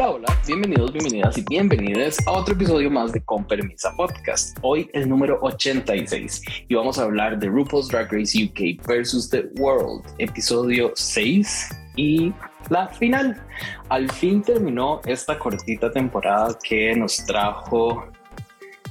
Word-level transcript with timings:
Hola, 0.00 0.10
hola, 0.10 0.38
bienvenidos, 0.46 0.92
bienvenidas 0.92 1.38
y 1.38 1.42
bienvenidas 1.42 2.24
a 2.28 2.30
otro 2.30 2.54
episodio 2.54 2.88
más 2.88 3.10
de 3.10 3.20
Con 3.24 3.44
Permisa 3.44 3.92
Podcast. 3.96 4.56
Hoy 4.62 4.88
el 4.92 5.08
número 5.08 5.40
86 5.42 6.40
y 6.68 6.74
vamos 6.76 7.00
a 7.00 7.02
hablar 7.02 7.36
de 7.36 7.48
RuPaul's 7.48 7.88
Drag 7.88 8.08
Race 8.12 8.40
UK 8.40 8.86
versus 8.86 9.28
The 9.28 9.50
World, 9.58 10.04
episodio 10.18 10.92
6 10.94 11.70
y 11.96 12.32
la 12.68 12.86
final. 12.86 13.44
Al 13.88 14.08
fin 14.12 14.40
terminó 14.40 15.00
esta 15.04 15.36
cortita 15.36 15.90
temporada 15.90 16.56
que 16.62 16.94
nos 16.94 17.16
trajo 17.26 18.06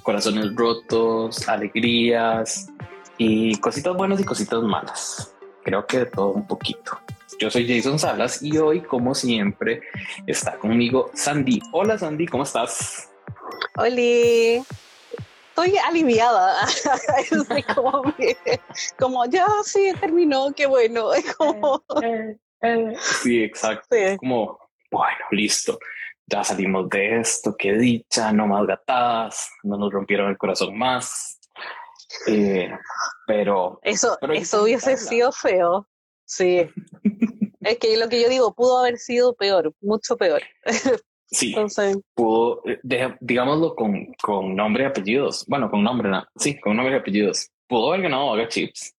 corazones 0.04 0.54
rotos, 0.56 1.48
alegrías 1.48 2.70
y 3.18 3.56
cositas 3.60 3.96
buenas 3.96 4.20
y 4.20 4.26
cositas 4.26 4.62
malas. 4.62 5.34
Creo 5.64 5.88
que 5.88 6.00
de 6.00 6.06
todo 6.08 6.34
un 6.34 6.46
poquito. 6.46 7.00
Yo 7.40 7.52
soy 7.52 7.68
Jason 7.68 8.00
Salas 8.00 8.42
y 8.42 8.58
hoy, 8.58 8.82
como 8.82 9.14
siempre, 9.14 9.82
está 10.26 10.58
conmigo 10.58 11.12
Sandy. 11.14 11.62
Hola 11.72 11.96
Sandy, 11.96 12.26
¿cómo 12.26 12.42
estás? 12.42 13.12
Hola, 13.76 13.90
estoy 13.90 15.78
aliviada. 15.86 16.66
como, 17.76 18.16
como, 18.98 19.26
ya 19.28 19.46
sí, 19.64 19.92
terminó, 20.00 20.52
qué 20.56 20.66
bueno. 20.66 21.10
Como... 21.38 21.84
Eh, 22.02 22.38
eh, 22.62 22.92
eh. 22.92 22.94
Sí, 23.22 23.44
exacto. 23.44 23.96
como, 24.18 24.58
bueno, 24.90 25.26
listo. 25.30 25.78
Ya 26.26 26.44
salimos 26.44 26.90
de 26.90 27.20
esto, 27.20 27.56
qué 27.56 27.74
dicha, 27.74 28.34
no 28.34 28.48
más 28.48 28.66
gatadas, 28.66 29.52
no 29.62 29.78
nos 29.78 29.94
rompieron 29.94 30.32
el 30.32 30.38
corazón 30.40 30.76
más. 30.76 31.40
pero 33.28 33.80
eso, 33.84 34.18
eso 34.22 34.64
hubiese 34.64 34.98
sido 34.98 35.32
feo. 35.32 35.88
Sí. 36.28 36.70
es 37.68 37.78
que 37.80 37.98
lo 37.98 38.10
que 38.10 38.22
yo 38.22 38.30
digo, 38.30 38.54
pudo 38.54 38.80
haber 38.80 38.98
sido 38.98 39.36
peor, 39.36 39.74
mucho 39.82 40.18
peor. 40.18 40.42
Sí, 41.30 41.54
pudo, 42.14 42.62
eh, 42.66 42.80
digámoslo 43.20 43.76
con, 43.76 44.14
con 44.22 44.56
nombre 44.56 44.84
y 44.84 44.88
apellidos. 44.88 45.46
Bueno, 45.46 45.70
con 45.70 45.84
nombre, 45.84 46.10
no. 46.10 46.26
sí, 46.38 46.58
con 46.58 46.78
nombre 46.78 46.96
y 46.96 47.00
apellidos. 47.00 47.50
Pudo 47.68 47.90
haber 47.90 48.04
ganado 48.04 48.34
Haga 48.34 48.48
Chips. 48.48 48.96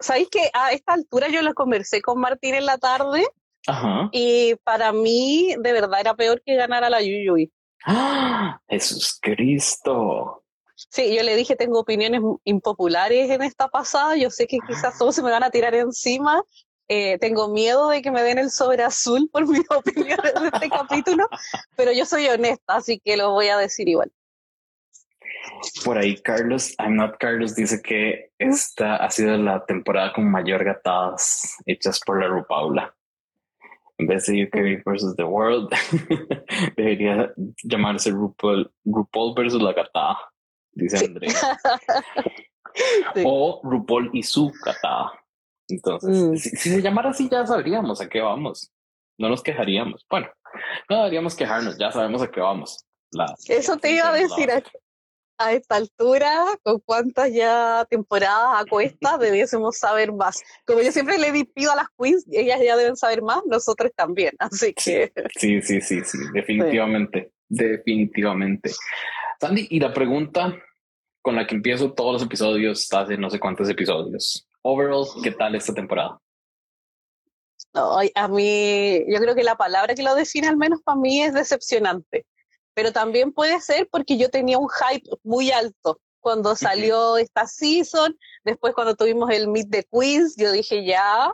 ¿Sabéis 0.00 0.28
que 0.28 0.50
a 0.52 0.72
esta 0.72 0.94
altura 0.94 1.28
yo 1.28 1.42
lo 1.42 1.54
conversé 1.54 2.02
con 2.02 2.18
Martín 2.18 2.56
en 2.56 2.66
la 2.66 2.78
tarde? 2.78 3.26
Ajá. 3.68 4.08
Y 4.12 4.56
para 4.64 4.92
mí, 4.92 5.54
de 5.60 5.72
verdad, 5.72 6.00
era 6.00 6.14
peor 6.14 6.42
que 6.44 6.56
ganar 6.56 6.82
a 6.82 6.90
la 6.90 7.00
Yuyuy. 7.00 7.52
¡Ah! 7.84 8.60
¡Jesús 8.68 9.18
Cristo! 9.22 10.42
Sí, 10.90 11.14
yo 11.14 11.24
le 11.24 11.34
dije, 11.34 11.56
tengo 11.56 11.80
opiniones 11.80 12.20
impopulares 12.44 13.30
en 13.30 13.42
esta 13.42 13.66
pasada, 13.66 14.16
yo 14.16 14.30
sé 14.30 14.46
que 14.46 14.58
quizás 14.64 14.96
todos 14.96 15.16
se 15.16 15.22
me 15.22 15.30
van 15.30 15.42
a 15.42 15.50
tirar 15.50 15.74
encima, 15.74 16.40
eh, 16.86 17.18
tengo 17.18 17.48
miedo 17.48 17.88
de 17.88 18.00
que 18.00 18.12
me 18.12 18.22
den 18.22 18.38
el 18.38 18.50
sobre 18.50 18.84
azul 18.84 19.28
por 19.32 19.46
mis 19.48 19.68
opiniones 19.70 20.34
de 20.40 20.48
este 20.52 20.70
capítulo, 20.70 21.28
pero 21.76 21.90
yo 21.92 22.06
soy 22.06 22.28
honesta, 22.28 22.76
así 22.76 23.00
que 23.04 23.16
lo 23.16 23.32
voy 23.32 23.48
a 23.48 23.58
decir 23.58 23.88
igual. 23.88 24.12
Por 25.84 25.98
ahí 25.98 26.16
Carlos, 26.22 26.74
I'm 26.78 26.94
not 26.94 27.16
Carlos, 27.18 27.56
dice 27.56 27.82
que 27.82 28.30
esta 28.38 28.96
ha 28.96 29.10
sido 29.10 29.36
la 29.36 29.64
temporada 29.66 30.12
con 30.12 30.30
mayor 30.30 30.64
gatadas 30.64 31.56
hechas 31.66 32.00
por 32.06 32.20
la 32.20 32.28
RuPaula. 32.28 32.94
En 33.98 34.06
vez 34.06 34.26
de 34.26 34.44
UK 34.44 34.84
versus 34.86 35.16
The 35.16 35.24
World, 35.24 35.70
debería 36.76 37.32
llamarse 37.64 38.12
RuPaul, 38.12 38.72
RuPaul 38.84 39.34
versus 39.34 39.60
la 39.60 39.72
gatada 39.72 40.16
dice 40.78 41.04
Andrea. 41.04 41.32
O 43.24 43.60
RuPaul 43.64 44.10
y 44.12 44.22
su 44.22 44.52
catada. 44.62 45.12
Entonces, 45.68 46.16
mm. 46.16 46.36
si, 46.36 46.56
se 46.56 46.82
llamara 46.82 47.10
así, 47.10 47.28
ya 47.30 47.44
sabríamos 47.46 48.00
a 48.00 48.08
qué 48.08 48.20
vamos. 48.20 48.70
No 49.18 49.28
nos 49.28 49.42
quejaríamos. 49.42 50.06
Bueno, 50.08 50.28
no 50.88 50.98
deberíamos 50.98 51.34
quejarnos, 51.34 51.76
ya 51.76 51.90
sabemos 51.90 52.22
a 52.22 52.30
qué 52.30 52.40
vamos. 52.40 52.86
Eso 53.48 53.76
te 53.78 53.92
iba 53.92 54.10
a 54.10 54.14
decir 54.14 54.50
a, 54.50 55.52
esta 55.52 55.76
altura, 55.76 56.44
con 56.62 56.80
cuántas 56.80 57.32
ya 57.32 57.86
temporadas 57.88 58.62
a 58.62 58.64
cuesta, 58.64 59.18
debiésemos 59.18 59.78
saber 59.78 60.12
más. 60.12 60.42
Como 60.66 60.80
yo 60.80 60.90
siempre 60.90 61.18
le 61.18 61.44
pido 61.44 61.72
a 61.72 61.76
las 61.76 61.86
queens, 61.96 62.26
ellas 62.30 62.60
ya 62.64 62.76
deben 62.76 62.96
saber 62.96 63.22
más, 63.22 63.42
nosotros 63.46 63.92
también. 63.94 64.32
Así 64.38 64.72
que. 64.74 65.12
Sí, 65.36 65.62
sí, 65.62 65.80
sí, 65.80 66.02
sí, 66.04 66.18
definitivamente. 66.32 67.32
Definitivamente. 67.48 68.72
Sandy, 69.40 69.68
y 69.70 69.80
la 69.80 69.92
pregunta 69.94 70.54
con 71.22 71.36
la 71.36 71.46
que 71.46 71.54
empiezo 71.54 71.92
todos 71.92 72.12
los 72.14 72.22
episodios, 72.22 72.92
hace 72.92 73.16
no 73.16 73.30
sé 73.30 73.38
cuántos 73.38 73.68
episodios. 73.68 74.46
Overall, 74.62 75.06
¿qué 75.22 75.30
tal 75.32 75.54
esta 75.54 75.74
temporada? 75.74 76.18
a 78.14 78.28
mí, 78.28 79.04
yo 79.08 79.20
creo 79.20 79.34
que 79.34 79.42
la 79.44 79.56
palabra 79.56 79.94
que 79.94 80.02
lo 80.02 80.14
define 80.14 80.48
al 80.48 80.56
menos 80.56 80.80
para 80.82 80.98
mí 80.98 81.22
es 81.22 81.34
decepcionante, 81.34 82.26
pero 82.74 82.92
también 82.92 83.32
puede 83.32 83.60
ser 83.60 83.88
porque 83.90 84.16
yo 84.16 84.30
tenía 84.30 84.58
un 84.58 84.68
hype 84.68 85.08
muy 85.22 85.50
alto 85.50 86.00
cuando 86.20 86.56
salió 86.56 87.16
esta 87.16 87.46
season, 87.46 88.18
después 88.44 88.74
cuando 88.74 88.96
tuvimos 88.96 89.30
el 89.30 89.48
Meet 89.48 89.70
the 89.70 89.88
Queens, 89.90 90.34
yo 90.36 90.50
dije 90.52 90.84
ya, 90.84 91.32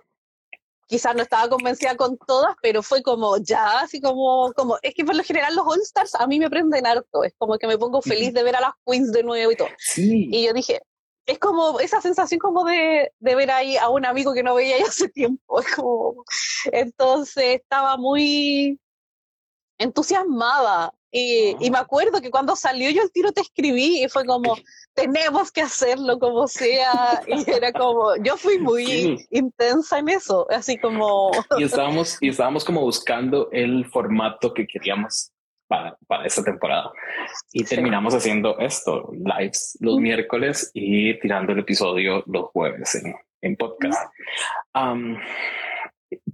quizás 0.87 1.15
no 1.15 1.23
estaba 1.23 1.49
convencida 1.49 1.97
con 1.97 2.17
todas, 2.19 2.55
pero 2.63 2.83
fue 2.83 3.03
como 3.03 3.37
ya, 3.39 3.81
así 3.81 4.01
como, 4.01 4.53
como, 4.55 4.79
es 4.83 4.95
que 4.95 5.05
por 5.05 5.15
lo 5.15 5.23
general 5.23 5.55
los 5.55 5.67
All 5.67 5.81
Stars 5.83 6.15
a 6.15 6.27
mí 6.27 6.39
me 6.39 6.51
prenden 6.51 6.87
harto, 6.87 7.25
es 7.25 7.35
como 7.39 7.59
que 7.59 7.67
me 7.67 7.79
pongo 7.79 8.03
feliz 8.03 8.33
de 8.33 8.43
ver 8.43 8.57
a 8.57 8.61
las 8.61 8.73
Queens 8.87 9.13
de 9.13 9.23
nuevo 9.23 9.53
y 9.53 9.57
todo. 9.57 9.69
Y 9.97 10.47
yo 10.47 10.53
dije, 10.53 10.83
es 11.27 11.39
como 11.39 11.81
esa 11.81 12.01
sensación 12.01 12.39
como 12.39 12.65
de, 12.65 13.13
de, 13.19 13.35
ver 13.35 13.51
ahí 13.51 13.77
a 13.77 13.89
un 13.89 14.05
amigo 14.05 14.35
que 14.35 14.43
no 14.43 14.55
veía 14.55 14.79
ya 14.79 14.87
hace 14.87 15.09
tiempo, 15.09 15.61
es 15.61 15.75
como, 15.75 16.25
entonces 16.73 17.61
estaba 17.61 17.97
muy 17.97 18.79
entusiasmada. 19.79 20.93
Y, 21.17 21.55
y 21.61 21.71
me 21.71 21.79
acuerdo 21.79 22.21
que 22.21 22.29
cuando 22.29 22.57
salió 22.57 22.91
yo 22.91 23.01
el 23.01 23.13
tiro 23.13 23.31
te 23.31 23.41
escribí 23.41 24.03
y 24.03 24.09
fue 24.09 24.25
como, 24.25 24.57
tenemos 24.95 25.53
que 25.53 25.61
hacerlo 25.61 26.19
como 26.19 26.49
sea. 26.49 27.23
Y 27.29 27.49
era 27.49 27.71
como, 27.73 28.17
yo 28.17 28.37
fui 28.37 28.59
muy 28.59 29.25
intensa 29.31 30.01
en 30.01 30.09
eso, 30.09 30.45
así 30.51 30.77
como... 30.77 31.31
Y 31.57 31.63
estábamos, 31.63 32.19
y 32.21 32.31
estábamos 32.31 32.65
como 32.65 32.81
buscando 32.81 33.49
el 33.53 33.87
formato 33.87 34.53
que 34.53 34.67
queríamos 34.67 35.31
para, 35.69 35.97
para 36.09 36.27
esta 36.27 36.43
temporada. 36.43 36.91
Y 37.53 37.63
terminamos 37.63 38.13
haciendo 38.13 38.59
esto, 38.59 39.13
lives 39.13 39.79
los 39.81 39.99
miércoles 39.99 40.73
y 40.75 41.17
tirando 41.21 41.53
el 41.53 41.61
episodio 41.61 42.25
los 42.27 42.47
jueves 42.47 42.93
en, 42.97 43.15
en 43.41 43.55
podcast. 43.57 44.11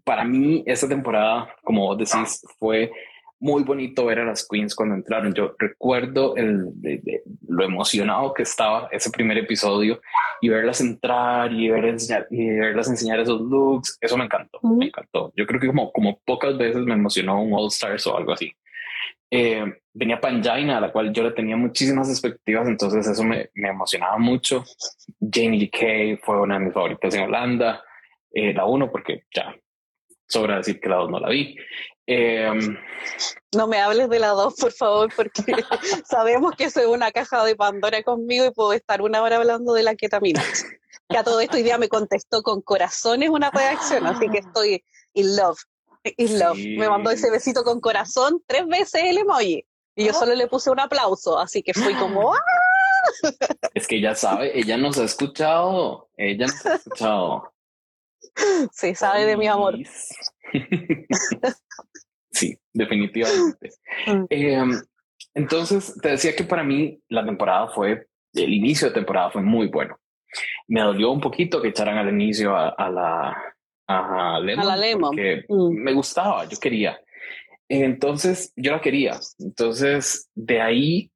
para 0.05 0.25
mí, 0.25 0.63
esta 0.65 0.89
temporada, 0.89 1.55
como 1.65 1.87
vos 1.87 1.99
decís, 1.99 2.43
fue 2.59 2.91
muy 3.41 3.63
bonito 3.65 4.05
ver 4.05 4.21
a 4.21 4.25
las 4.25 4.47
queens 4.47 4.75
cuando 4.75 4.95
entraron. 4.95 5.33
Yo 5.35 5.55
recuerdo 5.59 6.37
el, 6.37 6.69
lo 7.49 7.65
emocionado 7.65 8.35
que 8.35 8.43
estaba 8.43 8.89
ese 8.93 9.11
primer 9.11 9.39
episodio 9.39 10.01
y 10.41 10.49
verlas 10.49 10.81
entrar 10.81 11.53
y, 11.53 11.71
ver, 11.71 11.97
y 12.31 12.51
verlas 12.51 12.89
enseñar 12.89 13.19
esos 13.19 13.41
looks. 13.41 13.99
Eso 14.01 14.17
me 14.17 14.25
encantó, 14.25 14.61
me 14.63 14.87
encantó. 14.87 15.33
Yo 15.37 15.47
creo 15.47 15.61
que 15.61 15.67
como, 15.67 15.91
como 15.91 16.21
pocas 16.25 16.57
veces 16.57 16.85
me 16.85 16.95
emocionó 16.95 17.43
un 17.43 17.53
All 17.55 17.69
Stars 17.69 18.07
o 18.07 18.17
algo 18.17 18.33
así. 18.33 18.53
Eh, 19.31 19.65
venía 19.95 20.21
Panjaina, 20.21 20.79
a 20.79 20.81
la 20.81 20.93
cual 20.93 21.13
yo 21.13 21.23
le 21.23 21.31
tenía 21.31 21.57
muchísimas 21.57 22.11
expectativas, 22.11 22.67
entonces 22.69 23.07
eso 23.07 23.25
me, 23.25 23.49
me 23.55 23.69
emocionaba 23.69 24.19
mucho. 24.19 24.65
Jane 25.21 25.57
Lee 25.57 25.71
Kay 25.71 26.17
fue 26.19 26.41
una 26.41 26.59
de 26.59 26.65
mis 26.67 26.75
favoritas 26.75 27.15
en 27.15 27.23
Holanda. 27.23 27.83
Eh, 28.33 28.53
la 28.53 28.67
uno, 28.67 28.91
porque 28.91 29.25
ya 29.35 29.55
sobra 30.27 30.59
decir 30.59 30.81
que 30.81 30.89
la 30.89 30.97
dos 30.97 31.11
no 31.11 31.19
la 31.19 31.29
vi. 31.29 31.57
Em, 32.13 32.77
no 33.55 33.69
me 33.69 33.79
hables 33.79 34.09
de 34.09 34.19
la 34.19 34.31
dos, 34.31 34.55
por 34.57 34.73
favor, 34.73 35.13
porque 35.15 35.45
sabemos 36.05 36.57
que 36.57 36.69
soy 36.69 36.87
una 36.87 37.13
caja 37.13 37.45
de 37.45 37.55
Pandora 37.55 38.03
conmigo 38.03 38.45
y 38.45 38.51
puedo 38.51 38.73
estar 38.73 39.01
una 39.01 39.23
hora 39.23 39.37
hablando 39.37 39.73
de 39.75 39.85
la 39.85 39.95
ketamina. 39.95 40.43
Que 41.09 41.17
a 41.17 41.23
todo 41.23 41.41
esto 41.41 41.57
hoy 41.57 41.63
día 41.63 41.79
me 41.79 41.89
contestó 41.89 42.43
con 42.43 42.63
corazones 42.63 43.31
una 43.31 43.53
reacción, 43.53 44.09
así 44.09 44.29
que 44.29 44.39
estoy 44.39 44.85
in 45.15 45.37
love. 45.37 45.61
In 46.17 46.37
love. 46.41 46.59
Me 46.59 46.89
mandó 46.89 47.13
ese 47.13 47.31
besito 47.31 47.63
con 47.63 47.81
corazón 47.81 48.43
tres 48.45 48.67
veces 48.67 49.03
el 49.05 49.19
emoji. 49.19 49.65
Y 49.95 50.05
yo 50.05 50.13
solo 50.13 50.35
le 50.35 50.49
puse 50.49 50.69
un 50.69 50.81
aplauso, 50.81 51.39
así 51.39 51.63
que 51.63 51.75
fui 51.75 51.95
como 51.95 52.35
¡Ah! 52.35 52.41
Es 53.73 53.87
que 53.87 53.99
ella 53.99 54.17
sabe, 54.17 54.59
ella 54.59 54.77
nos 54.77 54.99
ha 54.99 55.05
escuchado, 55.05 56.11
ella 56.17 56.47
nos 56.47 56.67
ha 56.67 56.75
escuchado. 56.75 57.53
Sí, 58.73 58.97
sabe 58.97 59.27
de 59.27 59.37
mi 59.37 59.47
amor. 59.47 59.77
Sí, 62.31 62.57
definitivamente. 62.73 63.71
Em, 64.31 64.81
entonces, 65.35 65.99
te 66.01 66.11
decía 66.11 66.35
que 66.35 66.45
para 66.45 66.65
mí 66.65 67.01
la 67.09 67.25
temporada 67.25 67.69
fue, 67.69 68.07
el 68.35 68.53
inicio 68.53 68.89
de 68.89 68.95
temporada 68.95 69.31
fue 69.31 69.43
muy 69.43 69.69
bueno. 69.69 69.99
Me 70.69 70.81
dolió 70.81 71.11
un 71.11 71.21
poquito 71.21 71.61
que 71.61 71.69
echaran 71.69 71.99
al 71.99 72.09
inicio 72.09 72.57
a, 72.57 72.91
la 72.91 73.37
a 73.89 74.41
Lemon, 74.41 74.65
a 74.65 74.69
la 74.69 74.77
Lemon. 74.77 75.11
porque 75.11 75.45
mm. 75.49 75.75
me 75.75 75.93
gustaba, 75.93 76.45
yo 76.49 76.59
quería. 76.59 77.01
Entonces, 77.69 78.53
yo 78.57 78.73
la 78.73 78.81
quería. 78.81 79.19
Entonces, 79.39 80.31
de 80.35 80.61
ahí 80.61 81.11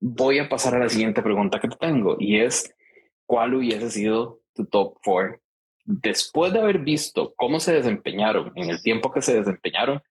voy 0.00 0.38
a 0.38 0.48
pasar 0.48 0.74
a 0.74 0.80
la 0.80 0.88
siguiente 0.88 1.22
pregunta 1.22 1.60
que 1.60 1.68
te 1.68 1.76
tengo 1.76 2.16
y 2.18 2.40
es, 2.40 2.74
¿cuál 3.26 3.54
hubiese 3.54 3.90
sido 3.90 4.40
tu 4.54 4.66
top 4.66 4.98
four 5.02 5.40
después 5.84 6.52
de 6.52 6.60
haber 6.60 6.78
visto 6.78 7.34
cómo 7.36 7.60
se 7.60 7.74
desempeñaron 7.74 8.52
en 8.56 8.70
el 8.70 8.82
tiempo 8.82 9.12
que 9.12 9.22
se 9.22 9.34
desempeñaron, 9.34 10.02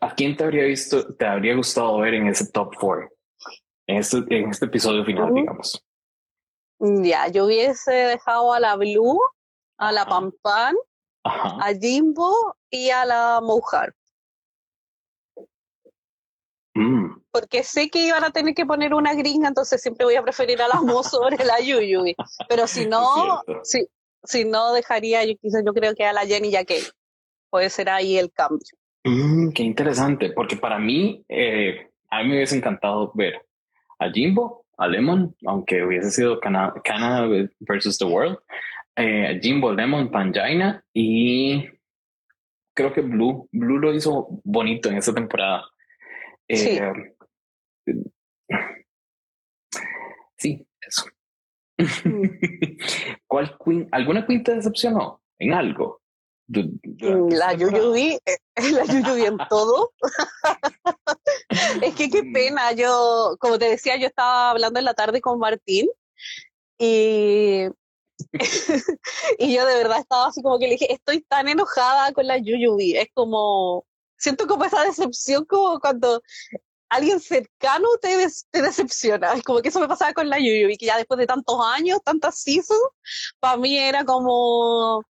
¿A 0.00 0.14
quién 0.14 0.36
te 0.36 0.44
habría 0.44 0.64
visto, 0.64 1.14
te 1.14 1.26
habría 1.26 1.54
gustado 1.54 1.98
ver 1.98 2.14
en 2.14 2.26
ese 2.26 2.50
top 2.50 2.74
four? 2.78 3.12
En 3.86 3.98
este, 3.98 4.18
en 4.30 4.50
este 4.50 4.66
episodio 4.66 5.04
final, 5.04 5.32
digamos. 5.32 5.80
Ya, 6.78 7.28
yo 7.28 7.46
hubiese 7.46 7.92
dejado 7.92 8.52
a 8.52 8.58
la 8.58 8.74
Blue, 8.76 9.20
a 9.78 9.92
la 9.92 10.04
Pam 10.06 10.32
Pam, 10.42 10.74
a 11.24 11.72
Jimbo 11.80 12.56
y 12.70 12.90
a 12.90 13.04
la 13.04 13.40
Mojar. 13.40 13.94
Mm. 16.74 17.22
Porque 17.30 17.62
sé 17.62 17.88
que 17.88 18.06
iban 18.06 18.24
a 18.24 18.30
tener 18.30 18.54
que 18.54 18.66
poner 18.66 18.94
una 18.94 19.14
gringa, 19.14 19.48
entonces 19.48 19.80
siempre 19.80 20.04
voy 20.04 20.16
a 20.16 20.22
preferir 20.22 20.60
a 20.62 20.68
la 20.68 20.80
Mo 20.80 21.02
sobre 21.04 21.44
la 21.44 21.60
Yuyubi. 21.60 22.16
Pero 22.48 22.66
si 22.66 22.86
no, 22.86 23.42
si, 23.62 23.86
si 24.24 24.44
no 24.44 24.72
dejaría, 24.72 25.24
yo 25.24 25.34
quizás 25.40 25.62
yo 25.64 25.72
creo 25.72 25.94
que 25.94 26.04
a 26.04 26.12
la 26.12 26.26
Jenny 26.26 26.50
ya 26.50 26.64
que 26.64 26.80
puede 27.52 27.68
ser 27.68 27.90
ahí 27.90 28.16
el 28.16 28.32
cambio. 28.32 28.66
Mm, 29.04 29.50
qué 29.50 29.62
interesante, 29.62 30.30
porque 30.30 30.56
para 30.56 30.78
mí, 30.78 31.22
eh, 31.28 31.90
a 32.08 32.22
mí 32.22 32.30
me 32.30 32.36
hubiese 32.36 32.56
encantado 32.56 33.12
ver 33.14 33.46
a 33.98 34.10
Jimbo, 34.10 34.64
a 34.78 34.88
Lemon, 34.88 35.36
aunque 35.44 35.84
hubiese 35.84 36.10
sido 36.10 36.40
Canada, 36.40 36.72
versus 37.60 37.98
the 37.98 38.06
World, 38.06 38.38
eh, 38.96 39.38
Jimbo, 39.42 39.70
Lemon, 39.70 40.10
Pangina 40.10 40.82
y 40.94 41.68
creo 42.74 42.92
que 42.94 43.02
Blue, 43.02 43.46
Blue 43.52 43.78
lo 43.78 43.92
hizo 43.92 44.28
bonito 44.44 44.88
en 44.88 44.96
esta 44.96 45.12
temporada. 45.12 45.64
sí. 46.48 46.78
Eh, 46.78 46.92
sí, 50.38 50.66
eso. 50.80 51.04
Mm. 51.76 52.28
¿Cuál 53.26 53.58
queen, 53.62 53.88
¿Alguna 53.92 54.26
queen 54.26 54.42
te 54.42 54.54
decepcionó 54.54 55.22
en 55.38 55.52
algo? 55.52 56.01
Mm, 56.48 57.28
la 57.32 57.54
Yuyubi, 57.54 58.18
eh, 58.24 58.38
la 58.72 58.84
Yuyubi 58.84 59.24
en 59.24 59.38
todo. 59.48 59.92
es 61.82 61.94
que 61.94 62.10
qué 62.10 62.22
mm. 62.22 62.32
pena, 62.32 62.72
yo, 62.72 63.36
como 63.40 63.58
te 63.58 63.68
decía, 63.68 63.96
yo 63.96 64.06
estaba 64.06 64.50
hablando 64.50 64.78
en 64.78 64.84
la 64.84 64.94
tarde 64.94 65.20
con 65.20 65.38
Martín 65.38 65.88
y, 66.78 67.66
y 69.38 69.54
yo 69.54 69.66
de 69.66 69.74
verdad 69.74 70.00
estaba 70.00 70.26
así 70.26 70.42
como 70.42 70.58
que 70.58 70.66
le 70.66 70.72
dije, 70.72 70.92
estoy 70.92 71.22
tan 71.22 71.48
enojada 71.48 72.12
con 72.12 72.26
la 72.26 72.38
Yuyubi, 72.38 72.96
es 72.96 73.08
como, 73.14 73.84
siento 74.18 74.46
como 74.46 74.64
esa 74.64 74.82
decepción 74.84 75.44
como 75.44 75.80
cuando 75.80 76.22
alguien 76.88 77.20
cercano 77.20 77.88
te, 78.02 78.26
te 78.50 78.62
decepciona. 78.62 79.32
Es 79.32 79.42
como 79.42 79.62
que 79.62 79.70
eso 79.70 79.80
me 79.80 79.88
pasaba 79.88 80.12
con 80.12 80.28
la 80.28 80.38
Yuyubi, 80.38 80.76
que 80.76 80.86
ya 80.86 80.98
después 80.98 81.18
de 81.18 81.26
tantos 81.26 81.58
años, 81.64 82.00
tantas 82.04 82.38
seasons, 82.40 82.80
para 83.40 83.56
mí 83.56 83.78
era 83.78 84.04
como 84.04 85.02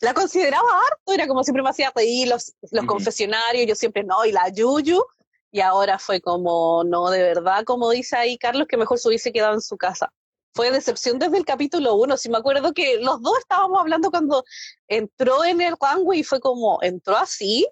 la 0.00 0.14
consideraba 0.14 0.68
harto, 0.86 1.12
era 1.12 1.26
como 1.26 1.42
siempre 1.42 1.62
me 1.62 1.70
hacía 1.70 1.92
reír 1.94 2.28
los, 2.28 2.54
los 2.70 2.84
confesionarios, 2.86 3.66
yo 3.66 3.74
siempre 3.74 4.04
no, 4.04 4.24
y 4.24 4.32
la 4.32 4.48
Yuyu, 4.48 5.02
y 5.50 5.60
ahora 5.60 5.98
fue 5.98 6.20
como, 6.20 6.84
no, 6.84 7.10
de 7.10 7.22
verdad, 7.22 7.64
como 7.64 7.90
dice 7.90 8.16
ahí 8.16 8.38
Carlos, 8.38 8.68
que 8.68 8.76
mejor 8.76 8.98
se 8.98 9.08
hubiese 9.08 9.32
quedado 9.32 9.54
en 9.54 9.60
su 9.60 9.76
casa. 9.76 10.12
Fue 10.54 10.70
decepción 10.70 11.18
desde 11.18 11.36
el 11.36 11.44
capítulo 11.44 11.94
uno, 11.94 12.16
si 12.16 12.28
me 12.28 12.38
acuerdo 12.38 12.72
que 12.72 12.98
los 13.00 13.20
dos 13.22 13.38
estábamos 13.38 13.80
hablando 13.80 14.10
cuando 14.10 14.44
entró 14.86 15.44
en 15.44 15.60
el 15.60 15.74
runway 15.80 16.20
y 16.20 16.24
fue 16.24 16.40
como, 16.40 16.78
entró 16.82 17.16
así, 17.16 17.66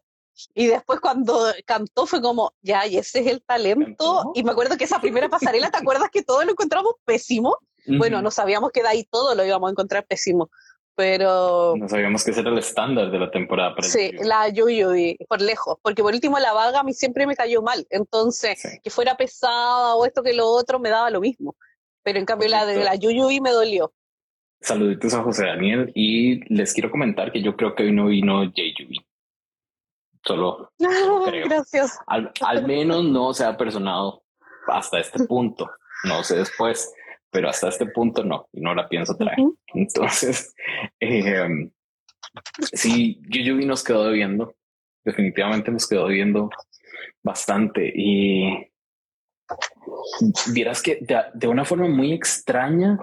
y 0.54 0.66
después 0.66 1.00
cuando 1.00 1.46
cantó 1.64 2.06
fue 2.06 2.20
como, 2.20 2.52
ya, 2.60 2.86
y 2.86 2.98
ese 2.98 3.20
es 3.20 3.26
el 3.26 3.42
talento. 3.42 4.32
Y 4.34 4.42
me 4.42 4.50
acuerdo 4.50 4.76
que 4.76 4.84
esa 4.84 5.00
primera 5.00 5.30
pasarela, 5.30 5.70
¿te 5.70 5.78
acuerdas 5.78 6.10
que 6.10 6.22
todos 6.22 6.44
lo 6.44 6.52
encontramos 6.52 6.94
pésimo? 7.04 7.56
Bueno, 7.86 8.20
no 8.20 8.32
sabíamos 8.32 8.72
que 8.72 8.82
de 8.82 8.88
ahí 8.88 9.04
todo 9.04 9.34
lo 9.36 9.44
íbamos 9.44 9.68
a 9.68 9.70
encontrar 9.70 10.04
pésimo 10.04 10.50
pero... 10.96 11.74
No 11.76 11.88
sabíamos 11.88 12.24
que 12.24 12.30
ese 12.32 12.40
era 12.40 12.50
el 12.50 12.58
estándar 12.58 13.10
de 13.10 13.18
la 13.18 13.30
temporada. 13.30 13.74
Para 13.74 13.86
sí, 13.86 14.12
la 14.22 14.48
Yuyubi, 14.48 15.18
por 15.28 15.40
lejos, 15.42 15.78
porque 15.82 16.02
por 16.02 16.14
último 16.14 16.38
la 16.38 16.52
vaga 16.52 16.80
a 16.80 16.82
mí 16.82 16.94
siempre 16.94 17.26
me 17.26 17.36
cayó 17.36 17.62
mal, 17.62 17.86
entonces 17.90 18.80
que 18.82 18.90
fuera 18.90 19.16
pesada 19.16 19.94
o 19.94 20.06
esto 20.06 20.22
que 20.22 20.32
lo 20.32 20.48
otro 20.48 20.80
me 20.80 20.88
daba 20.88 21.10
lo 21.10 21.20
mismo, 21.20 21.54
pero 22.02 22.18
en 22.18 22.24
cambio 22.24 22.48
la 22.48 22.66
de 22.66 22.82
la 22.82 22.94
Yuyubi 22.94 23.40
me 23.40 23.50
dolió. 23.50 23.92
Saluditos 24.60 25.12
a 25.14 25.22
José 25.22 25.46
Daniel 25.46 25.92
y 25.94 26.52
les 26.52 26.72
quiero 26.72 26.90
comentar 26.90 27.30
que 27.30 27.42
yo 27.42 27.54
creo 27.56 27.74
que 27.74 27.84
hoy 27.84 27.92
no 27.92 28.06
vino 28.06 28.42
Yubi. 28.42 28.98
Solo, 30.24 30.72
creo. 31.26 31.46
Gracias. 31.46 31.98
Al, 32.06 32.32
al 32.40 32.66
menos 32.66 33.04
no 33.04 33.32
se 33.34 33.44
ha 33.44 33.56
personado 33.56 34.24
hasta 34.66 34.98
este 34.98 35.24
punto. 35.24 35.70
No 36.04 36.24
sé 36.24 36.36
después 36.36 36.92
pero 37.30 37.48
hasta 37.48 37.68
este 37.68 37.86
punto 37.86 38.24
no, 38.24 38.48
y 38.52 38.60
no 38.60 38.74
la 38.74 38.88
pienso 38.88 39.16
traer. 39.16 39.38
Entonces, 39.74 40.54
eh, 41.00 41.70
sí, 42.72 43.20
Yuyubi 43.28 43.66
nos 43.66 43.84
quedó 43.84 44.10
viendo, 44.10 44.54
definitivamente 45.04 45.70
nos 45.70 45.86
quedó 45.86 46.06
viendo 46.06 46.50
bastante 47.22 47.92
y 47.94 48.70
vieras 50.52 50.82
que 50.82 50.98
de, 51.34 51.48
una 51.48 51.64
forma 51.64 51.88
muy 51.88 52.12
extraña, 52.12 52.98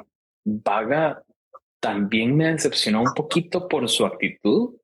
Vaga 0.45 1.23
también 1.79 2.35
me 2.35 2.51
decepcionó 2.51 3.01
un 3.01 3.13
poquito 3.13 3.67
por 3.67 3.89
su 3.89 4.05
actitud. 4.05 4.75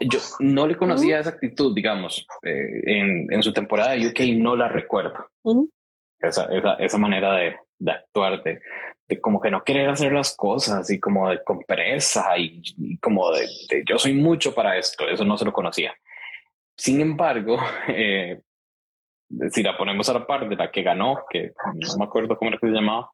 Yo 0.00 0.18
no 0.40 0.66
le 0.66 0.76
conocía 0.76 1.18
esa 1.18 1.30
actitud, 1.30 1.74
digamos, 1.74 2.26
eh, 2.42 2.82
en, 2.84 3.32
en, 3.32 3.42
su 3.42 3.52
temporada 3.52 3.92
de 3.92 4.08
UK 4.08 4.20
no 4.38 4.54
la 4.54 4.68
recuerdo. 4.68 5.30
esa, 6.18 6.44
esa, 6.46 6.74
esa, 6.74 6.98
manera 6.98 7.34
de, 7.36 7.56
de 7.78 7.92
actuar, 7.92 8.42
de, 8.42 8.60
como 9.20 9.40
que 9.40 9.50
no 9.50 9.62
querer 9.62 9.88
hacer 9.88 10.12
las 10.12 10.34
cosas 10.34 10.90
y 10.90 10.98
como 10.98 11.30
de 11.30 11.42
con 11.44 11.60
pereza 11.60 12.36
y, 12.38 12.98
como 12.98 13.30
de, 13.32 13.46
yo 13.88 13.98
soy 13.98 14.14
mucho 14.14 14.54
para 14.54 14.76
esto, 14.76 15.08
eso 15.08 15.24
no 15.24 15.36
se 15.36 15.44
lo 15.44 15.52
conocía. 15.52 15.94
Sin 16.76 17.00
embargo, 17.00 17.58
eh, 17.88 18.40
si 19.50 19.62
la 19.62 19.76
ponemos 19.76 20.08
a 20.08 20.14
la 20.14 20.26
par 20.26 20.48
de 20.48 20.56
la 20.56 20.70
que 20.70 20.82
ganó, 20.82 21.24
que 21.28 21.52
no 21.74 21.96
me 21.98 22.04
acuerdo 22.04 22.36
cómo 22.36 22.50
era 22.50 22.58
que 22.58 22.66
se 22.66 22.72
llamaba. 22.72 23.10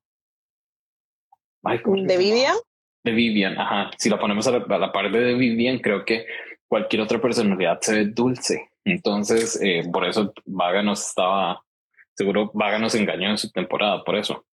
¿De 1.62 2.16
Vivian? 2.16 2.56
De 3.04 3.12
Vivian, 3.12 3.58
ajá. 3.58 3.90
Si 3.96 4.10
la 4.10 4.18
ponemos 4.18 4.46
a 4.48 4.58
la, 4.58 4.92
par 4.92 5.10
de 5.10 5.34
Vivian, 5.34 5.78
creo 5.78 6.04
que 6.04 6.26
cualquier 6.66 7.02
otra 7.02 7.20
personalidad 7.20 7.80
se 7.80 7.94
ve 7.94 8.04
dulce. 8.06 8.70
Entonces, 8.84 9.60
eh, 9.62 9.82
por 9.92 10.04
eso 10.04 10.32
Vaga 10.44 10.82
nos 10.82 11.08
estaba, 11.08 11.62
seguro 12.14 12.50
Vaga 12.52 12.78
nos 12.78 12.94
engañó 12.94 13.30
en 13.30 13.38
su 13.38 13.50
temporada, 13.50 14.02
por 14.02 14.16
eso. 14.16 14.44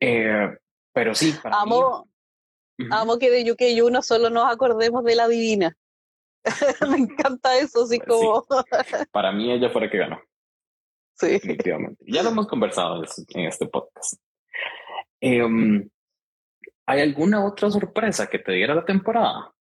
Eh, 0.00 0.56
pero 0.92 1.14
sí, 1.14 1.34
amo, 1.44 2.08
amo 2.90 3.18
que 3.18 3.30
de 3.30 3.50
UK 3.50 3.84
uno 3.84 4.02
solo 4.02 4.30
nos 4.30 4.52
acordemos 4.52 5.04
de 5.04 5.14
la 5.16 5.28
divina. 5.28 5.76
Me 6.90 6.98
encanta 6.98 7.58
eso, 7.58 7.84
así 7.84 7.98
pues 7.98 8.08
como. 8.08 8.44
Para 9.10 9.32
mí 9.32 9.52
ella 9.52 9.70
fue 9.70 9.82
la 9.82 9.90
que 9.90 9.98
ganó. 9.98 10.20
Sí. 11.14 11.30
Definitivamente. 11.30 12.04
Ya 12.06 12.22
lo 12.22 12.30
hemos 12.30 12.46
conversado 12.46 13.02
en 13.34 13.46
este 13.46 13.66
podcast. 13.66 14.20
Em, 15.20 15.88
¿Hay 16.86 17.00
alguna 17.00 17.44
otra 17.44 17.70
sorpresa 17.70 18.28
que 18.28 18.38
te 18.38 18.52
diera 18.52 18.74
la 18.74 18.84
temporada? 18.84 19.52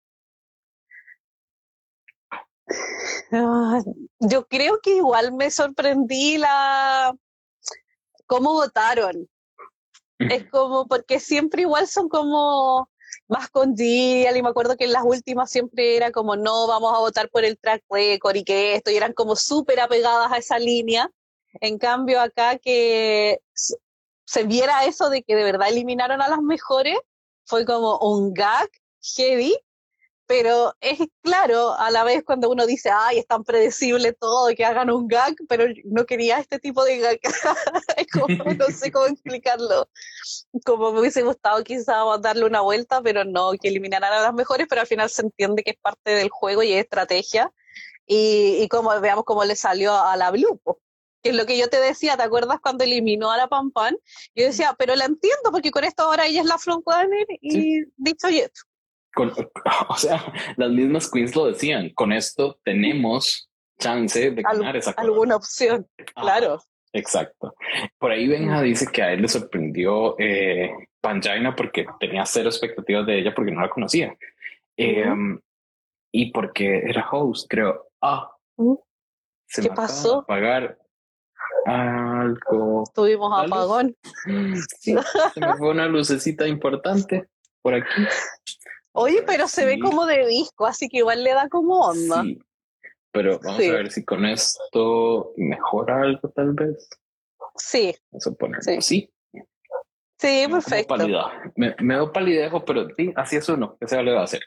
Ah, 3.32 3.80
yo 4.20 4.48
creo 4.48 4.80
que 4.82 4.98
igual 4.98 5.34
me 5.34 5.52
sorprendí 5.52 6.38
la 6.38 7.16
cómo 8.26 8.54
votaron. 8.54 9.28
Es 10.20 10.50
como, 10.52 10.88
porque 10.88 11.20
siempre 11.20 11.64
igual 11.64 11.88
son 11.88 12.10
como 12.10 12.90
más 13.28 13.50
con 13.50 13.74
y 13.78 14.26
me 14.42 14.50
acuerdo 14.50 14.78
que 14.78 14.86
en 14.86 14.94
las 14.94 15.04
últimas 15.04 15.50
siempre 15.50 15.96
era 15.96 16.12
como, 16.12 16.36
no, 16.36 16.68
vamos 16.68 16.96
a 16.96 17.00
votar 17.00 17.30
por 17.30 17.44
el 17.44 17.58
track 17.58 17.84
record 17.90 18.36
y 18.36 18.44
que 18.44 18.76
esto, 18.76 18.92
y 18.92 18.96
eran 18.96 19.14
como 19.14 19.36
súper 19.36 19.80
apegadas 19.80 20.32
a 20.32 20.38
esa 20.38 20.60
línea. 20.60 21.10
En 21.60 21.78
cambio 21.78 22.22
acá 22.22 22.58
que 22.58 23.40
se 24.26 24.44
viera 24.44 24.86
eso 24.86 25.10
de 25.10 25.24
que 25.24 25.36
de 25.36 25.44
verdad 25.44 25.70
eliminaron 25.70 26.22
a 26.22 26.28
las 26.28 26.42
mejores, 26.42 26.98
fue 27.46 27.66
como 27.66 27.98
un 28.00 28.34
gag 28.34 28.70
heavy 29.16 29.58
pero 30.28 30.76
es 30.82 31.00
claro 31.24 31.74
a 31.74 31.90
la 31.90 32.04
vez 32.04 32.24
cuando 32.24 32.50
uno 32.50 32.68
dice, 32.68 32.90
ay, 32.94 33.20
es 33.20 33.28
tan 33.28 33.44
predecible 33.44 34.14
todo 34.14 34.54
que 34.56 34.66
hagan 34.66 34.92
un 34.92 35.08
gag, 35.08 35.36
pero 35.48 35.66
no 35.86 36.06
quería 36.06 36.40
este 36.40 36.60
tipo 36.60 36.84
de 36.84 37.00
gag. 37.00 37.20
como, 38.14 38.54
no 38.54 38.66
sé 38.68 38.92
cómo 38.92 39.06
explicarlo. 39.08 39.90
Como 40.66 40.92
me 40.92 41.00
hubiese 41.00 41.24
gustado 41.24 41.64
quizá 41.64 42.04
darle 42.20 42.46
una 42.46 42.62
vuelta, 42.62 43.02
pero 43.02 43.24
no, 43.24 43.52
que 43.54 43.70
eliminaran 43.70 44.12
a 44.12 44.22
las 44.22 44.34
mejores, 44.34 44.68
pero 44.70 44.82
al 44.82 44.88
final 44.88 45.10
se 45.10 45.22
entiende 45.22 45.64
que 45.64 45.72
es 45.72 45.78
parte 45.78 46.12
del 46.12 46.30
juego 46.30 46.62
y 46.62 46.74
es 46.74 46.84
estrategia. 46.84 47.52
Y, 48.06 48.60
y 48.62 48.68
como 48.68 49.00
veamos 49.00 49.26
cómo 49.26 49.46
le 49.46 49.56
salió 49.56 49.94
a 49.94 50.16
la 50.18 50.32
Blue, 50.32 50.62
que 51.24 51.30
es 51.30 51.36
lo 51.36 51.46
que 51.46 51.58
yo 51.58 51.70
te 51.70 51.80
decía, 51.80 52.18
¿te 52.18 52.24
acuerdas 52.24 52.60
cuando 52.62 52.84
eliminó 52.84 53.32
a 53.32 53.38
la 53.38 53.48
Pam 53.48 53.72
Pam? 53.72 53.96
Yo 54.36 54.46
decía, 54.46 54.76
pero 54.78 54.96
la 54.96 55.06
entiendo, 55.06 55.52
porque 55.52 55.72
con 55.72 55.84
esto 55.84 56.04
ahora 56.04 56.26
ella 56.26 56.42
es 56.42 56.48
la 56.48 56.58
frontrunner 56.58 57.26
y 57.42 57.86
dicho 57.96 58.30
y 58.30 58.40
hecho. 58.40 58.64
o 59.90 59.96
sea, 59.98 60.34
las 60.56 60.72
mismas 60.72 61.10
queens 61.10 61.36
lo 61.36 61.46
decían, 61.46 61.90
con 61.92 62.12
esto 62.12 62.60
tenemos 62.64 63.50
chance 63.80 64.32
de 64.32 64.42
ganar 64.42 64.76
esa 64.76 64.92
Alguna 64.92 65.36
opción, 65.36 65.88
claro. 66.16 66.60
Exacto. 66.94 67.54
Por 68.00 68.12
ahí 68.12 68.28
Benja 68.28 68.62
dice 68.62 68.88
que 68.92 69.04
a 69.04 69.14
él 69.14 69.22
le 69.22 69.28
sorprendió 69.28 70.16
eh, 70.18 70.72
Pangina 71.02 71.56
porque 71.56 71.86
tenía 72.00 72.26
cero 72.26 72.50
expectativas 72.50 73.06
de 73.06 73.20
ella 73.20 73.34
porque 73.36 73.52
no 73.52 73.62
la 73.62 73.70
conocía. 73.70 74.16
Em, 74.76 75.40
y 76.12 76.32
porque 76.32 76.80
era 76.86 77.08
host, 77.12 77.48
creo, 77.50 77.88
ah, 78.02 78.32
se 79.48 79.62
¿qué 79.62 79.70
pasó? 79.70 80.26
Pagar 80.26 80.78
algo. 81.66 82.84
Tuvimos 82.94 83.32
apagón. 83.38 83.96
Sí, 84.80 84.96
se 85.34 85.40
me 85.40 85.56
fue 85.58 85.70
una 85.70 85.88
lucecita 85.88 86.48
importante 86.48 87.28
por 87.62 87.74
aquí. 87.74 88.04
Oye, 89.00 89.22
pero 89.28 89.48
se 89.48 89.64
ve 89.64 89.78
como 89.78 90.08
de 90.08 90.26
disco, 90.26 90.66
así 90.66 90.90
que 90.90 90.98
igual 90.98 91.24
le 91.24 91.32
da 91.32 91.48
como 91.50 91.82
onda. 91.82 92.24
Sí, 92.24 92.40
pero 93.12 93.40
vamos 93.44 93.60
a 93.60 93.72
ver 93.72 93.92
si 93.92 94.04
con 94.04 94.26
esto 94.26 95.34
mejora 95.38 96.02
algo 96.02 96.30
tal 96.30 96.54
vez. 96.54 96.90
Sí. 97.56 97.96
Vamos 98.10 98.26
a 98.26 98.32
ponerlo 98.32 98.64
sí. 98.64 98.78
así. 98.78 99.14
Sí, 100.18 100.46
perfecto. 100.50 100.98
Me, 101.56 101.76
me 101.80 101.94
doy 101.94 102.10
palidejo, 102.12 102.66
pero 102.66 102.88
sí, 102.98 103.14
así 103.16 103.36
es 103.36 103.48
uno, 103.50 103.78
¿qué 103.80 103.88
se 103.88 104.02
le 104.02 104.14
va 104.14 104.22
a 104.22 104.24
hacer? 104.24 104.42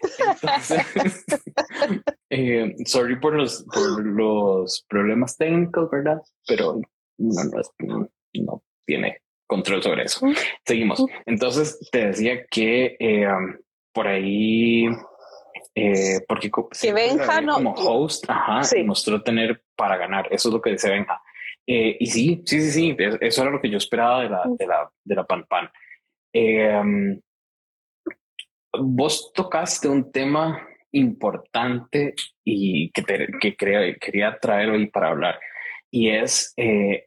Entonces, 0.00 1.26
eh, 2.30 2.74
sorry 2.86 3.20
por 3.20 3.34
los, 3.34 3.62
por 3.64 4.06
los 4.06 4.86
problemas 4.88 5.36
técnicos, 5.36 5.90
¿verdad? 5.90 6.22
Pero 6.46 6.80
no, 7.18 7.42
no, 7.80 8.10
no 8.32 8.62
tiene 8.86 9.20
control 9.46 9.82
sobre 9.82 10.04
eso. 10.04 10.26
Seguimos. 10.64 11.04
Entonces, 11.26 11.78
te 11.90 12.06
decía 12.06 12.46
que 12.46 12.96
eh, 12.98 13.26
por 13.92 14.08
ahí, 14.08 14.86
eh, 15.74 16.20
porque 16.28 16.50
que 16.80 16.92
Benja 16.92 17.40
no, 17.40 17.54
como 17.54 17.72
host, 17.72 18.24
ajá, 18.28 18.62
mostró 18.84 19.22
tener 19.22 19.62
para 19.76 19.96
ganar. 19.96 20.28
Eso 20.30 20.48
es 20.48 20.54
lo 20.54 20.60
que 20.60 20.70
dice 20.70 20.90
Benja. 20.90 21.20
Eh, 21.66 21.96
y 22.00 22.06
sí, 22.06 22.42
sí, 22.44 22.60
sí, 22.60 22.70
sí, 22.70 22.96
eso 23.20 23.42
era 23.42 23.50
lo 23.50 23.60
que 23.60 23.70
yo 23.70 23.78
esperaba 23.78 24.22
de 24.22 24.28
la, 24.28 24.42
de 24.58 24.66
la, 24.66 24.90
de 25.04 25.14
la 25.14 25.24
Pan 25.24 25.44
Pan. 25.48 25.70
Eh, 26.32 26.82
vos 28.78 29.32
tocaste 29.32 29.88
un 29.88 30.10
tema 30.10 30.66
importante 30.92 32.14
y 32.44 32.90
que, 32.90 33.02
que 33.40 33.54
quería 33.54 34.38
traer 34.38 34.70
hoy 34.70 34.86
para 34.86 35.08
hablar, 35.08 35.38
y 35.90 36.10
es 36.10 36.52
eh, 36.56 37.06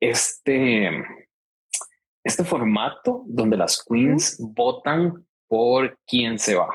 este, 0.00 0.90
este 2.24 2.44
formato 2.44 3.24
donde 3.26 3.56
las 3.56 3.84
queens 3.84 4.38
votan 4.40 5.26
por 5.52 5.98
quién 6.06 6.38
se 6.38 6.54
va. 6.54 6.74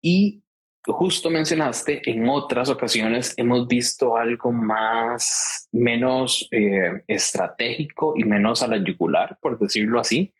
Y 0.00 0.42
justo 0.82 1.28
mencionaste, 1.28 2.00
en 2.10 2.26
otras 2.26 2.70
ocasiones 2.70 3.34
hemos 3.36 3.68
visto 3.68 4.16
algo 4.16 4.50
más, 4.50 5.68
menos 5.70 6.48
eh, 6.52 7.02
estratégico 7.06 8.14
y 8.16 8.24
menos 8.24 8.62
a 8.62 8.66
la 8.66 8.78
yugular, 8.78 9.36
por 9.42 9.58
decirlo 9.58 10.00
así. 10.00 10.32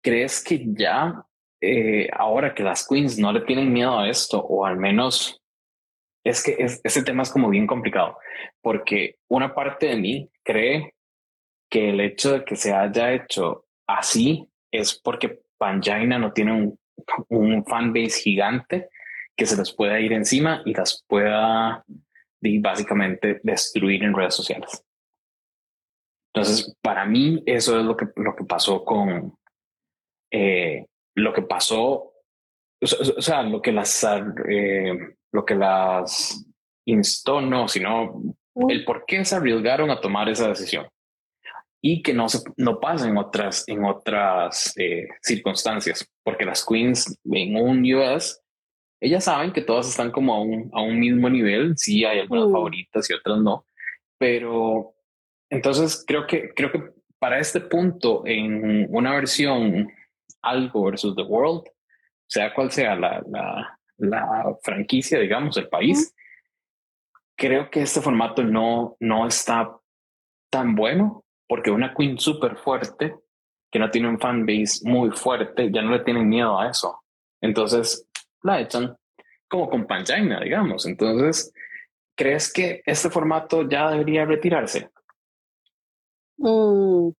¿Crees 0.00 0.42
que 0.42 0.64
ya, 0.68 1.22
eh, 1.60 2.08
ahora 2.14 2.54
que 2.54 2.62
las 2.62 2.88
queens 2.88 3.18
no 3.18 3.30
le 3.30 3.42
tienen 3.42 3.70
miedo 3.70 3.98
a 3.98 4.08
esto, 4.08 4.40
o 4.40 4.64
al 4.64 4.78
menos 4.78 5.38
es 6.24 6.42
que 6.42 6.56
ese 6.58 7.02
tema 7.02 7.24
es 7.24 7.30
como 7.30 7.50
bien 7.50 7.66
complicado, 7.66 8.16
porque 8.62 9.16
una 9.28 9.54
parte 9.54 9.88
de 9.88 9.96
mí 9.96 10.30
cree 10.42 10.94
que 11.70 11.90
el 11.90 12.00
hecho 12.00 12.32
de 12.32 12.44
que 12.46 12.56
se 12.56 12.72
haya 12.72 13.12
hecho 13.12 13.66
así 13.86 14.49
es 14.70 14.94
porque 14.94 15.40
Pangina 15.58 16.18
no 16.18 16.32
tiene 16.32 16.52
un, 16.52 16.78
un 17.28 17.64
fanbase 17.64 18.22
gigante 18.22 18.88
que 19.36 19.46
se 19.46 19.56
les 19.56 19.72
pueda 19.72 20.00
ir 20.00 20.12
encima 20.12 20.62
y 20.64 20.74
las 20.74 21.04
pueda 21.06 21.84
básicamente 22.40 23.40
destruir 23.42 24.02
en 24.02 24.14
redes 24.14 24.34
sociales. 24.34 24.84
Entonces, 26.32 26.76
para 26.80 27.04
mí, 27.04 27.42
eso 27.46 27.78
es 27.78 27.84
lo 27.84 27.96
que, 27.96 28.06
lo 28.16 28.36
que 28.36 28.44
pasó 28.44 28.84
con 28.84 29.34
eh, 30.30 30.86
lo 31.16 31.32
que 31.32 31.42
pasó, 31.42 32.12
o 32.80 33.22
sea, 33.22 33.42
lo 33.42 33.60
que 33.60 33.72
las, 33.72 34.06
eh, 34.48 35.16
lo 35.32 35.44
que 35.44 35.54
las 35.54 36.46
instó, 36.86 37.40
no, 37.40 37.66
sino 37.66 38.22
el 38.68 38.84
por 38.84 39.04
qué 39.06 39.24
se 39.24 39.36
arriesgaron 39.36 39.90
a 39.90 40.00
tomar 40.00 40.28
esa 40.28 40.48
decisión 40.48 40.86
y 41.82 42.02
que 42.02 42.12
no 42.12 42.28
se 42.28 42.40
no 42.56 42.78
pasa 42.78 43.08
en 43.08 43.16
otras 43.16 43.64
en 43.68 43.84
otras 43.84 44.74
eh, 44.76 45.08
circunstancias 45.22 46.06
porque 46.22 46.44
las 46.44 46.64
queens 46.64 47.18
en 47.24 47.56
un 47.56 47.82
US 47.94 48.40
ellas 49.00 49.24
saben 49.24 49.52
que 49.52 49.62
todas 49.62 49.88
están 49.88 50.10
como 50.10 50.34
a 50.34 50.42
un, 50.42 50.70
a 50.74 50.82
un 50.82 51.00
mismo 51.00 51.30
nivel 51.30 51.74
sí 51.76 52.04
hay 52.04 52.20
algunas 52.20 52.52
favoritas 52.52 53.08
y 53.08 53.14
otras 53.14 53.38
no 53.38 53.64
pero 54.18 54.94
entonces 55.50 56.04
creo 56.06 56.26
que, 56.26 56.50
creo 56.54 56.70
que 56.70 56.92
para 57.18 57.38
este 57.38 57.60
punto, 57.60 58.22
en 58.24 58.86
una 58.94 59.14
versión 59.14 59.92
algo 60.40 60.84
versus 60.84 61.14
The 61.16 61.22
World, 61.22 61.64
sea 62.26 62.54
cual 62.54 62.70
sea 62.70 62.94
la, 62.94 63.22
la, 63.28 63.78
la 63.98 64.56
franquicia, 64.62 65.18
digamos, 65.18 65.56
el 65.56 65.68
país, 65.68 66.14
creo 67.36 67.68
que 67.70 67.82
este 67.82 68.00
formato 68.00 68.42
no, 68.42 68.96
no 69.00 69.26
está 69.26 69.76
tan 70.50 70.74
bueno 70.74 71.24
porque 71.50 71.72
una 71.72 71.92
queen 71.92 72.16
súper 72.16 72.56
fuerte 72.56 73.16
que 73.72 73.80
no 73.80 73.90
tiene 73.90 74.08
un 74.08 74.20
fanbase 74.20 74.88
muy 74.88 75.10
fuerte, 75.10 75.68
ya 75.72 75.82
no 75.82 75.90
le 75.90 76.04
tienen 76.04 76.28
miedo 76.28 76.56
a 76.60 76.70
eso. 76.70 77.02
Entonces 77.40 78.06
la 78.44 78.60
echan 78.60 78.96
como 79.48 79.68
con 79.68 79.84
Pangina, 79.84 80.40
digamos. 80.40 80.86
Entonces, 80.86 81.52
¿crees 82.16 82.52
que 82.52 82.82
este 82.86 83.10
formato 83.10 83.68
ya 83.68 83.90
debería 83.90 84.24
retirarse? 84.24 84.90
Mm. 86.36 87.10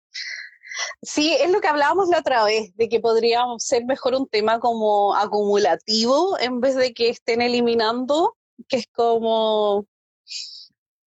Sí, 1.03 1.37
es 1.41 1.51
lo 1.51 1.61
que 1.61 1.67
hablábamos 1.67 2.09
la 2.09 2.21
otra 2.21 2.45
vez, 2.45 2.73
de 2.77 2.89
que 2.89 3.01
podríamos 3.01 3.65
ser 3.65 3.85
mejor 3.85 4.15
un 4.15 4.29
tema 4.29 4.61
como 4.61 5.17
acumulativo 5.17 6.39
en 6.39 6.61
vez 6.61 6.77
de 6.77 6.95
que 6.95 7.09
estén 7.09 7.43
eliminando, 7.43 8.37
que 8.69 8.77
es 8.77 8.87
como... 8.93 9.87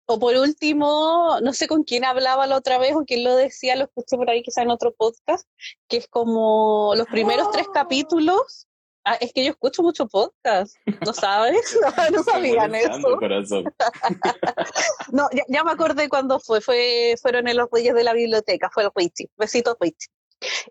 O 0.07 0.19
por 0.19 0.35
último, 0.35 1.39
no 1.41 1.53
sé 1.53 1.67
con 1.67 1.83
quién 1.83 2.05
hablaba 2.05 2.47
la 2.47 2.57
otra 2.57 2.77
vez 2.77 2.95
o 2.95 3.03
quién 3.05 3.23
lo 3.23 3.35
decía, 3.35 3.75
lo 3.75 3.85
escuché 3.85 4.17
por 4.17 4.29
ahí 4.29 4.41
quizá 4.41 4.61
en 4.61 4.71
otro 4.71 4.93
podcast, 4.93 5.47
que 5.87 5.97
es 5.97 6.07
como 6.07 6.93
los 6.95 7.07
primeros 7.07 7.51
tres 7.51 7.67
capítulos 7.73 8.67
Ah, 9.09 9.17
es 9.21 9.31
que 9.31 9.45
yo 9.45 9.51
escucho 9.51 9.81
mucho 9.83 10.05
podcast, 10.05 10.75
¿no 11.05 11.13
sabes? 11.13 11.79
No, 12.13 12.23
sabían 12.23 12.75
eso. 12.75 13.17
no, 15.13 15.29
ya, 15.47 15.63
me 15.63 15.71
acordé 15.71 16.09
cuando 16.09 16.41
fue, 16.41 16.59
fue, 16.59 17.15
fueron 17.21 17.47
en 17.47 17.55
los 17.55 17.69
Reyes 17.71 17.95
de 17.95 18.03
la 18.03 18.11
Biblioteca, 18.11 18.69
fue 18.69 18.83
el 18.83 18.89
Richie, 18.93 19.29
besito 19.37 19.77
Richie. 19.79 20.09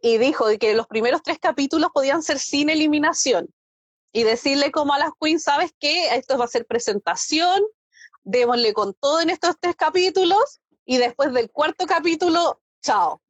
Y 0.03 0.19
dijo 0.19 0.45
que 0.61 0.75
los 0.75 0.87
primeros 0.87 1.23
tres 1.23 1.39
capítulos 1.39 1.89
podían 1.95 2.23
ser 2.23 2.39
sin 2.39 2.69
eliminación. 2.69 3.49
Y 4.13 4.25
decirle 4.25 4.71
como 4.71 4.93
a 4.93 4.99
las 4.99 5.13
queens, 5.19 5.45
¿sabes 5.45 5.73
qué? 5.81 6.15
Esto 6.15 6.37
va 6.37 6.45
a 6.45 6.49
ser 6.49 6.67
presentación, 6.67 7.63
démosle 8.27 8.75
con 8.75 8.93
todo 8.93 9.21
en 9.21 9.31
estos 9.31 9.57
tres 9.59 9.77
capítulos, 9.77 10.61
y 10.85 10.99
después 10.99 11.33
del 11.33 11.51
cuarto 11.51 11.87
capítulo, 11.87 12.61
chao 12.83 13.23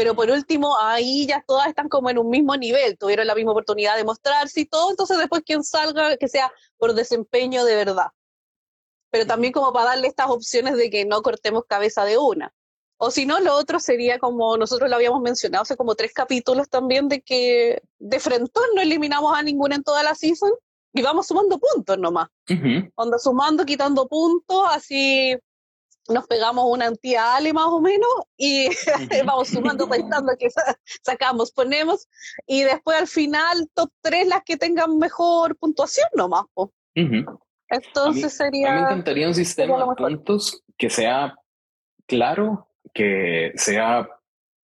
pero 0.00 0.14
por 0.14 0.30
último 0.30 0.78
ahí 0.80 1.26
ya 1.26 1.44
todas 1.46 1.68
están 1.68 1.90
como 1.90 2.08
en 2.08 2.16
un 2.16 2.30
mismo 2.30 2.56
nivel, 2.56 2.96
tuvieron 2.96 3.26
la 3.26 3.34
misma 3.34 3.50
oportunidad 3.50 3.98
de 3.98 4.04
mostrarse 4.04 4.60
y 4.60 4.64
todo, 4.64 4.88
entonces 4.88 5.18
después 5.18 5.42
quien 5.44 5.62
salga, 5.62 6.16
que 6.16 6.26
sea 6.26 6.50
por 6.78 6.94
desempeño 6.94 7.66
de 7.66 7.76
verdad. 7.76 8.06
Pero 9.10 9.26
también 9.26 9.52
como 9.52 9.74
para 9.74 9.90
darle 9.90 10.08
estas 10.08 10.30
opciones 10.30 10.78
de 10.78 10.88
que 10.88 11.04
no 11.04 11.20
cortemos 11.20 11.64
cabeza 11.68 12.06
de 12.06 12.16
una. 12.16 12.54
O 12.96 13.10
si 13.10 13.26
no, 13.26 13.40
lo 13.40 13.54
otro 13.54 13.78
sería 13.78 14.18
como 14.18 14.56
nosotros 14.56 14.88
lo 14.88 14.96
habíamos 14.96 15.20
mencionado 15.20 15.64
hace 15.64 15.76
como 15.76 15.94
tres 15.94 16.14
capítulos 16.14 16.70
también 16.70 17.10
de 17.10 17.20
que 17.20 17.82
de 17.98 18.20
frente 18.20 18.58
no 18.74 18.80
eliminamos 18.80 19.36
a 19.36 19.42
ninguna 19.42 19.76
en 19.76 19.82
toda 19.82 20.02
la 20.02 20.14
season 20.14 20.52
y 20.92 21.02
vamos 21.02 21.26
sumando 21.26 21.58
puntos 21.58 21.98
nomás. 21.98 22.28
Uh 22.48 23.18
sumando, 23.18 23.64
quitando 23.64 24.08
puntos, 24.08 24.64
así 24.70 25.36
nos 26.08 26.26
pegamos 26.26 26.64
una 26.68 26.86
entidad 26.86 27.36
Ale 27.36 27.52
más 27.52 27.66
o 27.66 27.80
menos 27.80 28.08
y 28.36 28.68
vamos 29.24 29.48
sumando, 29.48 29.88
pensando 29.88 30.32
que 30.38 30.48
sacamos, 31.02 31.52
ponemos 31.52 32.08
y 32.46 32.62
después 32.62 32.98
al 32.98 33.06
final 33.06 33.68
top 33.74 33.90
3 34.02 34.26
las 34.26 34.42
que 34.44 34.56
tengan 34.56 34.98
mejor 34.98 35.56
puntuación 35.56 36.08
nomás. 36.14 36.44
Entonces 36.94 38.32
sería... 38.32 38.72
A 38.72 38.74
mí 38.74 38.80
me 38.80 38.86
encantaría 38.86 39.28
un 39.28 39.34
sistema 39.34 39.78
de 39.78 39.94
puntos 39.94 40.62
que 40.76 40.90
sea 40.90 41.36
claro, 42.06 42.68
que 42.92 43.52
sea 43.54 44.08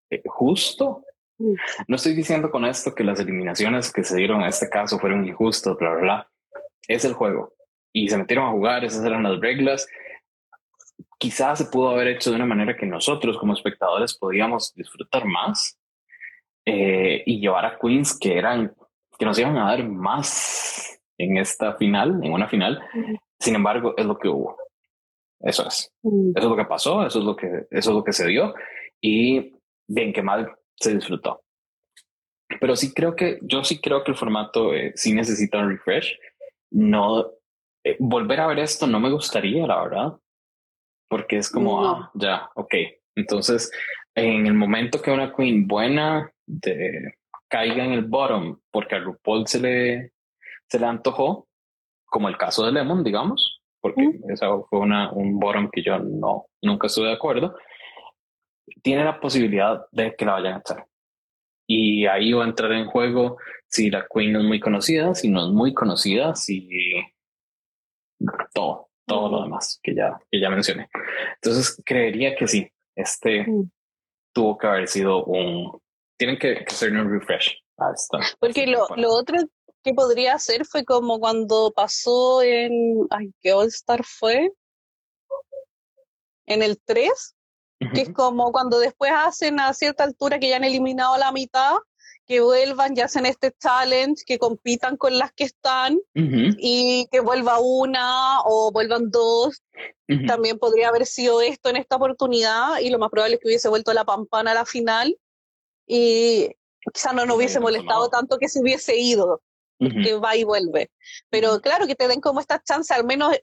eh, 0.10 0.24
justo. 0.25 1.05
No 1.38 1.96
estoy 1.96 2.13
diciendo 2.13 2.50
con 2.50 2.65
esto 2.65 2.96
que 2.96 3.04
las 3.04 3.20
eliminaciones 3.20 3.92
que 3.92 4.04
se 4.04 4.18
dieron 4.18 4.42
en 4.42 4.48
este 4.48 4.70
caso 4.70 5.00
fueron 5.00 5.27
injustas, 5.27 5.75
bla, 5.77 5.92
bla, 5.92 6.01
bla. 6.01 6.32
Es 6.88 7.04
el 7.06 7.13
juego. 7.13 7.54
Y 7.92 8.10
se 8.10 8.18
metieron 8.18 8.48
a 8.48 8.51
jugar, 8.51 8.86
esas 8.86 9.04
eran 9.06 9.24
las 9.24 9.39
reglas 9.39 9.88
quizás 11.18 11.60
se 11.60 11.65
pudo 11.65 11.89
haber 11.89 12.08
hecho 12.08 12.30
de 12.30 12.36
una 12.36 12.46
manera 12.46 12.75
que 12.75 12.86
nosotros 12.86 13.38
como 13.38 13.54
espectadores 13.54 14.15
podíamos 14.15 14.74
disfrutar 14.74 15.25
más 15.25 15.77
eh, 16.65 17.24
y 17.25 17.39
llevar 17.39 17.65
a 17.65 17.77
Queens 17.80 18.18
que 18.18 18.38
eran, 18.38 18.75
que 19.18 19.25
nos 19.25 19.38
iban 19.39 19.58
a 19.58 19.65
dar 19.65 19.88
más 19.88 21.00
en 21.18 21.38
esta 21.38 21.74
final, 21.75 22.20
en 22.24 22.32
una 22.32 22.48
final. 22.48 22.82
Sin 23.39 23.56
embargo, 23.56 23.94
es 23.98 24.06
lo 24.06 24.18
que 24.18 24.27
hubo. 24.27 24.58
Eso 25.39 25.68
es. 25.68 25.92
Eso 26.04 26.34
es 26.36 26.44
lo 26.46 26.56
que 26.56 26.65
pasó, 26.65 27.06
eso 27.06 27.20
es 27.20 27.25
lo 27.25 27.36
que, 27.36 27.48
eso 27.70 27.89
es 27.89 27.96
lo 27.96 28.04
que 28.04 28.13
se 28.13 28.27
dio 28.27 28.54
y 29.01 29.54
bien 29.88 30.13
que 30.13 30.22
mal 30.22 30.56
se 30.75 30.94
disfrutó. 30.94 31.41
Pero 32.60 32.75
sí 32.75 32.94
creo 32.94 33.15
que, 33.15 33.39
yo 33.41 33.63
sí 33.63 33.79
creo 33.79 34.03
que 34.03 34.12
el 34.12 34.17
formato 34.17 34.74
eh, 34.74 34.94
sí 34.96 35.13
necesita 35.13 35.60
un 35.60 35.70
refresh. 35.70 36.17
No, 36.72 37.32
eh, 37.84 37.98
volver 38.00 38.39
a 38.39 38.48
ver 38.48 38.60
esto 38.60 38.88
no 38.88 39.00
me 39.00 39.12
gustaría, 39.12 39.65
la 39.65 39.84
verdad, 39.84 40.13
porque 41.10 41.38
es 41.38 41.50
como, 41.50 41.86
ah, 41.86 42.12
ya, 42.13 42.50
ok. 42.55 42.75
Entonces, 43.15 43.72
en 44.15 44.48
el 44.48 44.53
momento 44.53 45.01
que 45.01 45.12
una 45.12 45.34
queen 45.34 45.67
buena 45.67 46.32
de, 46.46 47.13
caiga 47.48 47.86
en 47.86 47.94
el 47.94 48.05
bottom 48.05 48.60
porque 48.72 48.96
a 48.96 49.00
RuPaul 49.00 49.48
se 49.48 49.60
le, 49.60 50.12
se 50.67 50.79
le 50.79 50.86
antojó, 50.86 51.48
como 52.05 52.29
el 52.29 52.38
caso 52.38 52.65
de 52.65 52.72
Lemon, 52.72 53.03
digamos, 53.03 53.62
porque 53.82 54.20
eso 54.29 54.65
fue 54.70 54.79
una, 54.79 55.12
un 55.12 55.39
bottom 55.39 55.70
que 55.72 55.84
yo 55.84 56.00
no, 56.00 56.48
nunca 56.62 56.88
estuve 56.88 57.08
de 57.08 57.13
acuerdo, 57.13 57.55
tiene 58.81 59.03
la 59.03 59.19
posibilidad 59.19 59.86
de 59.91 60.15
que 60.15 60.25
la 60.25 60.34
vayan 60.34 60.53
a 60.55 60.60
echar. 60.60 60.86
Y 61.67 62.05
ahí 62.05 62.34
va 62.34 62.43
a 62.43 62.48
entrar 62.48 62.72
en 62.74 62.86
juego 62.86 63.38
si 63.67 63.89
la 63.89 64.05
Queen 64.12 64.34
no 64.34 64.39
es 64.39 64.45
muy 64.45 64.60
conocida, 64.60 65.15
si 65.15 65.29
no 65.29 65.48
es 65.48 65.51
muy 65.51 65.74
conocida, 65.74 66.36
si 66.36 66.69
todo, 68.53 68.89
todo 69.05 69.29
lo 69.29 69.43
demás 69.43 69.79
que 69.81 69.95
ya, 69.95 70.19
que 70.31 70.39
ya 70.39 70.50
mencioné. 70.50 70.89
Entonces 71.41 71.81
creería 71.84 72.36
que 72.36 72.48
sí, 72.48 72.72
este 72.95 73.45
tuvo 74.34 74.57
que 74.57 74.67
haber 74.67 74.88
sido 74.88 75.24
un, 75.25 75.79
tienen 76.17 76.38
que, 76.38 76.65
hacer 76.67 76.91
un 76.91 77.12
refresh. 77.12 77.57
Porque 78.39 78.67
lo, 78.67 78.88
lo 78.95 79.12
otro 79.12 79.38
que 79.84 79.93
podría 79.93 80.34
hacer 80.34 80.65
fue 80.65 80.84
como 80.84 81.19
cuando 81.19 81.72
pasó 81.75 82.41
en, 82.41 83.07
ay, 83.10 83.31
¿qué 83.41 83.53
All 83.53 83.67
Star 83.67 84.03
fue? 84.03 84.51
En 86.48 86.62
el 86.62 86.79
3, 86.86 87.36
que 87.94 88.01
es 88.01 88.13
como 88.13 88.51
cuando 88.51 88.80
después 88.80 89.12
hacen 89.13 89.60
a 89.60 89.74
cierta 89.74 90.04
altura 90.04 90.39
que 90.39 90.50
ya 90.50 90.58
han 90.58 90.63
eliminado 90.63 91.18
la 91.18 91.32
mitad, 91.32 91.75
que 92.25 92.42
vuelvan 92.42 92.98
y 92.98 93.01
hacen 93.01 93.25
este 93.25 93.51
challenge, 93.51 94.24
que 94.25 94.39
compitan 94.39 94.98
con 94.98 95.18
las 95.18 95.32
que 95.34 95.44
están 95.44 96.00
y 96.13 97.08
que 97.12 97.20
vuelva 97.20 97.60
una 97.60 98.42
o 98.42 98.72
vuelvan 98.72 99.12
dos. 99.12 99.63
También 100.27 100.58
podría 100.58 100.89
haber 100.89 101.06
sido 101.06 101.42
esto 101.42 101.70
en 101.70 101.77
esta 101.77 101.98
oportunidad 101.98 102.80
y 102.80 102.89
lo 102.89 103.00
más 103.00 103.10
probable 103.12 103.36
es 103.36 103.42
que 103.42 103.48
hubiese 103.48 103.70
vuelto 103.70 103.94
la 103.94 104.06
pampana 104.06 104.51
a 104.51 104.56
la 104.56 104.65
final 104.65 105.18
y 105.88 106.50
quizás 106.94 107.13
no 107.13 107.25
nos 107.25 107.38
hubiese 107.38 107.60
molestado 107.60 108.10
tanto 108.10 108.38
que 108.38 108.50
se 108.50 108.60
hubiese 108.60 108.98
ido, 108.98 109.42
que 109.80 110.15
va 110.15 110.36
y 110.36 110.44
vuelve. 110.44 110.92
Pero 111.30 111.60
claro, 111.62 111.86
que 111.86 111.96
te 111.96 112.08
den 112.08 112.22
como 112.22 112.39
esta 112.39 112.62
chance, 112.62 112.94
al 112.94 113.06
menos 113.06 113.36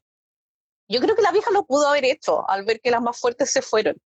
yo 0.88 1.00
creo 1.00 1.14
que 1.14 1.22
la 1.22 1.32
vieja 1.32 1.50
lo 1.50 1.64
pudo 1.64 1.88
haber 1.88 2.04
hecho 2.04 2.48
al 2.48 2.64
ver 2.64 2.80
que 2.80 2.90
las 2.90 3.00
más 3.00 3.18
fuertes 3.18 3.50
se 3.50 3.62
fueron. 3.62 3.96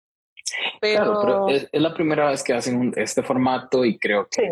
Pero, 0.80 1.48
es, 1.48 1.68
la 1.72 1.94
primera 1.94 2.30
vez 2.30 2.42
que 2.42 2.52
hacen 2.52 2.92
este 2.96 3.22
formato 3.22 3.84
y 3.84 3.98
creo 3.98 4.28
que, 4.30 4.50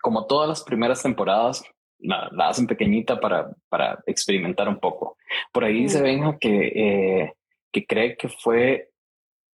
como 0.00 0.26
todas 0.26 0.48
las 0.48 0.62
primeras 0.62 1.02
temporadas, 1.02 1.62
la, 1.98 2.30
hacen 2.48 2.66
pequeñita 2.66 3.20
para, 3.20 3.50
para 3.68 4.02
experimentar 4.06 4.68
un 4.68 4.78
poco. 4.78 5.16
Por 5.52 5.64
ahí 5.64 5.88
se 5.88 6.02
ven 6.02 6.38
que, 6.38 6.72
eh, 6.74 7.32
que 7.72 7.86
cree 7.86 8.16
que 8.16 8.28
fue 8.28 8.90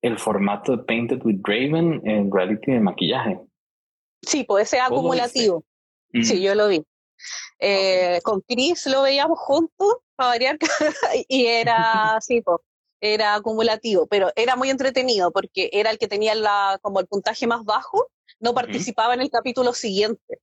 el 0.03 0.19
formato 0.19 0.76
de 0.76 0.85
Painted 0.85 1.23
with 1.25 1.41
Raven 1.43 2.03
en 2.05 2.31
reality 2.31 2.73
de 2.73 2.81
maquillaje. 2.81 3.41
Sí, 4.23 4.45
puede 4.45 4.67
ser 4.67 4.81
acumulativo. 4.81 5.64
Sí, 6.12 6.41
yo 6.41 6.55
lo 6.55 6.69
vi. 6.69 6.85
Eh, 7.59 8.21
con 8.23 8.41
Chris 8.43 8.87
lo 8.87 9.03
veíamos 9.03 9.38
juntos, 9.38 9.97
para 10.17 10.31
variar, 10.31 10.59
y 11.29 11.47
era 11.47 12.17
así, 12.17 12.41
pues 12.43 12.61
era 13.04 13.34
acumulativo, 13.34 14.06
pero 14.06 14.32
era 14.34 14.56
muy 14.56 14.70
entretenido 14.70 15.30
porque 15.30 15.68
era 15.73 15.90
el 15.90 15.99
que 15.99 16.08
tenía 16.08 16.34
la, 16.34 16.78
como 16.80 17.00
el 17.00 17.06
puntaje 17.06 17.46
más 17.46 17.64
bajo, 17.64 18.08
no 18.40 18.54
participaba 18.54 19.14
en 19.14 19.20
el 19.20 19.30
capítulo 19.30 19.73
siguiente. 19.75 20.40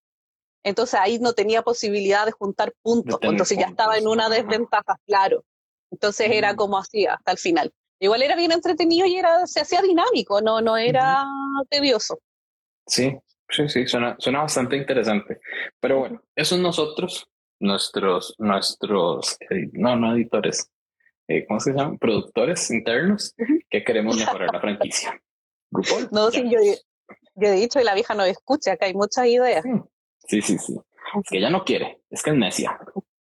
Entonces 0.64 1.00
ahí 1.00 1.18
no 1.18 1.34
tenía 1.34 1.64
posibilidad 1.64 2.26
de 2.26 2.32
juntar 2.32 2.74
puntos, 2.84 3.20
entonces 3.24 3.58
ya 3.58 3.66
estaba 3.66 3.98
en 3.98 4.08
una 4.08 4.30
desventaja, 4.30 4.98
claro. 5.08 5.44
Entonces 5.90 6.30
era 6.32 6.56
como 6.56 6.78
así 6.78 7.06
hasta 7.08 7.32
el 7.32 7.38
final. 7.40 7.74
Igual 8.00 8.22
era 8.22 8.36
bien 8.36 8.52
entretenido 8.52 9.08
y 9.08 9.16
era, 9.16 9.46
se 9.48 9.62
hacía 9.62 9.82
dinámico, 9.82 10.42
no, 10.42 10.62
no 10.62 10.78
era 10.78 11.26
tedioso. 11.70 12.20
Sí, 12.86 13.18
sí, 13.50 13.70
sí, 13.70 13.88
suena, 13.88 14.16
suena 14.20 14.42
bastante 14.42 14.78
interesante. 14.78 15.40
Pero 15.80 16.00
bueno, 16.00 16.24
esos 16.36 16.60
nosotros, 16.60 17.28
nuestros, 17.60 18.36
nuestros, 18.38 19.38
eh, 19.50 19.70
no, 19.74 19.96
no 19.96 20.16
editores, 20.16 20.72
eh, 21.28 21.46
¿cómo 21.48 21.60
se 21.60 21.72
llaman? 21.72 21.98
Productores 21.98 22.70
internos 22.72 23.36
que 23.70 23.84
queremos 23.84 24.18
mejorar 24.18 24.50
la 24.54 24.60
franquicia. 24.62 25.22
No, 26.12 26.32
sí, 26.32 26.50
yo, 26.50 26.60
he 27.40 27.52
dicho 27.52 27.80
y 27.80 27.84
la 27.84 27.96
vieja 27.96 28.14
no 28.14 28.24
escucha, 28.24 28.76
que 28.78 28.86
hay 28.86 28.94
muchas 28.94 29.28
ideas. 29.28 29.64
Sí, 30.28 30.42
sí, 30.42 30.58
sí. 30.58 30.76
Es 31.20 31.30
que 31.30 31.38
ella 31.38 31.50
no 31.50 31.64
quiere, 31.64 32.02
es 32.10 32.22
que 32.24 32.32
es 32.32 32.36
necia, 32.36 32.78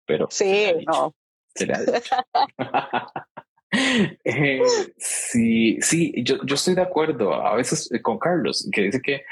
pero. 0.06 0.28
Sí, 0.30 0.72
no. 0.86 1.14
Se 1.54 1.66
le 1.66 1.74
ha 1.74 1.80
dicho. 1.80 2.16
Eh, 4.24 4.62
sí, 4.96 5.78
sí, 5.80 6.12
yo, 6.24 6.36
yo 6.44 6.54
estoy 6.54 6.74
de 6.74 6.82
acuerdo 6.82 7.34
a 7.34 7.54
veces 7.54 7.90
eh, 7.92 8.00
con 8.00 8.18
Carlos, 8.18 8.68
que 8.72 8.82
dice 8.82 9.00
que 9.02 9.24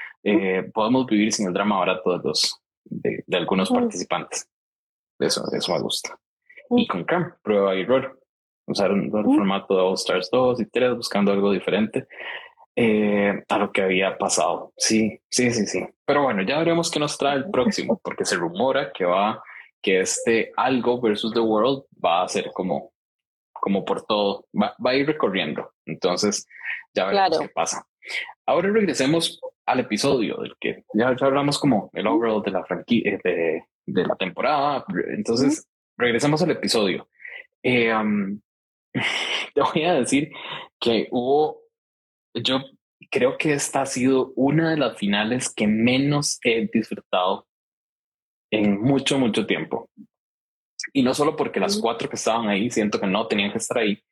podemos 0.74 1.06
vivir 1.06 1.32
sin 1.32 1.46
el 1.46 1.52
drama 1.52 1.78
barato 1.78 2.18
de, 2.18 2.24
los, 2.24 2.60
de, 2.84 3.24
algunos 3.32 3.70
participantes. 3.70 4.48
Eso, 5.18 5.44
eso 5.52 5.72
me 5.72 5.80
gusta. 5.80 6.18
Y 6.70 6.86
con 6.86 7.04
Cam, 7.04 7.34
prueba 7.42 7.76
y 7.76 7.82
error 7.82 8.20
usar 8.66 8.90
el 8.90 9.10
formato 9.10 9.76
de 9.76 9.82
All 9.82 9.94
Stars 9.94 10.28
2 10.30 10.60
y 10.60 10.66
3, 10.66 10.96
buscando 10.96 11.32
algo 11.32 11.52
diferente 11.52 12.06
eh, 12.74 13.42
a 13.48 13.58
lo 13.58 13.72
que 13.72 13.82
había 13.82 14.18
pasado. 14.18 14.72
Sí, 14.76 15.18
sí, 15.30 15.50
sí, 15.50 15.66
sí. 15.66 15.86
Pero 16.04 16.24
bueno, 16.24 16.42
ya 16.42 16.58
veremos 16.58 16.90
qué 16.90 17.00
nos 17.00 17.16
trae 17.16 17.36
el 17.36 17.50
próximo, 17.50 17.98
porque 18.02 18.24
se 18.24 18.36
rumora 18.36 18.92
que 18.92 19.04
va, 19.04 19.42
que 19.80 20.00
este 20.00 20.52
algo 20.56 21.00
versus 21.00 21.32
The 21.32 21.40
World 21.40 21.84
va 22.04 22.22
a 22.22 22.28
ser 22.28 22.50
como, 22.52 22.92
como 23.52 23.84
por 23.84 24.04
todo, 24.04 24.46
va, 24.54 24.74
va 24.84 24.90
a 24.90 24.94
ir 24.94 25.06
recorriendo. 25.06 25.72
Entonces, 25.86 26.46
ya 26.92 27.06
veremos 27.06 27.38
qué 27.38 27.48
pasa. 27.48 27.86
Ahora 28.44 28.70
regresemos 28.70 29.40
al 29.64 29.80
episodio 29.80 30.36
del 30.36 30.54
que 30.60 30.84
ya, 30.92 31.08
hablamos 31.08 31.58
como 31.58 31.90
el 31.94 32.06
overall 32.06 32.42
de 32.42 32.50
la 32.50 32.64
franquicia, 32.64 33.12
eh, 33.14 33.20
de, 33.24 33.64
de, 33.86 34.06
la 34.06 34.16
temporada. 34.16 34.84
Entonces, 35.08 35.66
regresemos 35.96 36.42
al 36.42 36.50
episodio. 36.50 37.08
Eh, 37.62 37.92
te 39.54 39.60
voy 39.60 39.84
a 39.84 39.94
decir 39.94 40.32
que 40.80 41.08
hubo, 41.10 41.62
yo 42.34 42.60
creo 43.10 43.36
que 43.38 43.52
esta 43.52 43.82
ha 43.82 43.86
sido 43.86 44.32
una 44.36 44.70
de 44.70 44.76
las 44.76 44.96
finales 44.96 45.52
que 45.52 45.66
menos 45.66 46.38
he 46.42 46.68
disfrutado 46.72 47.46
en 48.50 48.80
mucho, 48.80 49.18
mucho 49.18 49.46
tiempo. 49.46 49.90
Y 50.92 51.02
no 51.02 51.14
solo 51.14 51.36
porque 51.36 51.60
las 51.60 51.78
cuatro 51.78 52.08
que 52.08 52.16
estaban 52.16 52.48
ahí 52.48 52.70
siento 52.70 53.00
que 53.00 53.06
no 53.06 53.26
tenían 53.26 53.50
que 53.52 53.58
estar 53.58 53.78
ahí, 53.78 54.02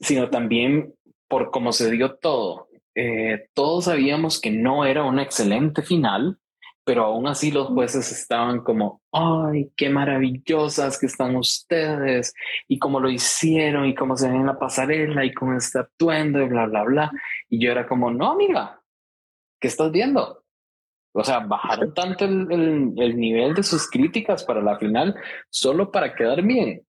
sino 0.00 0.30
también 0.30 0.94
por 1.28 1.50
cómo 1.50 1.72
se 1.72 1.90
dio 1.90 2.16
todo. 2.16 2.68
Eh, 2.94 3.48
todos 3.54 3.86
sabíamos 3.86 4.40
que 4.40 4.50
no 4.50 4.84
era 4.84 5.04
una 5.04 5.22
excelente 5.22 5.82
final, 5.82 6.38
pero 6.84 7.04
aún 7.04 7.26
así 7.26 7.50
los 7.50 7.68
jueces 7.68 8.12
estaban 8.12 8.60
como, 8.60 9.00
ay, 9.10 9.72
qué 9.76 9.88
maravillosas 9.88 10.98
que 10.98 11.06
están 11.06 11.34
ustedes 11.36 12.34
y 12.68 12.78
cómo 12.78 13.00
lo 13.00 13.08
hicieron 13.08 13.86
y 13.86 13.94
cómo 13.94 14.16
se 14.16 14.28
ven 14.28 14.40
en 14.40 14.46
la 14.46 14.58
pasarela 14.58 15.24
y 15.24 15.32
cómo 15.32 15.56
está 15.56 15.80
actuando 15.80 16.42
y 16.42 16.48
bla, 16.48 16.66
bla, 16.66 16.84
bla. 16.84 17.12
Y 17.48 17.64
yo 17.64 17.72
era 17.72 17.86
como, 17.86 18.10
no, 18.10 18.32
amiga, 18.32 18.80
¿qué 19.58 19.68
estás 19.68 19.90
viendo? 19.90 20.44
O 21.12 21.24
sea, 21.24 21.40
bajaron 21.40 21.94
tanto 21.94 22.24
el, 22.24 22.92
el, 22.98 23.16
nivel 23.16 23.54
de 23.54 23.62
sus 23.62 23.88
críticas 23.88 24.44
para 24.44 24.60
la 24.60 24.76
final 24.78 25.14
solo 25.48 25.90
para 25.90 26.14
quedar 26.14 26.42
bien. 26.42 26.84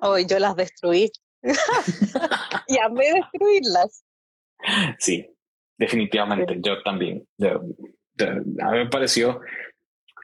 Hoy 0.00 0.26
yo 0.26 0.38
las 0.38 0.54
destruí. 0.54 1.10
y 2.68 2.78
amé 2.78 3.04
destruirlas. 3.14 4.04
Sí, 4.98 5.28
definitivamente, 5.76 6.58
yo 6.60 6.82
también 6.82 7.26
a 8.18 8.70
mí 8.70 8.78
me 8.78 8.86
pareció, 8.88 9.40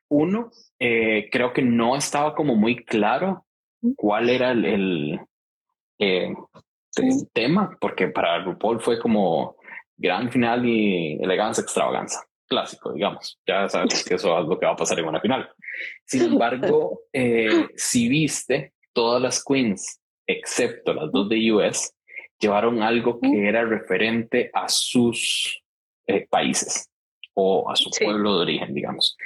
uno, 0.08 0.50
eh, 0.78 1.28
creo 1.30 1.52
que 1.52 1.62
no 1.62 1.96
estaba 1.96 2.34
como 2.34 2.56
muy 2.56 2.84
claro 2.84 3.46
cuál 3.96 4.28
era 4.28 4.50
el, 4.50 5.20
eh, 5.98 6.34
tema, 7.32 7.76
porque 7.80 8.08
para 8.08 8.42
RuPaul 8.42 8.80
fue 8.80 8.98
como 8.98 9.56
gran 9.96 10.30
final 10.30 10.66
y 10.66 11.14
elegancia 11.22 11.62
extravaganza, 11.62 12.24
clásico, 12.48 12.92
digamos. 12.92 13.38
Ya 13.46 13.68
sabes 13.68 14.04
que 14.04 14.14
eso 14.14 14.38
es 14.38 14.46
lo 14.46 14.58
que 14.58 14.66
va 14.66 14.72
a 14.72 14.76
pasar 14.76 14.98
en 14.98 15.06
una 15.06 15.20
final. 15.20 15.48
Sin 16.04 16.22
embargo, 16.22 17.02
eh, 17.12 17.68
si 17.76 18.08
viste, 18.08 18.72
todas 18.92 19.22
las 19.22 19.44
queens, 19.44 20.00
excepto 20.26 20.92
las 20.92 21.12
dos 21.12 21.28
de 21.28 21.52
US, 21.52 21.94
llevaron 22.40 22.82
algo 22.82 23.20
que 23.20 23.48
era 23.48 23.64
referente 23.64 24.50
a 24.52 24.68
sus 24.68 25.62
países 26.28 26.89
o 27.34 27.70
a 27.70 27.76
su 27.76 27.90
pueblo 27.90 28.36
de 28.36 28.42
origen, 28.42 28.74
digamos. 28.74 29.16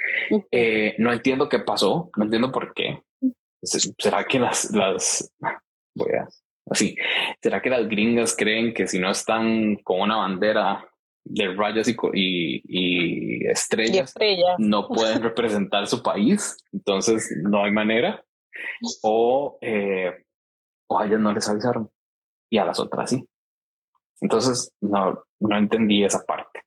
Eh, 0.51 0.95
no 0.97 1.11
entiendo 1.11 1.49
qué 1.49 1.59
pasó, 1.59 2.09
no 2.15 2.25
entiendo 2.25 2.51
por 2.51 2.73
qué. 2.73 3.01
¿Será 3.61 4.23
que 4.25 4.39
las, 4.39 4.71
las, 4.71 5.33
voy 5.95 6.11
a, 6.13 6.27
así, 6.69 6.95
será 7.41 7.61
que 7.61 7.69
las 7.69 7.87
gringas 7.87 8.35
creen 8.35 8.73
que 8.73 8.87
si 8.87 8.99
no 8.99 9.09
están 9.09 9.75
con 9.77 10.01
una 10.01 10.17
bandera 10.17 10.87
de 11.23 11.53
rayas 11.55 11.87
y, 12.13 13.47
estrellas, 13.47 14.13
no 14.59 14.87
pueden 14.87 15.23
representar 15.23 15.87
su 15.87 16.03
país, 16.03 16.55
entonces 16.71 17.29
no 17.43 17.63
hay 17.63 17.71
manera. 17.71 18.23
O, 19.01 19.57
eh, 19.61 20.13
o 20.87 20.99
a 20.99 21.05
ellas 21.05 21.19
no 21.19 21.33
les 21.33 21.49
avisaron 21.49 21.89
y 22.49 22.57
a 22.57 22.65
las 22.65 22.79
otras 22.79 23.09
sí. 23.09 23.27
Entonces 24.21 24.71
no, 24.81 25.23
no 25.39 25.57
entendí 25.57 26.03
esa 26.03 26.23
parte. 26.23 26.64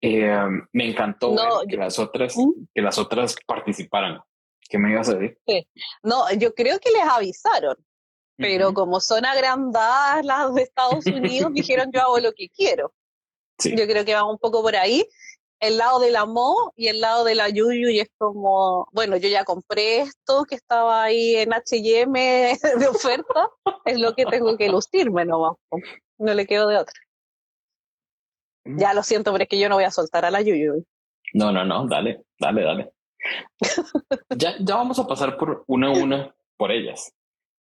Eh, 0.00 0.36
me 0.72 0.90
encantó 0.90 1.34
que 1.68 1.76
las 1.76 1.98
otras, 1.98 2.36
¿Mm? 2.36 2.66
que 2.74 2.82
las 2.82 2.98
otras 2.98 3.36
participaran. 3.46 4.20
¿Qué 4.68 4.78
me 4.78 4.90
ibas 4.90 5.08
a 5.08 5.14
decir? 5.14 5.38
No, 6.02 6.32
yo 6.32 6.54
creo 6.54 6.78
que 6.78 6.90
les 6.90 7.02
avisaron, 7.02 7.76
pero 8.36 8.72
como 8.74 9.00
son 9.00 9.24
agrandadas 9.24 10.24
las 10.24 10.54
de 10.54 10.62
Estados 10.62 11.06
Unidos, 11.06 11.52
dijeron 11.54 11.90
yo 11.92 12.00
hago 12.00 12.18
lo 12.18 12.32
que 12.32 12.48
quiero. 12.48 12.92
Yo 13.62 13.86
creo 13.86 14.04
que 14.04 14.14
va 14.14 14.24
un 14.24 14.38
poco 14.38 14.62
por 14.62 14.74
ahí. 14.76 15.06
El 15.60 15.78
lado 15.78 16.00
de 16.00 16.10
la 16.10 16.26
Mo 16.26 16.72
y 16.76 16.88
el 16.88 17.00
lado 17.00 17.24
de 17.24 17.34
la 17.34 17.48
Yuyu 17.48 17.88
y 17.88 18.00
es 18.00 18.08
como, 18.18 18.86
bueno, 18.92 19.16
yo 19.16 19.28
ya 19.28 19.44
compré 19.44 20.00
esto 20.00 20.44
que 20.44 20.56
estaba 20.56 21.04
ahí 21.04 21.36
en 21.36 21.54
H&M 21.54 22.58
de 22.78 22.88
oferta, 22.88 23.48
es 23.84 23.98
lo 23.98 24.14
que 24.14 24.26
tengo 24.26 24.56
que 24.56 24.68
lucirme 24.68 25.24
nomás. 25.24 25.56
No 26.18 26.34
le 26.34 26.46
quedo 26.46 26.68
de 26.68 26.76
otra. 26.78 26.94
Ya 28.64 28.94
lo 28.94 29.02
siento, 29.02 29.32
pero 29.32 29.44
es 29.44 29.48
que 29.48 29.58
yo 29.58 29.68
no 29.68 29.76
voy 29.76 29.84
a 29.84 29.90
soltar 29.90 30.24
a 30.24 30.30
la 30.30 30.40
Yuyu. 30.40 30.84
No, 31.34 31.52
no, 31.52 31.64
no, 31.64 31.86
dale, 31.86 32.24
dale, 32.38 32.62
dale. 32.62 32.92
ya, 34.36 34.54
ya 34.58 34.76
vamos 34.76 34.98
a 34.98 35.06
pasar 35.06 35.36
por 35.36 35.64
una 35.66 35.88
a 35.88 35.90
una 35.90 36.34
por 36.56 36.70
ellas. 36.70 37.12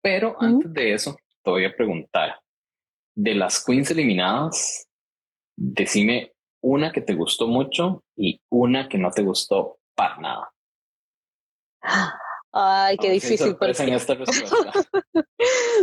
Pero 0.01 0.35
antes 0.39 0.73
de 0.73 0.93
eso, 0.93 1.17
te 1.43 1.51
voy 1.51 1.65
a 1.65 1.75
preguntar, 1.75 2.39
de 3.15 3.35
las 3.35 3.63
queens 3.63 3.91
eliminadas, 3.91 4.87
decime 5.55 6.33
una 6.61 6.91
que 6.91 7.01
te 7.01 7.13
gustó 7.13 7.47
mucho 7.47 8.03
y 8.15 8.41
una 8.49 8.87
que 8.87 8.97
no 8.97 9.11
te 9.11 9.23
gustó 9.23 9.79
para 9.95 10.17
nada. 10.17 10.53
Ay, 12.51 12.97
qué 12.97 13.11
difícil. 13.11 13.55
Porque... 13.55 13.93
esta 13.93 14.13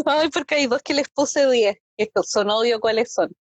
Ay, 0.06 0.28
porque 0.30 0.56
hay 0.56 0.66
dos 0.66 0.82
que 0.82 0.94
les 0.94 1.08
puse 1.08 1.48
10. 1.48 1.76
Estos 1.96 2.28
son 2.30 2.50
obvio 2.50 2.80
cuáles 2.80 3.12
son. 3.12 3.32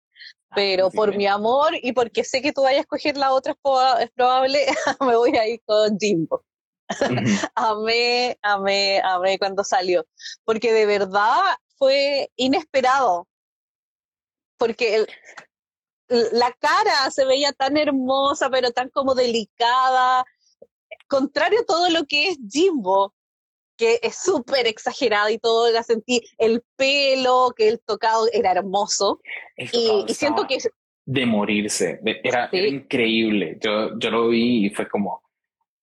Ah, 0.54 0.56
Pero 0.56 0.92
por 0.92 1.16
mi 1.16 1.26
amor 1.26 1.72
y 1.82 1.94
porque 1.94 2.24
sé 2.24 2.42
que 2.42 2.54
tú 2.54 2.62
vayas 2.62 2.80
a 2.80 2.82
escoger 2.82 3.18
la 3.18 3.34
otra, 3.34 3.58
es 4.00 4.12
probable, 4.12 4.60
me 5.02 5.16
voy 5.16 5.36
a 5.36 5.48
ir 5.48 5.60
con 5.66 5.98
Jimbo. 6.00 6.44
amé, 7.56 8.38
amé, 8.44 9.02
amé 9.04 9.39
cuando 9.39 9.63
salió. 9.63 10.06
Porque 10.46 10.72
de 10.72 10.86
verdad 10.86 11.42
fue 11.78 12.32
inesperado. 12.36 13.28
Porque 14.58 15.08
la 16.08 16.52
cara 16.52 17.10
se 17.10 17.26
veía 17.26 17.52
tan 17.52 17.76
hermosa, 17.76 18.48
pero 18.52 18.72
tan 18.72 18.89
como 18.89 19.16
delicada. 19.16 20.24
Contrario 21.08 21.62
a 21.62 21.66
todo 21.66 21.89
lo 21.89 22.06
que 22.06 22.30
es 22.30 22.38
Jimbo, 22.48 23.16
que 23.84 24.00
es 24.02 24.15
súper 24.15 24.65
exagerado 24.65 25.30
y 25.30 25.38
todo, 25.38 25.69
la 25.69 25.84
sentí, 25.84 26.22
el 26.38 26.63
pelo, 26.78 27.54
que 27.56 27.67
el 27.67 27.82
tocado 27.82 28.28
era 28.32 28.52
hermoso. 28.52 29.19
Y, 29.58 30.06
siento 30.13 30.48
que... 30.48 30.58
De 31.06 31.26
morirse, 31.26 32.00
era, 32.24 32.50
increíble. 32.54 33.58
Yo, 33.60 34.00
yo 34.00 34.10
lo 34.10 34.30
vi 34.30 34.67
y 34.67 34.69
fue 34.69 34.88
como, 34.88 35.22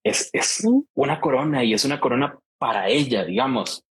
es, 0.03 0.31
es 0.33 0.67
una 0.95 1.21
corona 1.21 1.63
y 1.63 1.75
es 1.75 1.85
una 1.85 2.01
corona 2.01 2.39
para 2.57 2.89
ella, 2.89 3.25
digamos. 3.25 3.85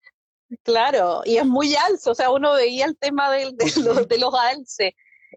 Claro, 0.64 1.22
y 1.26 1.38
es 1.38 1.46
muy 1.46 1.76
alzo, 1.76 2.12
o 2.12 2.16
sea, 2.16 2.32
uno 2.32 2.54
veía 2.54 2.86
el 2.86 2.98
tema 2.98 3.32
de, 3.32 3.54
los, 3.84 4.08
de 4.08 4.18
los 4.18 4.34
alces 4.34 4.94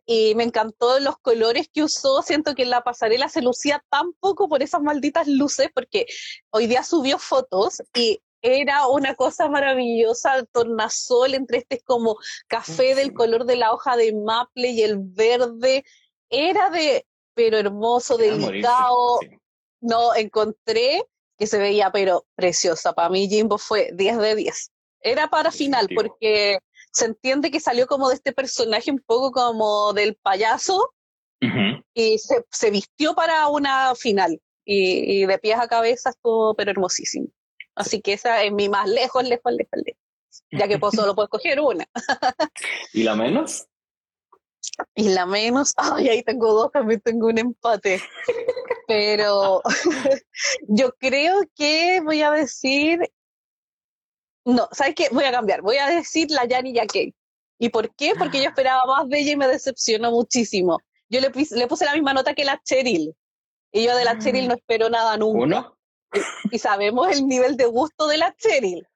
y 0.07 0.35
me 0.35 0.45
encantó 0.45 0.99
los 1.01 1.19
colores 1.19 1.69
que 1.71 1.83
usó. 1.83 2.23
Siento 2.23 2.55
que 2.55 2.63
en 2.63 2.71
la 2.71 2.83
pasarela 2.83 3.29
se 3.29 3.43
lucía 3.43 3.85
tan 3.91 4.15
poco 4.15 4.49
por 4.49 4.63
esas 4.63 4.81
malditas 4.81 5.29
luces, 5.29 5.69
porque 5.75 6.07
hoy 6.51 6.67
día 6.67 6.83
subió 6.83 7.19
fotos 7.19 7.83
y 7.95 8.23
era 8.43 8.89
una 8.89 9.15
cosa 9.15 9.49
maravillosa, 9.49 10.37
el 10.37 10.49
tornasol 10.49 11.35
entre 11.35 11.59
este 11.59 11.81
como 11.81 12.17
café 12.49 12.95
del 12.95 13.13
color 13.13 13.45
de 13.45 13.57
la 13.57 13.73
hoja 13.73 13.97
de 13.97 14.13
maple 14.15 14.71
y 14.71 14.83
el 14.83 14.99
verde. 14.99 15.85
Era 16.29 16.71
de, 16.71 17.07
pero 17.35 17.59
hermoso, 17.59 18.19
delicado. 18.19 19.21
No, 19.81 20.15
encontré 20.15 21.05
que 21.39 21.47
se 21.47 21.59
veía, 21.59 21.91
pero 21.91 22.27
preciosa. 22.35 22.93
Para 22.93 23.09
mí 23.09 23.29
Jimbo 23.29 23.59
fue 23.59 23.91
10 23.95 24.19
de 24.19 24.35
10. 24.37 24.71
Era 25.01 25.29
para 25.29 25.51
final, 25.51 25.89
porque 25.95 26.59
se 26.93 27.07
entiende 27.07 27.51
que 27.51 27.61
salió 27.61 27.87
como 27.87 28.09
de 28.09 28.17
este 28.17 28.33
personaje 28.33 28.91
un 28.91 29.01
poco 29.01 29.33
como 29.33 29.93
del 29.93 30.15
payaso 30.17 30.93
y 31.95 32.19
se, 32.19 32.71
vistió 32.71 33.15
para 33.15 33.49
una 33.49 33.95
final 33.97 34.41
y, 34.65 35.27
de 35.27 35.39
pies 35.39 35.59
a 35.59 35.67
cabeza 35.67 36.11
estuvo 36.11 36.55
pero 36.55 36.71
hermosísimo. 36.71 37.29
Así 37.75 38.01
que 38.01 38.15
esa 38.15 38.43
es 38.43 38.53
mi 38.53 38.69
más 38.69 38.89
lejos, 38.89 39.25
lejos, 39.25 39.53
lejos, 39.53 39.83
lejos. 39.85 40.01
Ya 40.51 40.69
que 40.69 40.79
pues 40.79 40.95
solo 40.95 41.15
puedo 41.15 41.27
escoger 41.27 41.61
una. 41.61 41.87
¿Y 42.93 43.03
la 43.03 43.15
menos? 43.15 43.67
Y 44.95 45.09
la 45.11 45.27
menos, 45.27 45.75
ay, 45.77 46.09
ahí 46.09 46.23
tengo 46.23 46.53
dos, 46.53 46.73
también 46.73 47.01
tengo 47.01 47.27
un 47.27 47.39
empate. 47.39 48.01
Pero 48.87 49.63
yo 50.69 50.93
creo 50.99 51.41
que 51.55 52.01
voy 52.03 52.23
a 52.23 52.31
decir 52.31 53.01
no, 54.45 54.69
¿sabes 54.73 54.95
qué? 54.95 55.09
Voy 55.13 55.25
a 55.25 55.31
cambiar. 55.31 55.63
Voy 55.63 55.77
a 55.77 55.89
decir 55.89 56.31
la 56.31 56.47
Yani 56.47 56.73
Yakei. 56.73 57.15
¿Y 57.59 57.69
por 57.69 57.95
qué? 57.95 58.15
Porque 58.19 58.39
yo 58.39 58.47
ah. 58.47 58.49
esperaba 58.49 58.83
más 58.87 59.09
de 59.09 59.21
ella 59.21 59.33
y 59.33 59.37
me 59.37 59.47
decepcionó 59.47 60.11
muchísimo. 60.11 60.79
Yo 61.09 61.21
le, 61.21 61.31
le 61.31 61.67
puse 61.67 61.85
la 61.85 61.95
misma 61.95 62.13
nota 62.13 62.35
que 62.35 62.45
la 62.45 62.61
Cheryl. 62.65 63.15
Y 63.71 63.85
yo 63.85 63.97
de 63.97 64.05
la 64.05 64.19
Cheryl 64.19 64.49
no 64.49 64.55
espero 64.55 64.91
nada 64.91 65.17
nunca. 65.17 65.45
¿Uno? 65.45 65.79
Y, 66.51 66.59
sabemos 66.59 67.09
el 67.11 67.27
nivel 67.27 67.57
de 67.57 67.67
gusto 67.67 68.07
de 68.07 68.19
la 68.19 68.35
Cheryl. 68.37 68.87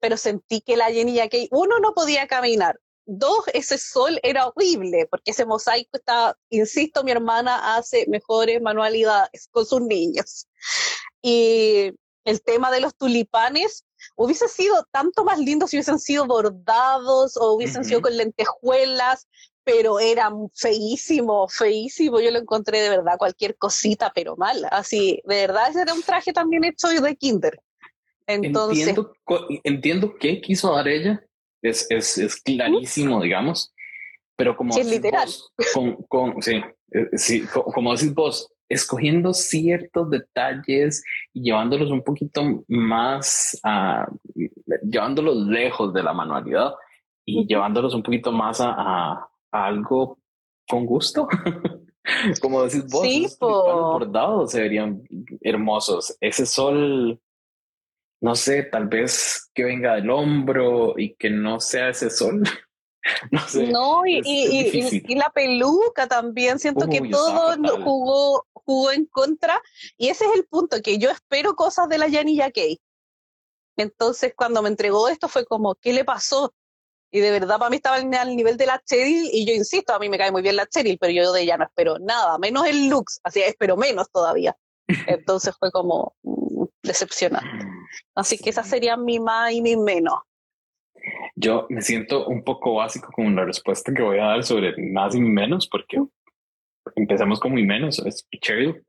Pero 0.00 0.16
sentí 0.16 0.60
que 0.60 0.76
la 0.76 0.86
Jenny 0.86 1.14
Yakei, 1.14 1.48
uno, 1.50 1.78
no 1.78 1.94
podía 1.94 2.26
caminar. 2.26 2.80
Dos, 3.04 3.44
ese 3.52 3.78
sol 3.78 4.18
era 4.22 4.48
horrible, 4.48 5.06
porque 5.10 5.30
ese 5.30 5.46
mosaico 5.46 5.96
está, 5.96 6.36
insisto, 6.50 7.04
mi 7.04 7.12
hermana 7.12 7.76
hace 7.76 8.06
mejores 8.08 8.60
manualidades 8.60 9.48
con 9.52 9.64
sus 9.64 9.80
niños. 9.82 10.48
Y 11.22 11.92
el 12.24 12.42
tema 12.42 12.70
de 12.70 12.80
los 12.80 12.96
tulipanes, 12.96 13.84
hubiese 14.16 14.48
sido 14.48 14.84
tanto 14.90 15.24
más 15.24 15.38
lindo 15.38 15.66
si 15.66 15.76
hubiesen 15.76 15.98
sido 15.98 16.26
bordados 16.26 17.36
o 17.36 17.52
hubiesen 17.52 17.84
sido 17.84 18.02
con 18.02 18.16
lentejuelas, 18.16 19.28
pero 19.66 19.98
era 19.98 20.30
feísimo, 20.54 21.48
feísimo. 21.48 22.20
Yo 22.20 22.30
lo 22.30 22.38
encontré 22.38 22.80
de 22.80 22.88
verdad 22.88 23.18
cualquier 23.18 23.56
cosita, 23.56 24.12
pero 24.14 24.36
mal. 24.36 24.64
Así, 24.70 25.20
de 25.24 25.34
verdad, 25.34 25.68
ese 25.68 25.82
era 25.82 25.92
un 25.92 26.02
traje 26.02 26.32
también 26.32 26.62
hecho 26.62 26.86
de 26.86 27.16
Kinder. 27.16 27.60
Entonces. 28.28 28.86
Entiendo, 28.86 29.12
entiendo 29.64 30.14
qué 30.20 30.40
quiso 30.40 30.72
dar 30.72 30.86
ella. 30.86 31.20
Es, 31.62 31.90
es, 31.90 32.16
es 32.16 32.36
clarísimo, 32.36 33.20
digamos. 33.20 33.74
Pero 34.36 34.56
como. 34.56 34.72
Sí, 34.72 34.82
es 34.82 34.86
literal. 34.86 35.28
con, 35.74 35.96
con, 36.04 36.42
sí, 36.42 36.62
eh, 36.92 37.08
sí, 37.14 37.44
como 37.52 37.92
decís 37.92 38.14
vos, 38.14 38.48
escogiendo 38.68 39.34
ciertos 39.34 40.10
detalles 40.10 41.02
y 41.32 41.42
llevándolos 41.42 41.90
un 41.90 42.04
poquito 42.04 42.64
más 42.68 43.58
a, 43.64 44.06
llevándolos 44.84 45.48
lejos 45.48 45.92
de 45.92 46.04
la 46.04 46.12
manualidad 46.12 46.72
y 47.24 47.48
llevándolos 47.48 47.94
un 47.94 48.04
poquito 48.04 48.30
más 48.30 48.58
a, 48.60 49.28
algo 49.50 50.18
con 50.68 50.86
gusto. 50.86 51.28
Como 52.40 52.62
decís 52.62 52.84
vos, 52.90 53.02
sí, 53.02 53.26
bordados 53.40 54.52
se 54.52 54.60
verían 54.60 55.02
hermosos. 55.40 56.16
Ese 56.20 56.46
sol, 56.46 57.20
no 58.20 58.34
sé, 58.36 58.62
tal 58.64 58.86
vez 58.86 59.50
que 59.52 59.64
venga 59.64 59.96
del 59.96 60.10
hombro 60.10 60.94
y 60.96 61.14
que 61.14 61.30
no 61.30 61.58
sea 61.58 61.88
ese 61.88 62.10
sol. 62.10 62.42
no 63.32 63.40
sé. 63.40 63.66
No, 63.68 64.06
y, 64.06 64.20
y, 64.24 65.14
la 65.16 65.30
peluca 65.30 66.06
también, 66.06 66.58
siento 66.58 66.88
que 66.88 67.00
todo 67.08 67.56
jugó, 67.82 68.46
jugó 68.52 68.92
en 68.92 69.06
contra. 69.06 69.60
Y 69.96 70.08
ese 70.08 70.26
es 70.26 70.30
el 70.34 70.44
punto, 70.46 70.80
que 70.82 70.98
yo 70.98 71.10
espero 71.10 71.56
cosas 71.56 71.88
de 71.88 71.98
la 71.98 72.10
Janilla 72.10 72.50
Kay. 72.50 72.78
Entonces, 73.76 74.32
cuando 74.34 74.62
me 74.62 74.68
entregó 74.68 75.08
esto, 75.08 75.28
fue 75.28 75.44
como, 75.44 75.74
¿qué 75.74 75.92
le 75.92 76.04
pasó? 76.04 76.54
Y 77.16 77.20
de 77.20 77.30
verdad, 77.30 77.58
para 77.58 77.70
mí 77.70 77.76
estaba 77.76 77.96
al 77.96 78.36
nivel 78.36 78.58
de 78.58 78.66
la 78.66 78.78
Cheryl, 78.84 79.30
y 79.32 79.46
yo 79.46 79.54
insisto, 79.54 79.94
a 79.94 79.98
mí 79.98 80.10
me 80.10 80.18
cae 80.18 80.30
muy 80.30 80.42
bien 80.42 80.54
la 80.54 80.66
Cheryl, 80.66 80.98
pero 81.00 81.14
yo 81.14 81.32
de 81.32 81.44
ella 81.44 81.56
no 81.56 81.64
espero 81.64 81.98
nada, 81.98 82.36
menos 82.36 82.66
el 82.66 82.90
looks, 82.90 83.22
así 83.24 83.40
espero 83.40 83.74
menos 83.78 84.10
todavía. 84.10 84.54
Entonces 85.06 85.56
fue 85.58 85.72
como 85.72 86.14
mm, 86.22 86.64
decepcionante. 86.82 87.66
Así 88.14 88.36
que 88.36 88.50
esa 88.50 88.62
sería 88.62 88.98
mi 88.98 89.18
más 89.18 89.50
y 89.50 89.62
mi 89.62 89.78
menos. 89.78 90.18
Yo 91.34 91.66
me 91.70 91.80
siento 91.80 92.26
un 92.26 92.44
poco 92.44 92.74
básico 92.74 93.10
con 93.10 93.34
la 93.34 93.46
respuesta 93.46 93.94
que 93.94 94.02
voy 94.02 94.18
a 94.18 94.26
dar 94.26 94.44
sobre 94.44 94.74
más 94.76 95.14
y 95.14 95.20
menos, 95.22 95.66
porque 95.68 95.96
empezamos 96.96 97.40
con 97.40 97.52
muy 97.52 97.64
menos, 97.64 97.98
es 98.00 98.28
Cheryl. 98.42 98.84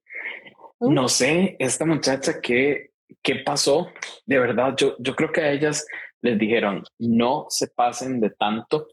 ¿Mm? 0.82 0.94
No 0.94 1.08
sé, 1.08 1.56
esta 1.60 1.86
muchacha, 1.86 2.42
¿qué, 2.42 2.90
qué 3.24 3.36
pasó? 3.36 3.88
De 4.26 4.38
verdad, 4.38 4.74
yo, 4.76 4.98
yo 5.00 5.16
creo 5.16 5.32
que 5.32 5.40
a 5.40 5.52
ellas 5.54 5.88
les 6.21 6.38
dijeron, 6.38 6.84
no 6.99 7.45
se 7.49 7.67
pasen 7.67 8.19
de 8.19 8.32
tanto, 8.32 8.88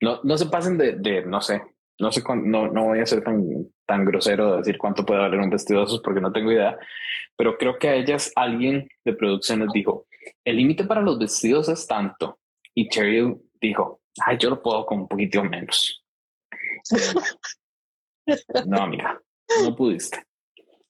no, 0.00 0.20
no 0.22 0.38
se 0.38 0.46
pasen 0.46 0.78
de, 0.78 0.92
de, 0.92 1.24
no 1.26 1.40
sé, 1.40 1.62
no 1.98 2.10
sé, 2.12 2.22
no, 2.26 2.68
no 2.68 2.84
voy 2.86 3.00
a 3.00 3.06
ser 3.06 3.22
tan, 3.22 3.42
tan 3.86 4.04
grosero 4.04 4.52
de 4.52 4.56
decir 4.58 4.78
cuánto 4.78 5.04
puede 5.04 5.20
valer 5.20 5.40
un 5.40 5.50
vestido 5.50 5.80
de 5.80 5.86
esos 5.86 6.00
porque 6.00 6.20
no 6.20 6.32
tengo 6.32 6.52
idea, 6.52 6.78
pero 7.36 7.56
creo 7.56 7.78
que 7.78 7.88
a 7.88 7.94
ellas 7.94 8.32
alguien 8.36 8.88
de 9.04 9.14
producción 9.14 9.60
les 9.60 9.72
dijo, 9.72 10.06
el 10.44 10.56
límite 10.56 10.84
para 10.84 11.00
los 11.00 11.18
vestidos 11.18 11.68
es 11.68 11.86
tanto. 11.86 12.38
Y 12.74 12.88
Cheryl 12.88 13.36
dijo, 13.60 14.00
ay, 14.24 14.36
yo 14.38 14.50
lo 14.50 14.62
puedo 14.62 14.86
con 14.86 15.00
un 15.00 15.08
poquito 15.08 15.42
menos. 15.44 16.04
no, 18.66 18.82
amiga, 18.82 19.20
no 19.62 19.74
pudiste. 19.74 20.24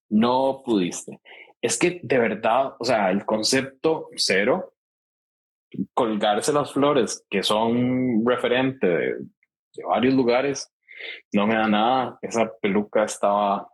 No 0.09 0.63
pudiste. 0.65 1.21
Es 1.63 1.79
que 1.79 2.01
de 2.03 2.19
verdad, 2.19 2.75
o 2.79 2.85
sea, 2.85 3.11
el 3.11 3.25
concepto 3.25 4.09
cero, 4.17 4.75
colgarse 5.95 6.53
las 6.53 6.73
flores 6.73 7.25
que 7.29 7.43
son 7.43 8.25
referente 8.27 8.87
de, 8.87 9.17
varios 9.87 10.15
lugares, 10.15 10.73
no 11.33 11.47
me 11.47 11.55
da 11.55 11.69
nada. 11.69 12.19
Esa 12.23 12.53
peluca 12.61 13.05
estaba, 13.05 13.69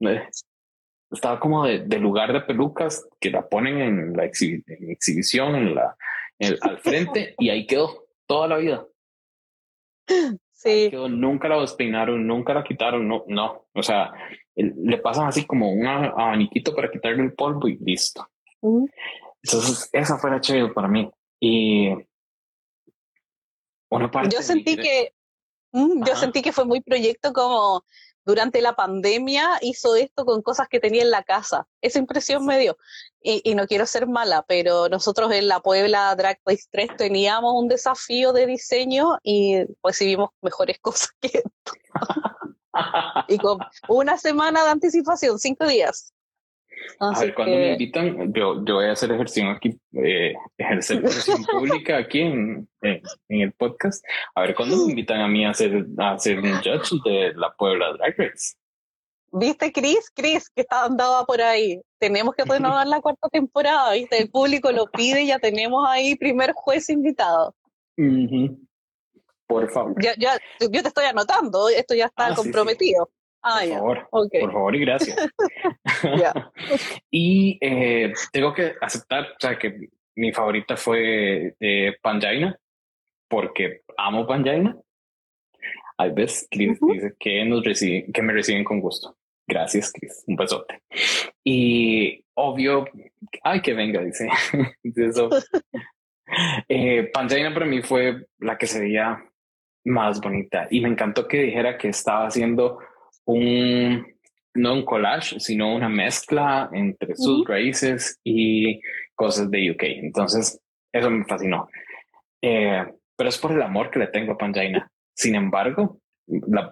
eh, 0.00 0.28
estaba 1.10 1.38
como 1.38 1.66
de, 1.66 1.98
lugar 1.98 2.32
de 2.32 2.40
pelucas 2.40 3.06
que 3.20 3.30
la 3.30 3.48
ponen 3.48 3.80
en 3.80 4.16
la 4.16 4.24
exhibición, 4.24 5.54
en 5.54 5.74
la, 5.74 5.96
al 6.60 6.78
frente 6.78 7.34
y 7.38 7.50
ahí 7.50 7.66
quedó 7.66 8.06
toda 8.26 8.48
la 8.48 8.56
vida. 8.56 8.86
Sí. 10.50 10.90
nunca 10.92 11.48
la 11.48 11.60
despeinaron, 11.60 12.26
nunca 12.26 12.54
la 12.54 12.62
quitaron, 12.62 13.06
no, 13.08 13.24
no. 13.26 13.66
O 13.74 13.82
sea, 13.82 14.12
le 14.54 14.98
pasan 14.98 15.26
así 15.26 15.44
como 15.44 15.72
un 15.72 15.86
abaniquito 15.86 16.74
para 16.74 16.90
quitarle 16.90 17.24
el 17.24 17.34
polvo 17.34 17.68
y 17.68 17.76
listo. 17.78 18.28
Entonces, 19.42 19.90
esa 19.92 20.18
fue 20.18 20.30
la 20.30 20.40
chévere 20.40 20.72
para 20.72 20.88
mí. 20.88 21.10
Y 21.44 21.88
una 23.90 24.08
parte. 24.12 24.32
Yo 24.32 24.42
sentí 24.42 24.76
que, 24.76 25.12
yo 25.72 26.16
sentí 26.16 26.40
que 26.40 26.52
fue 26.52 26.64
muy 26.64 26.80
proyecto 26.80 27.32
como 27.32 27.84
durante 28.24 28.60
la 28.60 28.76
pandemia 28.76 29.58
hizo 29.60 29.96
esto 29.96 30.24
con 30.24 30.42
cosas 30.42 30.68
que 30.68 30.78
tenía 30.78 31.02
en 31.02 31.10
la 31.10 31.24
casa. 31.24 31.66
Esa 31.80 31.98
impresión 31.98 32.46
me 32.46 32.60
dio. 32.60 32.76
Y, 33.20 33.56
no 33.56 33.66
quiero 33.66 33.86
ser 33.86 34.06
mala, 34.06 34.44
pero 34.46 34.88
nosotros 34.88 35.32
en 35.32 35.48
la 35.48 35.58
Puebla 35.58 36.14
Drag 36.14 36.38
Race 36.46 36.68
3 36.70 36.96
teníamos 36.96 37.54
un 37.56 37.66
desafío 37.66 38.32
de 38.32 38.46
diseño 38.46 39.18
y 39.24 39.64
recibimos 39.82 40.30
mejores 40.42 40.78
cosas 40.80 41.10
que 41.20 41.26
esto. 41.38 41.72
y 43.26 43.36
con 43.38 43.58
una 43.88 44.16
semana 44.16 44.62
de 44.62 44.70
anticipación, 44.70 45.40
cinco 45.40 45.66
días. 45.66 46.11
A 46.98 47.20
ver, 47.20 47.34
cuando 47.34 47.56
me 47.56 47.72
invitan, 47.72 48.32
yo, 48.32 48.64
yo 48.64 48.74
voy 48.76 48.86
a 48.86 48.92
hacer 48.92 49.12
ejercicio 49.12 49.50
aquí, 49.50 49.78
eh, 49.92 50.34
ejercer 50.56 51.02
pública 51.52 51.98
aquí 51.98 52.20
en, 52.20 52.68
en, 52.80 53.00
el 53.28 53.52
podcast. 53.52 54.04
A 54.34 54.42
ver, 54.42 54.54
cuando 54.54 54.76
me 54.76 54.90
invitan 54.90 55.20
a 55.20 55.28
mí 55.28 55.44
a 55.44 55.50
hacer, 55.50 55.86
a 55.98 56.12
hacer 56.12 56.38
un 56.38 56.52
judge 56.56 57.00
de 57.04 57.32
la 57.34 57.52
Puebla 57.54 57.92
Drag 57.94 58.14
Race. 58.16 58.54
¿Viste, 59.32 59.72
Chris? 59.72 60.10
Chris, 60.14 60.50
que 60.50 60.60
está 60.60 60.84
andaba 60.84 61.24
por 61.24 61.40
ahí. 61.40 61.80
Tenemos 61.98 62.34
que 62.34 62.44
renovar 62.44 62.86
la 62.86 63.00
cuarta 63.00 63.28
temporada, 63.30 63.94
¿viste? 63.94 64.20
El 64.20 64.30
público 64.30 64.70
lo 64.72 64.86
pide 64.86 65.22
y 65.22 65.28
ya 65.28 65.38
tenemos 65.38 65.88
ahí 65.88 66.16
primer 66.16 66.52
juez 66.52 66.90
invitado. 66.90 67.54
Por 69.46 69.70
favor. 69.70 69.94
Ya, 70.02 70.14
ya, 70.18 70.38
yo 70.60 70.82
te 70.82 70.88
estoy 70.88 71.06
anotando, 71.06 71.68
esto 71.70 71.94
ya 71.94 72.06
está 72.06 72.26
ah, 72.28 72.34
comprometido. 72.34 73.10
Ah, 73.42 73.60
por 73.80 74.08
favor, 74.08 74.30
por 74.30 74.52
favor 74.52 74.76
y 74.76 74.80
gracias. 74.80 75.16
y 77.10 77.58
eh, 77.60 78.12
tengo 78.32 78.54
que 78.54 78.74
aceptar, 78.80 79.24
o 79.24 79.40
sea, 79.40 79.58
que 79.58 79.88
mi 80.14 80.32
favorita 80.32 80.76
fue 80.76 81.54
eh, 81.58 81.96
Panjaina, 82.00 82.56
porque 83.28 83.82
amo 83.96 84.26
Panjaina. 84.26 84.76
Hay 85.98 86.10
veces 86.10 86.48
Chris 86.50 86.78
dice 86.80 87.14
que, 87.18 87.44
nos 87.44 87.64
reciben, 87.64 88.12
que 88.12 88.22
me 88.22 88.32
reciben 88.32 88.64
con 88.64 88.80
gusto. 88.80 89.16
Gracias, 89.46 89.92
Chris. 89.92 90.24
Un 90.26 90.36
besote. 90.36 90.82
Y 91.44 92.24
obvio, 92.34 92.86
ay, 93.42 93.60
que 93.60 93.74
venga, 93.74 94.02
dice. 94.02 94.28
Eso. 94.84 95.30
eh, 96.68 97.10
para 97.12 97.66
mí 97.66 97.82
fue 97.82 98.26
la 98.38 98.56
que 98.56 98.66
se 98.66 98.80
veía 98.80 99.24
más 99.84 100.20
bonita 100.20 100.68
y 100.70 100.80
me 100.80 100.88
encantó 100.88 101.26
que 101.26 101.42
dijera 101.42 101.76
que 101.76 101.88
estaba 101.88 102.26
haciendo 102.26 102.78
un, 103.24 104.06
no 104.54 104.74
un 104.74 104.84
collage, 104.84 105.40
sino 105.40 105.74
una 105.74 105.88
mezcla 105.88 106.68
entre 106.72 107.16
sus 107.16 107.46
raíces 107.46 108.18
y 108.24 108.80
cosas 109.14 109.50
de 109.50 109.70
UK. 109.70 109.82
Entonces, 109.82 110.60
eso 110.92 111.10
me 111.10 111.24
fascinó. 111.24 111.68
Eh, 112.40 112.84
pero 113.16 113.28
es 113.28 113.38
por 113.38 113.52
el 113.52 113.62
amor 113.62 113.90
que 113.90 114.00
le 114.00 114.08
tengo 114.08 114.32
a 114.32 114.38
Panjaina. 114.38 114.90
Sin 115.14 115.34
embargo, 115.34 116.00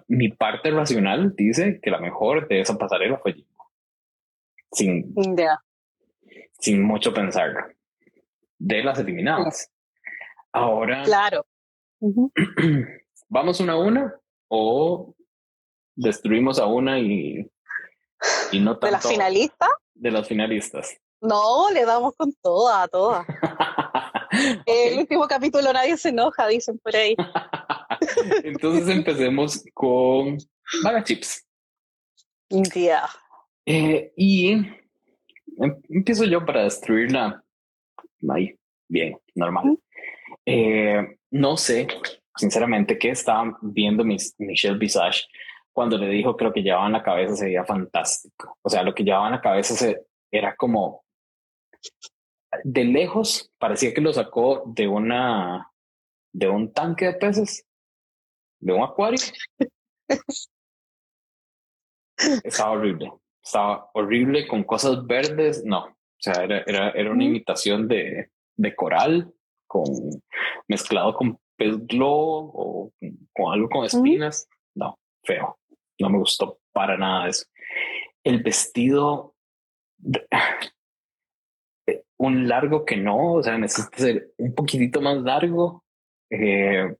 mi 0.07 0.29
parte 0.29 0.71
racional 0.71 1.33
dice 1.35 1.79
que 1.81 1.91
la 1.91 1.99
mejor 1.99 2.47
de 2.47 2.61
esa 2.61 2.77
pasarela 2.77 3.17
fue 3.17 3.35
Sin, 4.71 5.13
sin 6.59 6.83
mucho 6.83 7.13
pensar. 7.13 7.75
De 8.57 8.83
las 8.83 8.99
eliminadas. 8.99 9.71
Ahora. 10.51 11.03
Claro. 11.03 11.45
¿Vamos 13.29 13.59
una 13.59 13.73
a 13.73 13.77
una 13.77 14.15
o 14.49 15.15
destruimos 15.95 16.59
a 16.59 16.65
una 16.65 16.99
y, 16.99 17.49
y 18.51 18.59
no 18.59 18.77
tanto? 18.77 18.85
¿De 18.87 18.91
las 18.91 19.07
finalistas? 19.07 19.69
De 19.93 20.11
las 20.11 20.27
finalistas. 20.27 20.97
No, 21.21 21.69
le 21.71 21.85
damos 21.85 22.15
con 22.15 22.33
toda, 22.41 22.83
a 22.83 22.87
todas. 22.87 23.25
El 24.65 24.99
último 24.99 25.27
capítulo 25.27 25.71
nadie 25.71 25.97
se 25.97 26.09
enoja, 26.09 26.47
dicen 26.47 26.79
por 26.79 26.95
ahí. 26.95 27.15
Entonces 28.43 28.87
empecemos 28.89 29.63
con 29.73 30.37
Vaga 30.83 31.03
Chips. 31.03 31.45
Yeah. 32.49 33.09
Eh, 33.65 34.11
y 34.15 34.51
em, 34.51 35.81
empiezo 35.89 36.25
yo 36.25 36.45
para 36.45 36.63
destruirla. 36.63 37.43
Ahí, 38.29 38.55
bien, 38.87 39.17
normal. 39.35 39.77
Eh, 40.45 41.17
no 41.29 41.55
sé, 41.55 41.87
sinceramente, 42.35 42.97
qué 42.97 43.09
estaba 43.09 43.57
viendo 43.61 44.03
Michelle 44.03 44.77
Visage 44.77 45.21
cuando 45.73 45.97
le 45.97 46.07
dijo 46.07 46.35
que 46.35 46.45
lo 46.45 46.53
que 46.53 46.61
llevaba 46.61 46.87
en 46.87 46.93
la 46.93 47.03
cabeza 47.03 47.35
se 47.35 47.45
veía 47.45 47.65
fantástico. 47.65 48.57
O 48.61 48.69
sea, 48.69 48.83
lo 48.83 48.93
que 48.93 49.03
llevaba 49.03 49.27
en 49.27 49.33
la 49.33 49.41
cabeza 49.41 49.73
se, 49.75 50.05
era 50.31 50.55
como 50.55 51.03
de 52.63 52.83
lejos 52.83 53.51
parecía 53.57 53.93
que 53.93 54.01
lo 54.01 54.11
sacó 54.11 54.63
de 54.65 54.87
una 54.87 55.71
de 56.33 56.49
un 56.49 56.73
tanque 56.73 57.05
de 57.05 57.13
peces 57.13 57.65
de 58.59 58.73
un 58.73 58.83
acuario. 58.83 59.19
Estaba 62.43 62.71
horrible. 62.71 63.11
Estaba 63.43 63.89
horrible 63.93 64.47
con 64.47 64.63
cosas 64.63 65.05
verdes. 65.05 65.63
No, 65.65 65.85
o 65.85 65.95
sea, 66.19 66.43
era, 66.43 66.63
era, 66.67 66.91
era 66.91 67.11
una 67.11 67.23
imitación 67.23 67.87
de, 67.87 68.29
de 68.55 68.75
coral 68.75 69.33
con 69.67 69.85
mezclado 70.67 71.15
con 71.15 71.39
pez 71.57 71.75
globo 71.87 72.51
o 72.53 72.93
con 73.33 73.53
algo 73.53 73.69
con 73.69 73.85
espinas. 73.85 74.47
No, 74.75 74.99
feo. 75.23 75.57
No 76.01 76.09
me 76.09 76.17
gustó 76.17 76.59
para 76.73 76.97
nada 76.97 77.29
eso. 77.29 77.45
El 78.23 78.43
vestido, 78.43 79.35
un 82.17 82.47
largo 82.47 82.85
que 82.85 82.97
no, 82.97 83.33
o 83.33 83.43
sea, 83.43 83.57
necesita 83.57 83.97
ser 83.97 84.31
un 84.37 84.53
poquitito 84.53 85.01
más 85.01 85.17
largo. 85.21 85.83
Eh, 86.29 86.95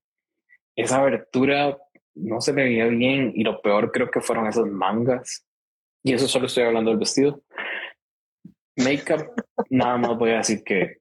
esa 0.75 0.97
abertura 0.97 1.77
no 2.15 2.41
se 2.41 2.53
me 2.53 2.63
veía 2.63 2.85
bien 2.87 3.31
y 3.35 3.43
lo 3.43 3.61
peor 3.61 3.91
creo 3.91 4.09
que 4.09 4.21
fueron 4.21 4.47
esas 4.47 4.65
mangas. 4.65 5.45
Y 6.03 6.13
eso 6.13 6.27
solo 6.27 6.47
estoy 6.47 6.63
hablando 6.63 6.89
del 6.89 6.99
vestido. 6.99 7.43
Makeup, 8.77 9.31
nada 9.69 9.97
más 9.97 10.17
voy 10.17 10.31
a 10.31 10.37
decir 10.37 10.63
que, 10.63 10.97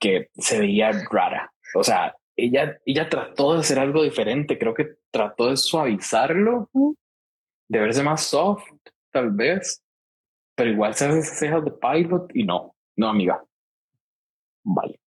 que 0.00 0.30
se 0.34 0.60
veía 0.60 0.92
rara. 1.10 1.52
O 1.74 1.84
sea, 1.84 2.14
ella, 2.36 2.78
ella 2.84 3.08
trató 3.08 3.54
de 3.54 3.60
hacer 3.60 3.78
algo 3.78 4.02
diferente. 4.02 4.58
Creo 4.58 4.74
que 4.74 4.96
trató 5.10 5.50
de 5.50 5.56
suavizarlo, 5.56 6.70
de 7.68 7.80
verse 7.80 8.02
más 8.02 8.24
soft, 8.24 8.64
tal 9.10 9.30
vez. 9.30 9.82
Pero 10.54 10.70
igual 10.70 10.94
se 10.94 11.06
hace 11.06 11.18
esas 11.20 11.38
cejas 11.38 11.64
de 11.64 11.72
pilot 11.72 12.30
y 12.34 12.44
no, 12.44 12.74
no, 12.96 13.08
amiga. 13.08 13.42
Vale. 14.64 15.00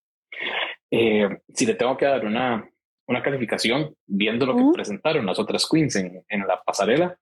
Eh, 0.91 1.29
si 1.53 1.65
le 1.65 1.75
tengo 1.75 1.95
que 1.97 2.05
dar 2.05 2.25
una, 2.25 2.67
una 3.07 3.21
calificación 3.21 3.95
viendo 4.07 4.45
lo 4.45 4.55
que 4.55 4.63
presentaron 4.73 5.25
las 5.25 5.39
otras 5.39 5.67
queens 5.69 5.95
en, 5.95 6.23
en, 6.27 6.47
la 6.47 6.61
pasarela, 6.63 7.19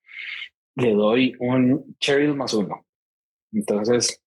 le 0.75 0.93
doy 0.93 1.35
un 1.39 1.97
Cheryl 1.99 2.35
más 2.35 2.53
uno. 2.53 2.85
Entonces, 3.51 4.21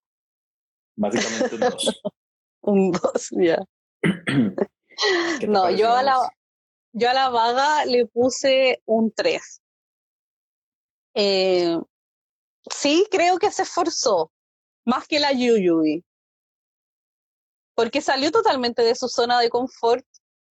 básicamente 0.97 1.55
un 1.55 1.61
dos. 1.61 2.03
un 2.63 2.93
dos, 2.93 3.31
ya. 3.31 3.59
no, 5.49 5.71
yo 5.71 5.95
a, 5.95 6.03
la, 6.03 6.19
yo 6.93 7.11
a 7.11 7.15
la 7.15 7.29
vaga 7.29 7.85
le 7.85 8.07
puse 8.07 8.83
un 8.87 9.13
tres. 9.13 9.61
Eh, 11.15 11.79
sí, 12.71 13.07
creo 13.11 13.39
que 13.39 13.51
se 13.51 13.63
esforzó 13.63 14.33
más 14.85 15.07
que 15.07 15.21
la 15.21 15.33
Yuyubi. 15.33 16.05
Porque 17.75 18.01
salió 18.01 18.31
totalmente 18.31 18.83
de 18.83 18.95
su 18.95 19.09
zona 19.09 19.41
de 19.41 19.49
confort 19.49 20.05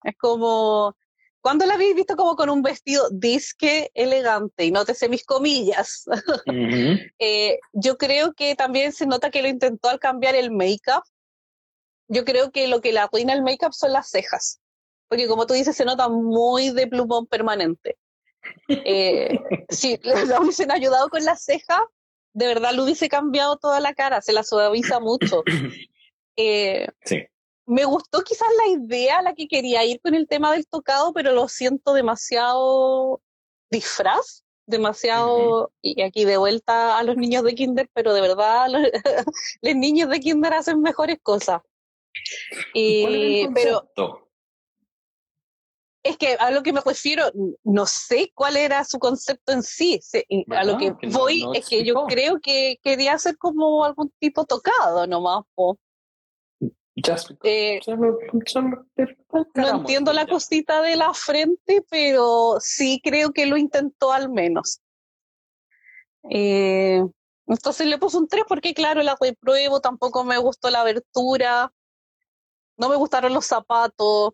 es 0.03 0.15
como 0.17 0.95
cuando 1.41 1.65
la 1.65 1.75
habéis 1.75 1.95
visto 1.95 2.15
como 2.15 2.35
con 2.35 2.49
un 2.49 2.61
vestido 2.61 3.07
disque 3.09 3.89
elegante, 3.93 4.65
y 4.65 4.71
nótese 4.71 5.07
mis 5.07 5.23
comillas, 5.23 6.05
eh, 7.19 7.59
yo 7.71 7.97
creo 7.97 8.33
que 8.33 8.55
también 8.55 8.91
se 8.91 9.05
nota 9.05 9.31
que 9.31 9.41
lo 9.41 9.47
intentó 9.47 9.89
al 9.89 9.99
cambiar 9.99 10.35
el 10.35 10.51
make-up. 10.51 11.03
Yo 12.07 12.25
creo 12.25 12.51
que 12.51 12.67
lo 12.67 12.81
que 12.81 12.93
le 12.93 12.99
arruina 12.99 13.33
el 13.33 13.43
make-up 13.43 13.73
son 13.73 13.93
las 13.93 14.09
cejas, 14.09 14.59
porque 15.07 15.27
como 15.27 15.45
tú 15.45 15.53
dices, 15.53 15.75
se 15.75 15.85
nota 15.85 16.09
muy 16.09 16.71
de 16.71 16.87
plumón 16.87 17.27
permanente. 17.27 17.97
Eh, 18.67 19.39
si 19.69 19.97
le 20.03 20.39
hubiesen 20.39 20.71
ayudado 20.71 21.09
con 21.09 21.23
las 21.25 21.43
cejas, 21.43 21.81
de 22.33 22.47
verdad 22.47 22.73
lo 22.73 22.83
hubiese 22.83 23.09
cambiado 23.09 23.57
toda 23.57 23.79
la 23.79 23.93
cara, 23.93 24.21
se 24.21 24.33
la 24.33 24.43
suaviza 24.43 24.99
mucho. 24.99 25.43
Eh, 26.39 26.87
sí 27.03 27.25
me 27.67 27.83
gustó 27.83 28.21
quizás 28.21 28.47
la 28.57 28.71
idea 28.71 29.19
a 29.19 29.21
la 29.21 29.33
que 29.33 29.47
quería 29.47 29.83
ir 29.83 29.99
con 30.01 30.15
el 30.15 30.27
tema 30.27 30.53
del 30.53 30.65
tocado, 30.65 31.11
pero 31.13 31.33
lo 31.33 31.49
siento 31.49 31.93
demasiado 31.93 33.21
disfraz, 33.69 34.45
demasiado, 34.65 35.71
y 35.81 36.01
aquí 36.01 36.23
de 36.23 36.37
vuelta 36.37 36.97
a 36.97 37.03
los 37.03 37.17
niños 37.17 37.43
de 37.43 37.55
kinder, 37.55 37.89
pero 37.93 38.13
de 38.13 38.21
verdad 38.21 38.69
los, 38.69 38.81
niños 39.75 40.09
de 40.09 40.19
kinder 40.21 40.53
hacen 40.53 40.81
mejores 40.81 41.17
cosas. 41.21 41.61
Y, 42.73 43.47
pero 43.53 43.89
es 46.07 46.17
que 46.17 46.35
a 46.39 46.51
lo 46.51 46.63
que 46.63 46.73
me 46.73 46.81
refiero, 46.81 47.25
no 47.63 47.85
sé 47.85 48.31
cuál 48.33 48.57
era 48.57 48.83
su 48.83 48.97
concepto 48.97 49.51
en 49.51 49.63
sí. 49.63 49.99
A 50.49 50.63
lo 50.63 50.77
que, 50.77 50.93
voy 51.09 51.45
es 51.53 51.67
que 51.67 51.83
yo 51.83 52.05
creo 52.07 52.39
que 52.39 52.79
quería 52.81 53.13
hacer 53.13 53.37
como 53.37 53.83
algún 53.83 54.11
tipo 54.19 54.45
tocado 54.45 55.05
nomás. 55.05 55.43
Po. 55.53 55.77
Eh, 57.43 57.79
no 59.53 59.67
entiendo 59.67 60.13
la 60.13 60.25
cosita 60.25 60.81
de 60.81 60.95
la 60.95 61.13
frente, 61.13 61.83
pero 61.89 62.57
sí 62.59 62.99
creo 63.03 63.31
que 63.31 63.45
lo 63.45 63.57
intentó 63.57 64.11
al 64.11 64.29
menos. 64.29 64.81
Eh, 66.29 67.03
entonces 67.45 67.87
le 67.87 67.97
puse 67.97 68.17
un 68.17 68.27
3 68.27 68.43
porque 68.47 68.73
claro, 68.73 69.03
la 69.03 69.15
repruebo, 69.19 69.79
tampoco 69.79 70.23
me 70.23 70.37
gustó 70.37 70.69
la 70.69 70.81
abertura, 70.81 71.71
no 72.77 72.89
me 72.89 72.95
gustaron 72.95 73.33
los 73.33 73.45
zapatos, 73.45 74.33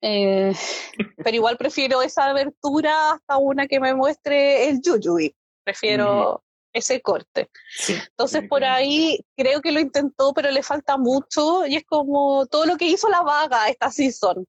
eh, 0.00 0.52
pero 1.16 1.36
igual 1.36 1.56
prefiero 1.56 2.02
esa 2.02 2.26
abertura 2.26 3.12
hasta 3.12 3.36
una 3.36 3.66
que 3.66 3.80
me 3.80 3.94
muestre 3.94 4.68
el 4.68 4.80
Yuyuy. 4.80 5.34
Prefiero 5.64 6.42
ese 6.72 7.00
corte. 7.00 7.50
Entonces 7.88 8.48
por 8.48 8.64
ahí 8.64 9.20
creo 9.36 9.60
que 9.60 9.72
lo 9.72 9.80
intentó, 9.80 10.32
pero 10.32 10.50
le 10.50 10.62
falta 10.62 10.96
mucho 10.96 11.66
y 11.66 11.76
es 11.76 11.84
como 11.84 12.46
todo 12.46 12.66
lo 12.66 12.76
que 12.76 12.86
hizo 12.86 13.08
la 13.08 13.22
vaga 13.22 13.68
esta 13.68 13.90
season, 13.90 14.46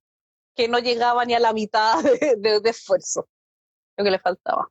que 0.55 0.67
no 0.67 0.79
llegaba 0.79 1.25
ni 1.25 1.33
a 1.33 1.39
la 1.39 1.53
mitad 1.53 2.01
de, 2.37 2.61
esfuerzo, 2.63 3.27
lo 3.97 4.03
que 4.03 4.11
le 4.11 4.19
faltaba. 4.19 4.69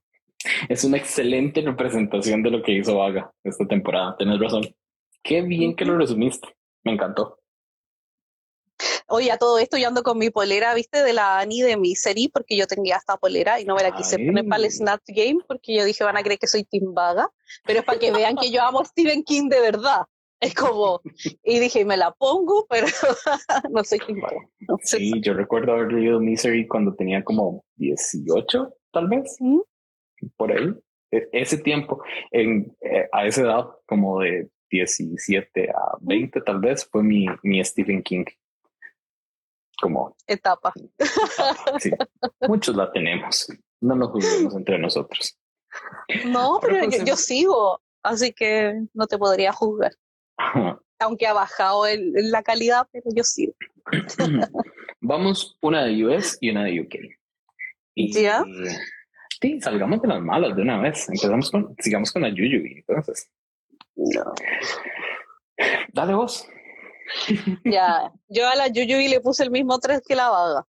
Es 0.69 0.85
una 0.85 0.99
excelente 0.99 1.61
representación 1.63 2.43
de 2.43 2.51
lo 2.51 2.63
que 2.63 2.73
hizo 2.73 2.97
Vaga 2.97 3.33
esta 3.43 3.67
temporada, 3.67 4.17
tienes 4.17 4.39
razón. 4.39 4.63
Qué 5.23 5.43
bien 5.43 5.75
que 5.75 5.85
lo 5.85 5.99
resumiste, 5.99 6.49
me 6.85 6.93
encantó. 6.93 7.38
Oye, 9.11 9.33
a 9.33 9.39
todo 9.39 9.59
esto 9.59 9.79
yo 9.79 9.89
ando 9.89 10.03
con 10.03 10.19
mi 10.19 10.29
polera, 10.29 10.75
¿viste? 10.75 11.03
De 11.03 11.15
la 11.15 11.41
Annie 11.41 11.63
de 11.63 11.79
mi 11.79 11.95
serie, 11.95 12.29
porque 12.31 12.59
yo 12.59 12.67
tenía 12.67 12.97
esta 12.97 13.17
polera 13.17 13.59
y 13.59 13.65
no 13.65 13.75
me 13.75 13.83
la 13.83 13.95
quise 13.95 14.19
poner 14.19 14.47
para 14.47 14.63
el 14.63 14.71
Snatch 14.71 15.05
Game, 15.09 15.39
porque 15.47 15.75
yo 15.75 15.85
dije, 15.85 16.05
van 16.05 16.19
a 16.19 16.23
creer 16.23 16.39
que 16.39 16.47
soy 16.47 16.65
Tim 16.65 16.93
Vaga, 16.93 17.31
pero 17.65 17.81
es 17.81 17.85
para 17.87 17.99
que 17.99 18.13
vean 18.13 18.37
que 18.37 18.51
yo 18.51 18.63
amo 18.63 18.81
a 18.81 18.85
Stephen 18.85 19.25
King 19.25 19.49
de 19.49 19.61
verdad. 19.61 20.03
Es 20.41 20.55
como, 20.55 21.01
y 21.43 21.59
dije, 21.59 21.87
me 21.87 21.97
la 21.97 22.13
pongo, 22.13 22.67
pero 22.69 22.87
no 23.71 23.83
soy 23.83 23.99
Tim 24.07 24.21
Vaga. 24.21 24.47
sí, 24.83 25.13
yo 25.23 25.33
recuerdo 25.33 25.73
haber 25.73 25.91
leído 25.91 26.21
Misery 26.21 26.69
cuando 26.69 26.95
tenía 26.95 27.25
como 27.25 27.65
18, 27.77 28.75
tal 28.93 29.09
vez, 29.09 29.37
¿Mm? 29.41 29.61
por 30.37 30.53
ahí. 30.53 30.75
E, 31.11 31.29
ese 31.33 31.57
tiempo, 31.57 32.03
en, 32.31 32.77
eh, 32.83 33.09
a 33.11 33.27
esa 33.27 33.41
edad, 33.41 33.65
como 33.87 34.21
de 34.21 34.51
17 34.71 35.71
a 35.71 35.97
20, 36.03 36.43
tal 36.43 36.61
vez, 36.61 36.87
fue 36.91 37.03
mi, 37.03 37.25
mi 37.43 37.65
Stephen 37.65 38.03
King 38.03 38.27
como 39.81 40.17
etapa. 40.27 40.73
Sí, 41.79 41.91
muchos 42.47 42.77
la 42.77 42.91
tenemos. 42.93 43.49
No 43.81 43.95
nos 43.95 44.11
juzguemos 44.11 44.55
entre 44.55 44.79
nosotros. 44.79 45.39
No, 46.27 46.59
pero, 46.61 46.89
yo, 47.05 47.17
sigo, 47.17 47.81
así 48.03 48.33
que 48.33 48.83
no 48.95 49.07
te 49.07 49.19
podría 49.19 49.53
juzgar. 49.53 49.93
Aunque 51.01 51.27
ha 51.27 51.33
bajado 51.33 51.87
el, 51.87 52.13
la 52.31 52.43
calidad, 52.43 52.89
pero 52.93 53.05
yo 53.15 53.23
sigo. 53.23 53.55
Vamos 55.01 55.57
una 55.61 55.85
de 55.85 56.05
US 56.05 56.39
y 56.41 56.51
una 56.51 56.65
de 56.65 56.81
UK. 56.81 56.95
Y, 57.95 58.13
¿Ya? 58.13 58.45
Sí, 59.41 59.61
salgamos 59.61 60.03
de 60.03 60.09
las 60.09 60.21
malas 60.21 60.57
de 60.57 60.63
una 60.63 60.81
vez. 60.81 61.09
Empezamos 61.09 61.51
con, 61.51 61.75
sigamos 61.79 62.13
con 62.13 62.23
la 62.23 62.31
Yuyu, 62.31 62.61
entonces. 62.65 63.31
No. 63.95 64.35
Dale 65.93 66.15
vos. 66.15 66.49
ya, 67.65 68.13
yo 68.29 68.49
a 68.49 68.57
la 68.57 68.69
Yuyubi 68.69 69.09
le 69.09 69.21
puse 69.21 69.43
el 69.43 69.51
mismo 69.51 69.79
3 69.79 70.03
que 70.07 70.15
la 70.15 70.31
vaga. 70.31 70.67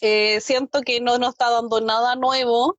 Eh, 0.00 0.40
siento 0.40 0.82
que 0.82 1.00
no 1.00 1.18
nos 1.18 1.30
está 1.30 1.50
dando 1.50 1.80
nada 1.80 2.14
nuevo. 2.14 2.78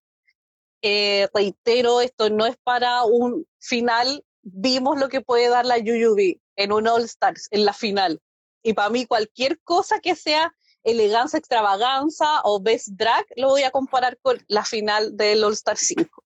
Eh, 0.82 1.28
reitero, 1.34 2.02
esto 2.02 2.30
no 2.30 2.46
es 2.46 2.58
para 2.64 3.04
un 3.04 3.46
final. 3.60 4.24
Vimos 4.42 4.98
lo 4.98 5.10
que 5.10 5.22
puede 5.22 5.50
dar 5.50 5.66
la 5.66 5.78
Yuyubi 5.78 6.42
en 6.56 6.72
un 6.72 6.88
All 6.88 7.04
Stars, 7.04 7.48
en 7.52 7.66
la 7.66 7.74
final. 7.74 8.22
Y 8.64 8.74
para 8.74 8.90
mí, 8.90 9.06
cualquier 9.06 9.60
cosa 9.62 10.00
que 10.00 10.16
sea 10.16 10.54
elegancia, 10.84 11.40
extravaganza 11.40 12.42
o 12.44 12.62
best 12.62 12.90
drag, 12.92 13.26
lo 13.36 13.50
voy 13.50 13.64
a 13.64 13.72
comparar 13.72 14.18
con 14.22 14.44
la 14.48 14.64
final 14.64 15.16
del 15.18 15.44
All 15.44 15.54
Star 15.54 15.78
5. 15.78 16.19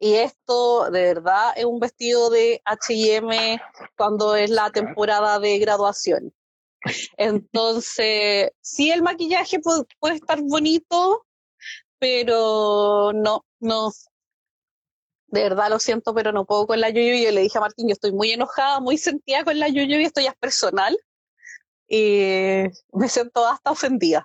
Y 0.00 0.14
esto 0.14 0.90
de 0.90 1.02
verdad 1.02 1.52
es 1.56 1.64
un 1.64 1.80
vestido 1.80 2.30
de 2.30 2.62
HM 2.64 3.60
cuando 3.96 4.36
es 4.36 4.50
la 4.50 4.70
temporada 4.70 5.40
de 5.40 5.58
graduación. 5.58 6.32
Entonces, 7.16 8.52
sí, 8.60 8.92
el 8.92 9.02
maquillaje 9.02 9.58
puede, 9.58 9.84
estar 10.14 10.40
bonito, 10.40 11.26
pero 11.98 13.12
no, 13.12 13.44
no. 13.58 13.90
De 15.26 15.42
verdad 15.42 15.68
lo 15.68 15.78
siento, 15.78 16.14
pero 16.14 16.32
no 16.32 16.46
puedo 16.46 16.66
con 16.66 16.80
la 16.80 16.90
Yuyu. 16.90 17.14
Y 17.14 17.24
yo 17.24 17.32
le 17.32 17.42
dije 17.42 17.58
a 17.58 17.62
Martín, 17.62 17.88
yo 17.88 17.92
estoy 17.92 18.12
muy 18.12 18.30
enojada, 18.30 18.80
muy 18.80 18.96
sentida 18.96 19.44
con 19.44 19.58
la 19.58 19.68
Yuyu 19.68 19.98
y 19.98 20.04
esto 20.04 20.20
ya 20.20 20.30
es 20.30 20.36
personal. 20.36 20.96
Y 21.88 22.64
me 22.92 23.08
siento 23.08 23.46
hasta 23.46 23.72
ofendida. 23.72 24.24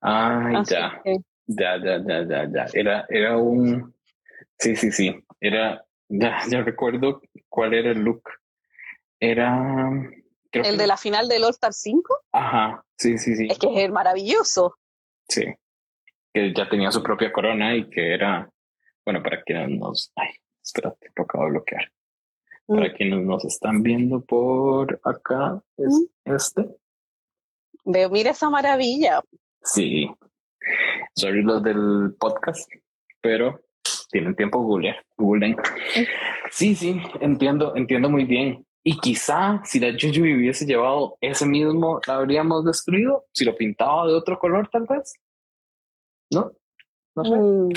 Ay, 0.00 0.56
ya. 0.68 1.00
ya. 1.04 1.16
Ya, 1.48 1.76
ya, 1.78 2.02
ya, 2.04 2.48
ya, 2.52 2.66
Era, 2.74 3.06
era 3.08 3.36
un, 3.36 3.94
Sí, 4.58 4.76
sí, 4.76 4.90
sí. 4.90 5.24
Era, 5.40 5.84
ya, 6.08 6.38
ya 6.50 6.62
recuerdo 6.62 7.20
cuál 7.48 7.74
era 7.74 7.90
el 7.90 8.00
look. 8.00 8.22
Era. 9.20 9.90
¿El 10.52 10.78
de 10.78 10.86
la 10.86 10.96
final 10.96 11.28
del 11.28 11.44
All-Star 11.44 11.72
5? 11.72 12.18
Ajá, 12.32 12.84
sí, 12.96 13.18
sí, 13.18 13.36
sí. 13.36 13.48
Es 13.50 13.58
que 13.58 13.84
es 13.84 13.90
maravilloso. 13.90 14.78
Sí. 15.28 15.44
Que 16.32 16.54
ya 16.54 16.68
tenía 16.68 16.90
su 16.90 17.02
propia 17.02 17.32
corona 17.32 17.74
y 17.74 17.88
que 17.90 18.14
era. 18.14 18.48
Bueno, 19.04 19.22
para 19.22 19.42
quienes 19.42 19.78
nos. 19.78 20.12
Ay, 20.16 20.30
espérate, 20.62 21.10
lo 21.14 21.24
acabo 21.24 21.44
de 21.44 21.50
bloquear. 21.50 21.92
Para 22.66 22.88
mm. 22.88 22.94
quienes 22.96 23.24
nos 23.24 23.44
están 23.44 23.82
viendo 23.82 24.24
por 24.24 25.00
acá, 25.04 25.62
es 25.76 26.08
mm. 26.24 26.34
este. 26.34 26.76
Veo, 27.84 28.10
mira 28.10 28.30
esa 28.30 28.50
maravilla. 28.50 29.22
Sí. 29.62 30.10
Sorry 31.14 31.42
los 31.42 31.62
del 31.62 32.14
podcast, 32.18 32.68
pero 33.20 33.65
tienen 34.10 34.34
tiempo, 34.34 34.60
Google, 34.60 34.96
Google. 35.16 35.56
Sí, 36.50 36.74
sí, 36.74 37.00
entiendo, 37.20 37.74
entiendo 37.76 38.08
muy 38.08 38.24
bien. 38.24 38.66
Y 38.82 38.98
quizá 39.00 39.60
si 39.64 39.80
la 39.80 39.88
Juju 39.92 40.22
hubiese 40.22 40.64
llevado 40.64 41.18
ese 41.20 41.44
mismo, 41.44 42.00
la 42.06 42.16
habríamos 42.16 42.64
destruido. 42.64 43.24
Si 43.32 43.44
lo 43.44 43.56
pintaba 43.56 44.06
de 44.06 44.14
otro 44.14 44.38
color, 44.38 44.68
tal 44.70 44.86
vez. 44.88 45.14
¿No? 46.30 46.52
No 47.16 47.24
sé. 47.24 47.30
Mm. 47.30 47.68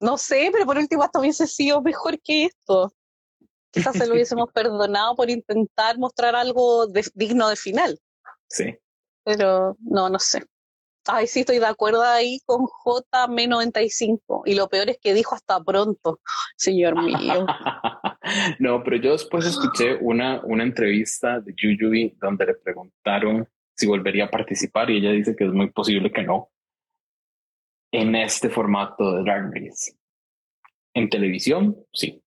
No 0.00 0.18
sé, 0.18 0.50
pero 0.52 0.66
por 0.66 0.76
último 0.76 1.02
hasta 1.02 1.18
hubiese 1.18 1.46
sido 1.46 1.82
mejor 1.82 2.20
que 2.20 2.44
esto. 2.44 2.92
Quizás 3.72 3.96
se 3.96 4.06
lo 4.06 4.14
hubiésemos 4.14 4.48
perdonado 4.54 5.16
por 5.16 5.28
intentar 5.28 5.98
mostrar 5.98 6.36
algo 6.36 6.86
digno 7.14 7.48
de 7.48 7.56
final. 7.56 7.98
Sí. 8.48 8.78
Pero 9.24 9.76
no, 9.80 10.08
no 10.08 10.18
sé. 10.18 10.44
Ay, 11.06 11.26
sí, 11.26 11.40
estoy 11.40 11.58
de 11.58 11.66
acuerdo 11.66 12.02
ahí 12.02 12.40
con 12.46 12.66
JM95. 12.66 14.42
Y 14.46 14.54
lo 14.54 14.68
peor 14.68 14.88
es 14.88 14.98
que 14.98 15.12
dijo 15.12 15.34
hasta 15.34 15.62
pronto, 15.62 16.20
señor 16.56 17.02
mío. 17.02 17.46
no, 18.58 18.82
pero 18.82 18.96
yo 18.96 19.12
después 19.12 19.44
escuché 19.44 19.96
una, 20.00 20.40
una 20.44 20.62
entrevista 20.62 21.40
de 21.40 21.54
Yuyubi 21.54 22.16
donde 22.20 22.46
le 22.46 22.54
preguntaron 22.54 23.48
si 23.76 23.86
volvería 23.86 24.26
a 24.26 24.30
participar 24.30 24.90
y 24.90 24.98
ella 24.98 25.10
dice 25.10 25.36
que 25.36 25.44
es 25.44 25.52
muy 25.52 25.70
posible 25.70 26.10
que 26.10 26.22
no. 26.22 26.50
En 27.92 28.14
este 28.14 28.48
formato 28.48 29.12
de 29.12 29.22
Drag 29.22 29.52
Race. 29.52 29.96
En 30.94 31.08
televisión, 31.08 31.76
sí. 31.92 32.22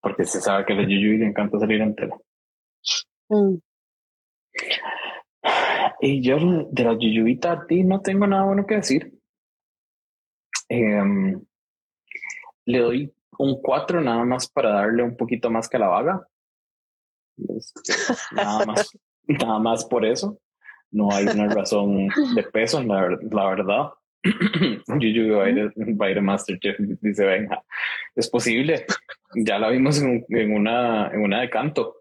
Porque 0.00 0.24
se 0.24 0.40
sabe 0.40 0.64
que 0.64 0.72
a 0.72 0.82
Yuyubi 0.82 1.18
le 1.18 1.26
encanta 1.26 1.58
salir 1.58 1.80
en 1.80 1.94
tele. 1.94 2.14
Mm. 3.28 3.56
Y 6.00 6.22
yo 6.22 6.38
de 6.70 6.84
la 6.84 6.96
Yuyuita 6.98 7.52
a 7.52 7.66
ti 7.66 7.84
no 7.84 8.00
tengo 8.00 8.26
nada 8.26 8.44
bueno 8.44 8.66
que 8.66 8.76
decir. 8.76 9.12
Em, 10.68 11.40
le 12.64 12.78
doy 12.78 13.14
un 13.38 13.60
4 13.60 14.00
nada 14.00 14.24
más 14.24 14.48
para 14.48 14.70
darle 14.70 15.02
un 15.02 15.16
poquito 15.16 15.50
más 15.50 15.68
que 15.68 15.78
la 15.78 15.88
vaga. 15.88 16.26
nada 18.32 18.66
más, 18.66 18.98
nada 19.26 19.58
más 19.58 19.84
por 19.84 20.04
eso. 20.04 20.38
No 20.90 21.12
hay 21.12 21.26
una 21.26 21.48
razón 21.48 22.08
de 22.34 22.42
peso, 22.44 22.82
la, 22.82 23.16
la 23.30 23.48
verdad. 23.48 23.90
Yuyu 25.00 25.36
va 25.36 25.44
a, 25.44 25.50
ir, 25.50 25.72
va 26.00 26.06
a 26.06 26.10
ir 26.10 26.18
a 26.18 26.22
Masterchef, 26.22 26.76
dice 26.78 27.24
venga. 27.24 27.62
Es 28.14 28.28
posible. 28.28 28.86
Ya 29.34 29.58
la 29.58 29.68
vimos 29.68 30.02
en, 30.02 30.24
en, 30.28 30.52
una, 30.52 31.08
en 31.08 31.22
una 31.22 31.42
de 31.42 31.50
canto. 31.50 31.96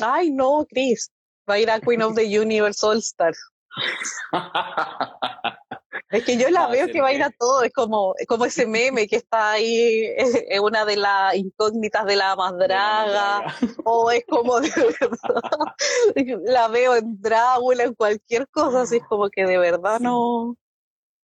Ay, 0.00 0.30
no, 0.30 0.64
Chris. 0.68 1.10
Va 1.48 1.54
a 1.54 1.58
ir 1.58 1.70
a 1.70 1.80
Queen 1.80 2.02
of 2.02 2.14
the 2.14 2.40
Universe 2.40 2.84
All 2.84 2.98
Star. 2.98 3.32
Es 6.10 6.24
que 6.24 6.38
yo 6.38 6.48
la 6.48 6.64
ah, 6.64 6.70
veo 6.70 6.86
que 6.86 7.02
va 7.02 7.08
a 7.08 7.12
ir 7.12 7.22
a 7.22 7.30
todo, 7.30 7.62
es 7.62 7.72
como, 7.72 8.14
como 8.26 8.46
ese 8.46 8.66
meme 8.66 9.06
que 9.06 9.16
está 9.16 9.52
ahí, 9.52 10.06
es 10.16 10.60
una 10.60 10.84
de 10.86 10.96
las 10.96 11.34
incógnitas 11.34 12.06
de 12.06 12.16
la 12.16 12.34
madraga, 12.34 13.54
o 13.84 14.10
es 14.10 14.24
como 14.26 14.58
de 14.60 14.70
verdad, 15.00 16.42
la 16.44 16.68
veo 16.68 16.96
en 16.96 17.20
Drácula, 17.20 17.84
en 17.84 17.94
cualquier 17.94 18.48
cosa, 18.48 18.82
así 18.82 18.96
es 18.96 19.02
como 19.06 19.28
que 19.28 19.44
de 19.44 19.58
verdad 19.58 20.00
no, 20.00 20.56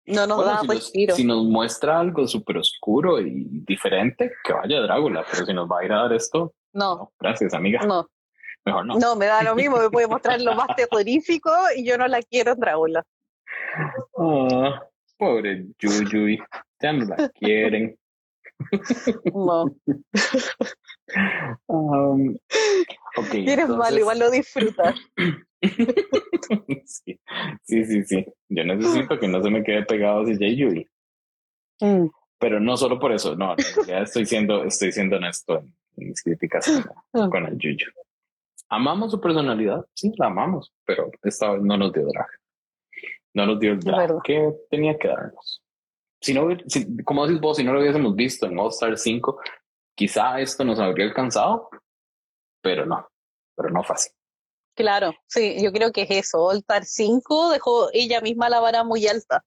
no 0.08 0.28
nos 0.28 0.46
da 0.46 0.62
si 0.80 0.92
tiro. 0.92 1.16
Si 1.16 1.26
nos 1.26 1.44
muestra 1.46 2.00
algo 2.00 2.28
súper 2.28 2.58
oscuro 2.58 3.20
y 3.20 3.46
diferente, 3.66 4.32
que 4.44 4.54
vaya 4.54 4.82
Drácula, 4.82 5.24
pero 5.30 5.46
si 5.46 5.54
nos 5.54 5.70
va 5.70 5.80
a 5.82 5.86
ir 5.86 5.94
a 5.94 6.02
dar 6.04 6.14
esto, 6.14 6.54
no. 6.74 7.12
gracias, 7.20 7.54
amiga. 7.54 7.86
No. 7.86 8.08
Mejor 8.66 8.86
no. 8.86 9.00
No, 9.00 9.16
me 9.16 9.26
da 9.26 9.42
lo 9.44 9.56
mismo, 9.56 9.78
me 9.78 9.90
puede 9.90 10.08
mostrar 10.08 10.40
lo 10.42 10.54
más 10.56 10.68
terrorífico 10.76 11.52
y 11.76 11.86
yo 11.86 11.98
no 11.98 12.08
la 12.08 12.22
quiero 12.22 12.54
en 12.54 12.60
Drácula. 12.60 13.04
Oh, 14.14 14.74
pobre 15.18 15.66
Yuyuy, 15.80 16.42
ya 16.80 16.94
no 16.94 17.06
la 17.06 17.30
quieren. 17.30 17.98
No. 19.34 19.66
Um, 21.68 22.38
okay, 23.18 23.46
Eres 23.46 23.68
malo, 23.68 23.98
igual 23.98 24.20
lo 24.20 24.32
disfrutas. 24.32 24.96
sí, 26.86 27.20
sí, 27.64 27.84
sí, 27.84 28.04
sí. 28.06 28.26
Yo 28.48 28.64
necesito 28.64 29.20
que 29.20 29.28
no 29.28 29.44
se 29.44 29.50
me 29.50 29.62
quede 29.62 29.84
pegado 29.84 30.26
si 30.26 30.38
Yuyuy. 30.38 30.90
Mm. 31.82 32.08
Pero 32.40 32.60
no 32.60 32.78
solo 32.78 32.98
por 32.98 33.12
eso, 33.12 33.36
no, 33.36 33.56
ya 33.86 34.00
estoy 34.00 34.26
siendo, 34.26 34.64
estoy 34.64 34.92
siendo 34.92 35.18
honesto 35.18 35.60
en, 35.60 36.08
mis 36.08 36.24
críticas 36.24 36.66
con, 37.12 37.30
con 37.30 37.46
el 37.46 37.58
Yuyu. 37.58 37.88
Amamos 38.74 39.12
su 39.12 39.20
personalidad, 39.20 39.86
sí, 39.94 40.14
la 40.18 40.28
amamos, 40.28 40.74
pero 40.86 41.12
esta 41.24 41.52
vez 41.52 41.62
no 41.62 41.76
nos 41.78 41.92
dio 41.92 42.08
drag. 42.08 42.30
No 43.34 43.46
nos 43.46 43.60
dio 43.60 43.74
el 43.74 43.82
drag 43.82 44.22
que 44.24 44.50
tenía 44.70 44.98
que 44.98 45.10
darnos. 45.10 45.62
Si 46.22 46.34
no, 46.34 46.48
como 47.04 47.28
decís 47.28 47.42
vos, 47.42 47.58
si 47.58 47.66
no 47.66 47.74
lo 47.74 47.82
hubiésemos 47.82 48.16
visto 48.16 48.46
en 48.46 48.58
All 48.58 48.70
Star 48.70 48.98
5, 48.98 49.42
quizá 49.94 50.40
esto 50.40 50.64
nos 50.64 50.80
habría 50.80 51.06
alcanzado, 51.06 51.70
pero 52.62 52.86
no, 52.86 53.06
pero 53.58 53.72
no 53.72 53.84
fácil. 53.84 54.14
Claro, 54.74 55.16
sí, 55.28 55.62
yo 55.62 55.74
creo 55.74 55.92
que 55.92 56.04
es 56.04 56.12
eso. 56.12 56.42
All 56.42 56.60
Star 56.60 56.86
5 56.86 57.50
dejó 57.50 57.90
ella 57.92 58.22
misma 58.22 58.48
la 58.48 58.62
vara 58.62 58.86
muy 58.86 59.06
alta. 59.06 59.44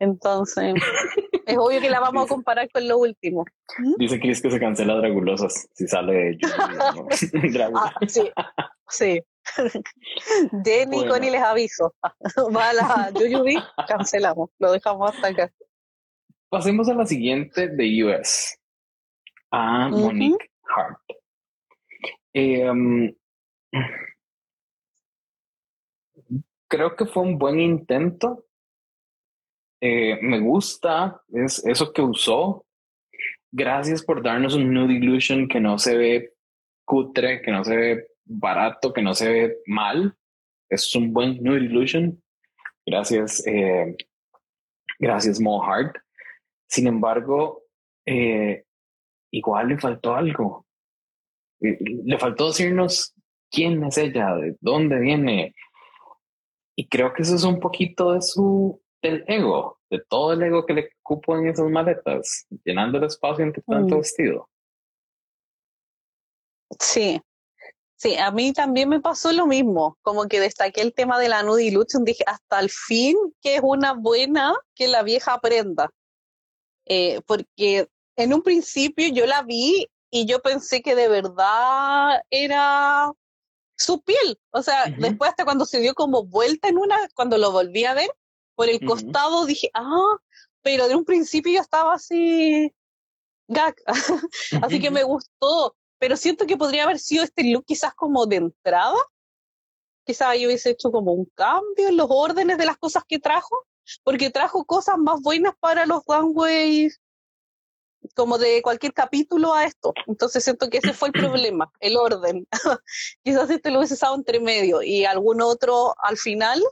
Entonces, 0.00 0.74
es 1.46 1.56
obvio 1.58 1.80
que 1.80 1.90
la 1.90 2.00
vamos 2.00 2.24
a 2.24 2.28
comparar 2.28 2.70
con 2.70 2.86
lo 2.86 2.98
último. 2.98 3.44
¿Mm? 3.78 3.94
Dice 3.98 4.20
Chris 4.20 4.42
que 4.42 4.50
se 4.50 4.60
cancela 4.60 4.94
Dragulosas 4.94 5.68
si 5.72 5.86
sale 5.86 6.38
ah, 7.74 7.94
sí, 8.08 8.30
sí. 8.88 9.20
Jenny 10.64 10.96
bueno. 10.96 11.12
Connie 11.12 11.30
les 11.30 11.42
aviso. 11.42 11.94
Va 12.54 12.70
a 12.70 12.72
la 12.72 13.10
Yuyubi, 13.18 13.56
cancelamos. 13.88 14.50
Lo 14.58 14.72
dejamos 14.72 15.10
hasta 15.10 15.28
acá. 15.28 15.52
Pasemos 16.48 16.88
a 16.88 16.94
la 16.94 17.06
siguiente 17.06 17.68
de 17.68 18.04
US. 18.04 18.58
A 19.50 19.88
Monique 19.88 20.50
Hart. 20.74 20.98
Eh, 22.34 22.70
creo 26.68 26.96
que 26.96 27.04
fue 27.06 27.22
un 27.22 27.38
buen 27.38 27.60
intento 27.60 28.46
eh, 29.84 30.16
me 30.22 30.38
gusta 30.38 31.20
es 31.32 31.66
eso 31.66 31.92
que 31.92 32.02
usó. 32.02 32.64
Gracias 33.50 34.00
por 34.04 34.22
darnos 34.22 34.54
un 34.54 34.72
Nude 34.72 34.94
Illusion 34.94 35.48
que 35.48 35.58
no 35.58 35.76
se 35.76 35.96
ve 35.96 36.34
cutre, 36.84 37.42
que 37.42 37.50
no 37.50 37.64
se 37.64 37.76
ve 37.76 38.06
barato, 38.24 38.92
que 38.92 39.02
no 39.02 39.12
se 39.12 39.28
ve 39.28 39.56
mal. 39.66 40.16
Es 40.70 40.94
un 40.94 41.12
buen 41.12 41.42
Nude 41.42 41.64
Illusion. 41.64 42.22
Gracias, 42.86 43.44
eh, 43.44 43.96
gracias 45.00 45.40
Mo 45.40 45.60
Hart. 45.64 45.96
Sin 46.68 46.86
embargo, 46.86 47.64
eh, 48.06 48.62
igual 49.32 49.66
le 49.66 49.78
faltó 49.78 50.14
algo. 50.14 50.64
Le 51.58 52.18
faltó 52.18 52.48
decirnos 52.48 53.16
quién 53.50 53.82
es 53.82 53.98
ella, 53.98 54.36
de 54.36 54.56
dónde 54.60 55.00
viene. 55.00 55.56
Y 56.76 56.86
creo 56.86 57.12
que 57.12 57.22
eso 57.22 57.34
es 57.34 57.42
un 57.42 57.58
poquito 57.58 58.12
de 58.12 58.22
su 58.22 58.80
del 59.02 59.24
ego, 59.26 59.80
de 59.90 60.00
todo 60.08 60.32
el 60.32 60.42
ego 60.42 60.64
que 60.64 60.74
le 60.74 60.90
cupo 61.02 61.36
en 61.36 61.48
esas 61.48 61.68
maletas, 61.68 62.46
llenando 62.64 62.98
el 62.98 63.04
espacio 63.04 63.44
entre 63.44 63.62
tanto 63.62 63.96
mm. 63.96 63.98
vestido. 63.98 64.48
Sí, 66.78 67.20
sí, 67.96 68.16
a 68.16 68.30
mí 68.30 68.52
también 68.52 68.88
me 68.88 69.00
pasó 69.00 69.32
lo 69.32 69.46
mismo, 69.46 69.98
como 70.02 70.26
que 70.28 70.40
destaqué 70.40 70.80
el 70.80 70.94
tema 70.94 71.18
de 71.18 71.28
la 71.28 71.42
nudilution, 71.42 72.04
dije 72.04 72.24
hasta 72.26 72.60
el 72.60 72.70
fin 72.70 73.16
que 73.42 73.56
es 73.56 73.60
una 73.62 73.92
buena 73.92 74.54
que 74.74 74.88
la 74.88 75.02
vieja 75.02 75.34
aprenda, 75.34 75.90
eh, 76.86 77.20
porque 77.26 77.88
en 78.16 78.32
un 78.32 78.42
principio 78.42 79.08
yo 79.08 79.26
la 79.26 79.42
vi 79.42 79.88
y 80.10 80.26
yo 80.26 80.40
pensé 80.40 80.80
que 80.80 80.94
de 80.94 81.08
verdad 81.08 82.22
era 82.30 83.10
su 83.76 84.00
piel, 84.02 84.38
o 84.50 84.62
sea, 84.62 84.86
después 84.96 85.30
hasta 85.30 85.44
cuando 85.44 85.64
se 85.64 85.80
dio 85.80 85.94
como 85.94 86.24
vuelta 86.24 86.68
en 86.68 86.78
una, 86.78 86.96
cuando 87.14 87.36
lo 87.36 87.50
volví 87.50 87.84
a 87.84 87.94
ver, 87.94 88.10
por 88.62 88.68
el 88.68 88.86
costado 88.86 89.44
dije, 89.44 89.72
ah, 89.74 90.18
pero 90.62 90.86
de 90.86 90.94
un 90.94 91.04
principio 91.04 91.52
yo 91.52 91.60
estaba 91.60 91.94
así, 91.94 92.72
gag, 93.48 93.74
así 94.62 94.78
que 94.78 94.88
me 94.88 95.02
gustó, 95.02 95.74
pero 95.98 96.16
siento 96.16 96.46
que 96.46 96.56
podría 96.56 96.84
haber 96.84 97.00
sido 97.00 97.24
este 97.24 97.42
look 97.42 97.64
quizás 97.64 97.92
como 97.92 98.24
de 98.24 98.36
entrada, 98.36 98.98
quizás 100.06 100.38
yo 100.38 100.46
hubiese 100.46 100.70
hecho 100.70 100.92
como 100.92 101.12
un 101.12 101.24
cambio 101.34 101.88
en 101.88 101.96
los 101.96 102.06
órdenes 102.08 102.56
de 102.56 102.66
las 102.66 102.76
cosas 102.76 103.02
que 103.04 103.18
trajo, 103.18 103.66
porque 104.04 104.30
trajo 104.30 104.64
cosas 104.64 104.96
más 104.96 105.20
buenas 105.20 105.54
para 105.58 105.84
los 105.84 106.04
runways 106.06 107.00
como 108.14 108.38
de 108.38 108.62
cualquier 108.62 108.92
capítulo 108.92 109.54
a 109.54 109.64
esto. 109.64 109.92
Entonces 110.06 110.44
siento 110.44 110.70
que 110.70 110.78
ese 110.78 110.92
fue 110.92 111.08
el 111.08 111.14
problema, 111.32 111.72
el 111.80 111.96
orden. 111.96 112.46
Quizás 113.24 113.50
este 113.50 113.72
lo 113.72 113.78
hubiese 113.78 113.94
usado 113.94 114.14
entre 114.14 114.38
medio 114.38 114.82
y 114.82 115.04
algún 115.04 115.42
otro 115.42 115.96
al 115.98 116.16
final 116.16 116.62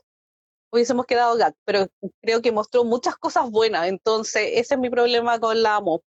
hubiésemos 0.70 1.06
quedado 1.06 1.36
gag, 1.36 1.54
pero 1.64 1.88
creo 2.20 2.42
que 2.42 2.52
mostró 2.52 2.84
muchas 2.84 3.16
cosas 3.16 3.50
buenas, 3.50 3.88
entonces 3.88 4.50
ese 4.54 4.74
es 4.74 4.80
mi 4.80 4.90
problema 4.90 5.38
con 5.38 5.62
la 5.62 5.76
amo. 5.76 6.02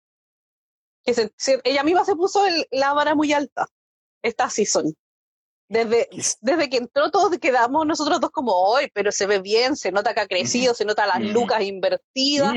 Que 1.04 1.30
ella 1.64 1.82
misma 1.82 2.04
se 2.04 2.14
puso 2.14 2.42
la 2.70 2.92
vara 2.92 3.14
muy 3.14 3.32
alta, 3.32 3.66
esta 4.22 4.50
season. 4.50 4.94
Desde, 5.68 6.08
desde 6.40 6.68
que 6.68 6.78
entró 6.78 7.10
todos 7.10 7.38
quedamos 7.38 7.86
nosotros 7.86 8.20
dos 8.20 8.30
como 8.30 8.52
hoy, 8.52 8.90
pero 8.92 9.12
se 9.12 9.26
ve 9.26 9.38
bien, 9.38 9.76
se 9.76 9.92
nota 9.92 10.12
que 10.14 10.20
ha 10.20 10.26
crecido, 10.26 10.74
se 10.74 10.84
nota 10.84 11.06
las 11.06 11.20
lucas 11.22 11.62
invertidas 11.62 12.54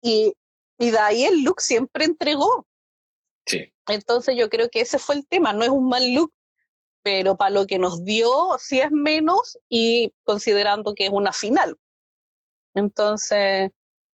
y, 0.00 0.34
y 0.78 0.90
de 0.90 0.98
ahí 0.98 1.24
el 1.24 1.44
look 1.44 1.60
siempre 1.60 2.06
entregó. 2.06 2.66
Sí. 3.46 3.70
Entonces 3.86 4.34
yo 4.36 4.48
creo 4.48 4.70
que 4.70 4.80
ese 4.80 4.98
fue 4.98 5.16
el 5.16 5.26
tema, 5.26 5.52
no 5.52 5.62
es 5.62 5.68
un 5.68 5.88
mal 5.88 6.14
look, 6.14 6.32
pero 7.04 7.36
para 7.36 7.50
lo 7.50 7.66
que 7.66 7.78
nos 7.78 8.02
dio 8.04 8.56
sí 8.58 8.80
es 8.80 8.90
menos 8.90 9.58
y 9.68 10.12
considerando 10.24 10.94
que 10.94 11.04
es 11.04 11.10
una 11.12 11.32
final. 11.32 11.76
Entonces, 12.74 13.70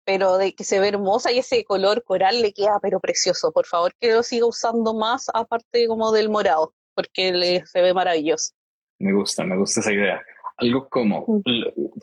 pero 0.05 0.37
de 0.37 0.53
que 0.53 0.63
se 0.63 0.79
ve 0.79 0.89
hermosa 0.89 1.31
y 1.31 1.39
ese 1.39 1.65
color 1.65 2.03
coral 2.03 2.41
le 2.41 2.53
queda 2.53 2.79
pero 2.81 2.99
precioso. 2.99 3.51
Por 3.51 3.65
favor, 3.65 3.93
que 3.99 4.13
lo 4.13 4.21
siga 4.21 4.45
usando 4.45 4.93
más 4.93 5.29
aparte 5.33 5.87
como 5.87 6.11
del 6.11 6.29
morado, 6.29 6.73
porque 6.93 7.33
le, 7.33 7.65
se 7.65 7.81
ve 7.81 7.93
maravilloso. 7.93 8.53
Me 8.99 9.11
gusta, 9.13 9.43
me 9.43 9.57
gusta 9.57 9.79
esa 9.79 9.91
idea. 9.91 10.21
Algo 10.57 10.87
como, 10.87 11.25
mm. 11.27 11.41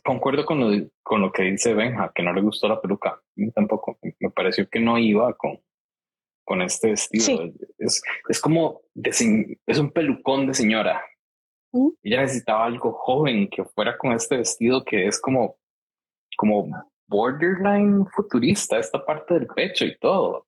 concuerdo 0.05 0.45
con 0.45 0.61
lo, 0.61 0.89
con 1.03 1.23
lo 1.23 1.33
que 1.33 1.45
dice 1.45 1.75
Benja, 1.75 2.11
que 2.13 2.25
no 2.25 2.33
le 2.33 2.43
gustó 2.43 2.69
la 2.69 2.81
peluca. 2.81 3.11
A 3.11 3.23
mí 3.37 3.51
tampoco, 3.53 3.99
me 4.19 4.31
pareció 4.31 4.69
que 4.69 4.81
no 4.81 4.99
iba 4.99 5.33
con, 5.35 5.61
con 6.53 6.61
este 6.61 6.91
vestido. 6.91 7.51
Es, 7.79 8.03
es 8.29 8.39
como, 8.39 8.83
es 8.95 9.79
un 9.79 9.91
pelucón 9.91 10.47
de 10.47 10.53
señora. 10.53 11.03
¿Mm? 11.73 11.89
Ella 12.03 12.21
necesitaba 12.21 12.67
algo 12.67 12.93
joven 12.93 13.49
que 13.49 13.65
fuera 13.65 13.97
con 13.97 14.13
este 14.13 14.37
vestido 14.37 14.85
que 14.85 15.07
es 15.07 15.19
como, 15.19 15.57
como 16.37 16.69
borderline 17.09 18.05
futurista, 18.15 18.79
esta 18.79 19.03
parte 19.03 19.33
del 19.33 19.47
pecho 19.47 19.87
y 19.87 19.97
todo. 19.97 20.47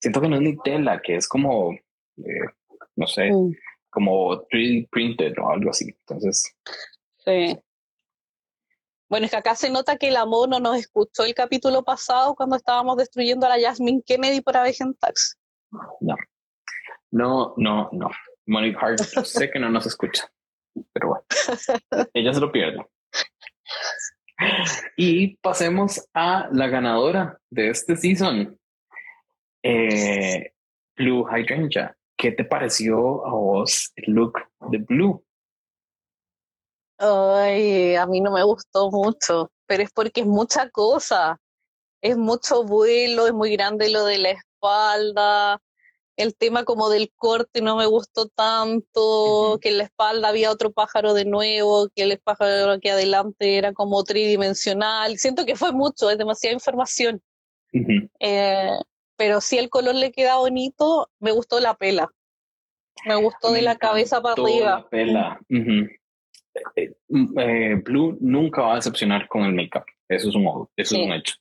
Siento 0.00 0.22
que 0.22 0.28
no 0.30 0.36
es 0.36 0.40
ni 0.40 0.56
tela, 0.56 1.02
que 1.02 1.16
es 1.16 1.28
como, 1.28 1.72
eh, 1.72 2.46
no 2.96 3.06
sé, 3.06 3.30
mm. 3.30 3.52
como 3.90 4.46
3D 4.48 4.88
printed 4.90 5.34
o 5.38 5.50
algo 5.50 5.68
así. 5.68 5.94
Entonces. 6.08 6.56
Sí. 7.18 7.54
Bueno, 9.14 9.26
es 9.26 9.30
que 9.30 9.36
acá 9.36 9.54
se 9.54 9.70
nota 9.70 9.96
que 9.96 10.08
el 10.08 10.16
amor 10.16 10.48
no 10.48 10.58
nos 10.58 10.76
escuchó 10.76 11.22
el 11.24 11.36
capítulo 11.36 11.84
pasado 11.84 12.34
cuando 12.34 12.56
estábamos 12.56 12.96
destruyendo 12.96 13.46
a 13.46 13.50
la 13.50 13.64
Jasmine 13.64 14.02
Kennedy 14.04 14.40
por 14.40 14.54
Tax. 14.98 15.38
No. 16.00 16.16
No, 17.12 17.54
no, 17.56 17.88
no. 17.92 18.10
Monique 18.46 18.76
Hart, 18.76 18.98
sé 18.98 19.52
que 19.52 19.60
no 19.60 19.70
nos 19.70 19.86
escucha, 19.86 20.28
pero 20.92 21.10
bueno, 21.10 21.24
ella 22.12 22.34
se 22.34 22.40
lo 22.40 22.50
pierde. 22.50 22.84
Y 24.96 25.36
pasemos 25.36 26.04
a 26.12 26.48
la 26.50 26.66
ganadora 26.66 27.38
de 27.50 27.70
este 27.70 27.94
season, 27.94 28.58
eh, 29.62 30.54
Blue 30.96 31.24
Hydrangea. 31.24 31.96
¿Qué 32.16 32.32
te 32.32 32.44
pareció 32.44 33.24
a 33.24 33.30
vos 33.30 33.92
el 33.94 34.12
look 34.12 34.40
de 34.72 34.78
Blue? 34.78 35.24
Ay, 36.98 37.96
a 37.96 38.06
mí 38.06 38.20
no 38.20 38.30
me 38.32 38.42
gustó 38.44 38.90
mucho, 38.90 39.50
pero 39.66 39.82
es 39.82 39.90
porque 39.92 40.20
es 40.20 40.26
mucha 40.26 40.70
cosa. 40.70 41.40
Es 42.00 42.16
mucho 42.16 42.64
vuelo, 42.64 43.26
es 43.26 43.32
muy 43.32 43.52
grande 43.52 43.88
lo 43.88 44.04
de 44.04 44.18
la 44.18 44.30
espalda. 44.30 45.60
El 46.16 46.36
tema 46.36 46.64
como 46.64 46.90
del 46.90 47.10
corte 47.16 47.60
no 47.60 47.76
me 47.76 47.86
gustó 47.86 48.28
tanto, 48.28 49.58
que 49.60 49.70
en 49.70 49.78
la 49.78 49.84
espalda 49.84 50.28
había 50.28 50.52
otro 50.52 50.70
pájaro 50.70 51.12
de 51.12 51.24
nuevo, 51.24 51.88
que 51.94 52.04
el 52.04 52.20
pájaro 52.20 52.72
aquí 52.72 52.88
adelante 52.88 53.58
era 53.58 53.72
como 53.72 54.04
tridimensional. 54.04 55.18
Siento 55.18 55.44
que 55.44 55.56
fue 55.56 55.72
mucho, 55.72 56.10
es 56.10 56.18
demasiada 56.18 56.54
información. 56.54 57.20
Eh, 58.20 58.78
pero 59.16 59.40
si 59.40 59.58
el 59.58 59.70
color 59.70 59.96
le 59.96 60.12
queda 60.12 60.36
bonito, 60.36 61.08
me 61.18 61.32
gustó 61.32 61.58
la 61.58 61.74
pela. 61.74 62.08
Me 63.06 63.16
gustó 63.16 63.50
de 63.50 63.62
la 63.62 63.76
cabeza 63.76 64.22
para 64.22 64.40
arriba. 64.40 64.70
La 64.70 64.88
pela. 64.88 65.40
Eh, 66.76 66.94
eh, 67.38 67.74
Blue 67.82 68.16
nunca 68.20 68.62
va 68.62 68.72
a 68.72 68.76
decepcionar 68.76 69.28
con 69.28 69.42
el 69.42 69.54
make-up. 69.54 69.84
Eso 70.08 70.28
es 70.28 70.34
un, 70.34 70.68
eso 70.76 70.96
es 70.96 71.02
un 71.02 71.12
hecho. 71.12 71.34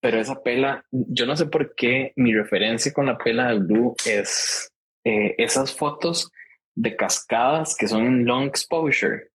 Pero 0.00 0.18
esa 0.18 0.42
pela, 0.42 0.84
yo 0.90 1.26
no 1.26 1.36
sé 1.36 1.46
por 1.46 1.74
qué 1.74 2.12
mi 2.16 2.34
referencia 2.34 2.92
con 2.92 3.06
la 3.06 3.16
pela 3.16 3.48
de 3.48 3.60
Blue 3.60 3.94
es 4.04 4.70
eh, 5.04 5.34
esas 5.38 5.74
fotos 5.74 6.30
de 6.74 6.96
cascadas 6.96 7.76
que 7.76 7.88
son 7.88 8.04
en 8.04 8.26
long 8.26 8.46
exposure, 8.46 9.28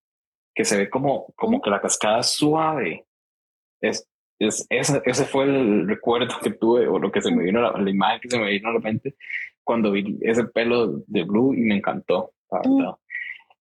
que 0.53 0.65
se 0.65 0.77
ve 0.77 0.89
como, 0.89 1.33
como 1.35 1.61
que 1.61 1.69
la 1.69 1.81
cascada 1.81 2.19
es 2.19 2.31
suave. 2.31 3.05
Es, 3.81 4.07
es, 4.39 4.65
ese, 4.69 5.01
ese 5.05 5.25
fue 5.25 5.45
el 5.45 5.87
recuerdo 5.87 6.35
que 6.41 6.51
tuve 6.51 6.87
o 6.87 6.99
lo 6.99 7.11
que 7.11 7.21
se 7.21 7.33
me 7.33 7.43
vino, 7.43 7.61
la, 7.61 7.71
la 7.71 7.89
imagen 7.89 8.19
que 8.21 8.29
se 8.29 8.39
me 8.39 8.51
vino 8.51 8.69
a 8.69 8.73
la 8.73 8.79
mente 8.79 9.15
cuando 9.63 9.91
vi 9.91 10.17
ese 10.21 10.45
pelo 10.45 11.03
de 11.05 11.23
Blue 11.23 11.53
y 11.53 11.59
me 11.61 11.75
encantó, 11.77 12.33
la 12.51 12.59
verdad. 12.59 12.95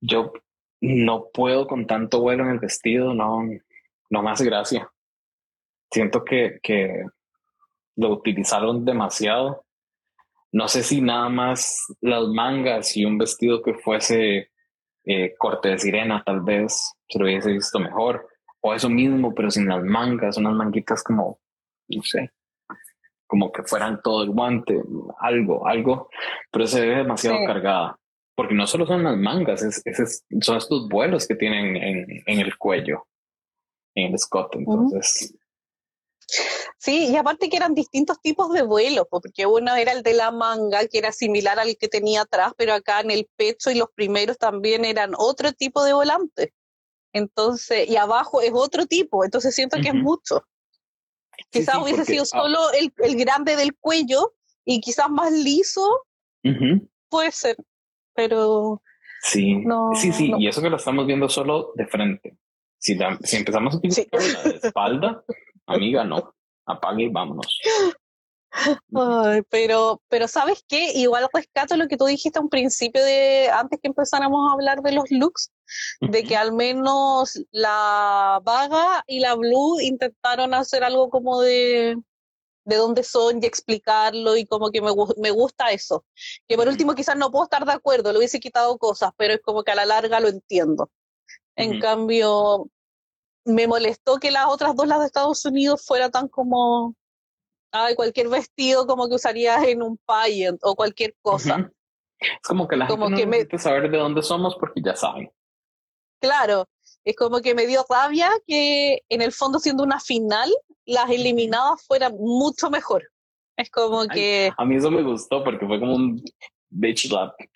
Yo 0.00 0.32
no 0.80 1.28
puedo 1.32 1.66
con 1.66 1.86
tanto 1.86 2.20
vuelo 2.20 2.44
en 2.44 2.50
el 2.50 2.58
vestido, 2.58 3.14
no, 3.14 3.42
no 4.10 4.22
me 4.22 4.30
hace 4.30 4.44
gracia. 4.44 4.90
Siento 5.90 6.24
que, 6.24 6.58
que 6.62 7.04
lo 7.96 8.10
utilizaron 8.10 8.84
demasiado. 8.84 9.64
No 10.52 10.68
sé 10.68 10.82
si 10.82 11.00
nada 11.00 11.28
más 11.28 11.86
las 12.00 12.24
mangas 12.28 12.96
y 12.96 13.04
un 13.04 13.18
vestido 13.18 13.62
que 13.62 13.74
fuese 13.74 14.50
eh, 15.04 15.34
corte 15.38 15.70
de 15.70 15.78
sirena, 15.78 16.22
tal 16.24 16.40
vez 16.40 16.94
se 17.08 17.18
lo 17.18 17.24
hubiese 17.24 17.52
visto 17.52 17.78
mejor. 17.78 18.28
O 18.60 18.74
eso 18.74 18.88
mismo, 18.88 19.34
pero 19.34 19.50
sin 19.50 19.68
las 19.68 19.82
mangas, 19.82 20.36
unas 20.36 20.54
manguitas 20.54 21.02
como, 21.02 21.40
no 21.88 22.02
sé, 22.02 22.32
como 23.26 23.52
que 23.52 23.62
fueran 23.62 24.00
todo 24.02 24.22
el 24.22 24.30
guante, 24.30 24.82
algo, 25.20 25.66
algo, 25.66 26.08
pero 26.50 26.66
se 26.66 26.80
ve 26.80 26.96
demasiado 26.96 27.38
cargada 27.46 27.98
porque 28.38 28.54
no 28.54 28.68
solo 28.68 28.86
son 28.86 29.02
las 29.02 29.16
mangas, 29.16 29.64
es, 29.64 30.24
son 30.40 30.58
estos 30.58 30.88
vuelos 30.88 31.26
que 31.26 31.34
tienen 31.34 31.74
en, 32.24 32.38
el 32.38 32.56
cuello, 32.56 33.08
en 33.96 34.10
el 34.10 34.14
escote. 34.14 34.58
Entonces. 34.58 35.34
Sí, 36.78 37.08
y 37.08 37.16
aparte 37.16 37.48
que 37.48 37.56
eran 37.56 37.74
distintos 37.74 38.20
tipos 38.20 38.52
de 38.52 38.62
vuelos, 38.62 39.08
porque 39.10 39.44
uno 39.46 39.74
era 39.74 39.90
el 39.90 40.04
de 40.04 40.14
la 40.14 40.30
manga, 40.30 40.86
que 40.86 40.98
era 40.98 41.10
similar 41.10 41.58
al 41.58 41.76
que 41.76 41.88
tenía 41.88 42.20
atrás, 42.20 42.52
pero 42.56 42.74
acá 42.74 43.00
en 43.00 43.10
el 43.10 43.28
pecho 43.34 43.72
y 43.72 43.74
los 43.74 43.88
primeros 43.92 44.38
también 44.38 44.84
eran 44.84 45.14
otro 45.18 45.52
tipo 45.52 45.82
de 45.82 45.94
volante. 45.94 46.54
Entonces, 47.12 47.90
y 47.90 47.96
abajo 47.96 48.40
es 48.40 48.52
otro 48.54 48.86
tipo, 48.86 49.24
entonces 49.24 49.52
siento 49.52 49.78
que 49.80 49.88
es 49.88 49.94
mucho. 49.94 50.44
Quizás 51.50 51.78
hubiese 51.82 52.04
sido 52.04 52.22
ah 52.22 52.26
solo 52.26 52.70
el, 52.70 52.92
el, 52.98 53.16
grande 53.16 53.56
del 53.56 53.74
cuello 53.74 54.34
y 54.64 54.80
quizás 54.80 55.10
más 55.10 55.32
liso, 55.32 56.04
puede 57.10 57.32
ser 57.32 57.56
pero... 58.18 58.82
Sí, 59.22 59.62
sí, 59.94 60.12
sí, 60.12 60.32
y 60.36 60.48
eso 60.48 60.60
que 60.60 60.70
lo 60.70 60.76
estamos 60.76 61.06
viendo 61.06 61.28
solo 61.28 61.72
de 61.76 61.86
frente. 61.86 62.36
Si, 62.78 62.98
si 63.22 63.36
empezamos 63.36 63.74
a 63.74 63.76
utilizar 63.78 64.06
la 64.10 64.50
espalda, 64.62 65.24
amiga, 65.66 66.02
no, 66.02 66.34
apague 66.66 67.04
y 67.04 67.08
vámonos. 67.10 67.60
pero, 69.50 70.02
pero 70.08 70.26
sabes 70.26 70.64
qué, 70.66 70.90
igual 70.94 71.28
rescato 71.32 71.76
lo 71.76 71.86
que 71.86 71.96
tú 71.96 72.06
dijiste 72.06 72.40
a 72.40 72.42
un 72.42 72.48
principio 72.48 73.04
de, 73.04 73.50
antes 73.50 73.78
que 73.80 73.86
empezáramos 73.86 74.50
a 74.50 74.54
hablar 74.54 74.82
de 74.82 74.92
los 74.92 75.08
looks, 75.10 75.52
de 76.00 76.24
que 76.24 76.34
al 76.36 76.52
menos 76.52 77.40
la 77.52 78.40
vaga 78.42 79.04
y 79.06 79.20
la 79.20 79.36
blue 79.36 79.80
intentaron 79.80 80.54
hacer 80.54 80.82
algo 80.82 81.08
como 81.08 81.40
de, 81.40 81.96
de 82.68 82.76
dónde 82.76 83.02
son 83.02 83.42
y 83.42 83.46
explicarlo 83.46 84.36
y 84.36 84.44
como 84.44 84.70
que 84.70 84.82
me, 84.82 84.90
me 85.16 85.30
gusta 85.30 85.70
eso. 85.70 86.04
Que 86.46 86.56
por 86.56 86.68
último 86.68 86.94
quizás 86.94 87.16
no 87.16 87.30
puedo 87.30 87.44
estar 87.44 87.64
de 87.64 87.72
acuerdo, 87.72 88.12
le 88.12 88.18
hubiese 88.18 88.40
quitado 88.40 88.76
cosas, 88.76 89.10
pero 89.16 89.32
es 89.32 89.40
como 89.40 89.64
que 89.64 89.72
a 89.72 89.74
la 89.74 89.86
larga 89.86 90.20
lo 90.20 90.28
entiendo. 90.28 90.90
En 91.56 91.80
cambio, 91.80 92.68
me 93.44 93.66
molestó 93.66 94.18
que 94.18 94.30
las 94.30 94.46
otras 94.46 94.76
dos, 94.76 94.86
las 94.86 95.00
de 95.00 95.06
Estados 95.06 95.44
Unidos, 95.46 95.84
fuera 95.84 96.10
tan 96.10 96.28
como, 96.28 96.94
ay, 97.72 97.94
cualquier 97.94 98.28
vestido 98.28 98.86
como 98.86 99.08
que 99.08 99.14
usarías 99.14 99.64
en 99.64 99.82
un 99.82 99.96
pageant 100.04 100.60
o 100.62 100.76
cualquier 100.76 101.16
cosa. 101.22 101.72
Es 102.20 102.46
como 102.46 102.68
que 102.68 102.76
la 102.76 102.86
gente 102.86 103.10
no 103.10 103.16
que 103.16 103.26
necesita 103.26 103.58
saber 103.58 103.90
de 103.90 103.96
dónde 103.96 104.22
somos 104.22 104.56
porque 104.56 104.82
ya 104.84 104.94
saben. 104.94 105.32
Claro, 106.20 106.68
es 107.04 107.16
como 107.16 107.40
que 107.40 107.54
me 107.54 107.66
dio 107.66 107.84
rabia 107.88 108.30
que 108.46 109.02
en 109.08 109.22
el 109.22 109.32
fondo 109.32 109.58
siendo 109.58 109.82
una 109.82 110.00
final, 110.00 110.50
las 110.88 111.10
eliminadas 111.10 111.84
fueran 111.86 112.14
mucho 112.18 112.70
mejor. 112.70 113.04
Es 113.56 113.70
como 113.70 114.06
que... 114.06 114.50
A 114.56 114.64
mí 114.64 114.76
eso 114.76 114.90
me 114.90 115.02
gustó 115.02 115.44
porque 115.44 115.66
fue 115.66 115.78
como 115.78 115.94
un 115.94 116.22
bitch 116.70 117.08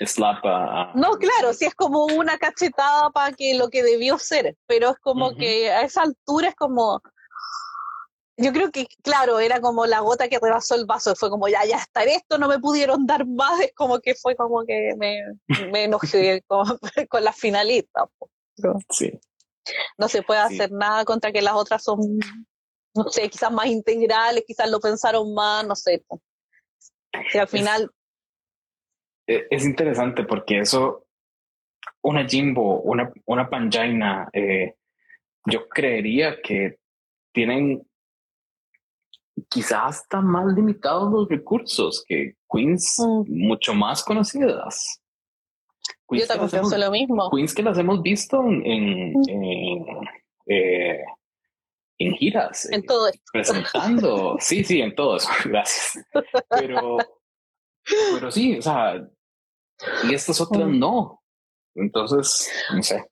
slap, 0.04 0.44
a... 0.44 0.92
No, 0.94 1.12
claro, 1.12 1.52
sí 1.52 1.64
es 1.64 1.74
como 1.74 2.04
una 2.06 2.36
cachetada 2.38 3.10
para 3.10 3.34
que 3.34 3.54
lo 3.54 3.70
que 3.70 3.82
debió 3.82 4.18
ser, 4.18 4.56
pero 4.66 4.90
es 4.90 4.98
como 4.98 5.34
que 5.34 5.70
a 5.70 5.82
esa 5.82 6.02
altura 6.02 6.48
es 6.48 6.54
como... 6.54 7.00
Yo 8.36 8.52
creo 8.52 8.70
que, 8.70 8.86
claro, 9.02 9.38
era 9.38 9.60
como 9.60 9.86
la 9.86 10.00
gota 10.00 10.28
que 10.28 10.38
rebasó 10.40 10.74
el 10.74 10.86
vaso, 10.86 11.14
fue 11.14 11.30
como, 11.30 11.48
ya, 11.48 11.64
ya 11.64 11.76
está 11.76 12.02
esto, 12.02 12.38
no 12.38 12.48
me 12.48 12.58
pudieron 12.58 13.06
dar 13.06 13.26
más, 13.26 13.60
es 13.60 13.72
como 13.74 14.00
que 14.00 14.14
fue 14.14 14.34
como 14.34 14.64
que 14.64 14.94
me, 14.98 15.20
me 15.70 15.84
enojé 15.84 16.42
con, 16.46 16.66
con 17.08 17.24
la 17.24 17.32
finalista. 17.32 18.08
Sí. 18.90 19.12
No 19.96 20.08
se 20.08 20.22
puede 20.22 20.40
hacer 20.40 20.72
nada 20.72 21.04
contra 21.04 21.30
que 21.30 21.42
las 21.42 21.54
otras 21.54 21.84
son 21.84 22.18
no 22.94 23.08
sé, 23.10 23.28
quizás 23.28 23.50
más 23.52 23.66
integrales, 23.66 24.44
quizás 24.46 24.70
lo 24.70 24.80
pensaron 24.80 25.32
más, 25.34 25.66
no 25.66 25.74
sé. 25.74 26.04
Y 27.32 27.38
al 27.38 27.48
final... 27.48 27.90
E, 29.26 29.46
es, 29.50 29.64
interesante 29.64 30.24
porque 30.24 30.58
eso, 30.58 31.06
una 32.02 32.26
Jimbo, 32.26 32.80
una, 32.80 33.12
una 33.26 33.48
Panjaina, 33.48 34.28
eh, 34.32 34.74
yo 35.46 35.68
creería 35.68 36.40
que 36.42 36.78
tienen 37.32 37.86
quizás 39.48 40.00
hasta 40.00 40.20
más 40.20 40.46
limitados 40.54 41.10
los 41.10 41.28
recursos 41.28 42.04
que 42.06 42.34
Queens 42.50 42.98
mm. 42.98 43.24
mucho 43.28 43.74
más 43.74 44.04
conocidas. 44.04 45.00
yo 46.10 46.26
también 46.26 46.50
pienso 46.50 46.76
lo 46.76 46.90
mismo. 46.90 47.30
Queens 47.30 47.54
que 47.54 47.62
las 47.62 47.78
hemos 47.78 48.02
visto 48.02 48.42
en, 48.42 48.66
en, 48.66 49.12
mm. 49.12 50.08
eh, 50.46 51.04
en 51.98 52.14
giras. 52.14 52.70
En 52.70 52.84
todo 52.84 53.10
Presentando. 53.32 54.36
sí, 54.40 54.64
sí, 54.64 54.80
en 54.80 54.94
todo 54.94 55.16
eso. 55.16 55.28
Gracias. 55.44 56.04
Pero, 56.50 56.96
pero 58.12 58.30
sí, 58.30 58.58
o 58.58 58.62
sea, 58.62 59.06
y 60.04 60.14
estas 60.14 60.40
otras 60.40 60.68
no. 60.68 61.22
Entonces, 61.74 62.50
no 62.74 62.82
sé. 62.82 63.04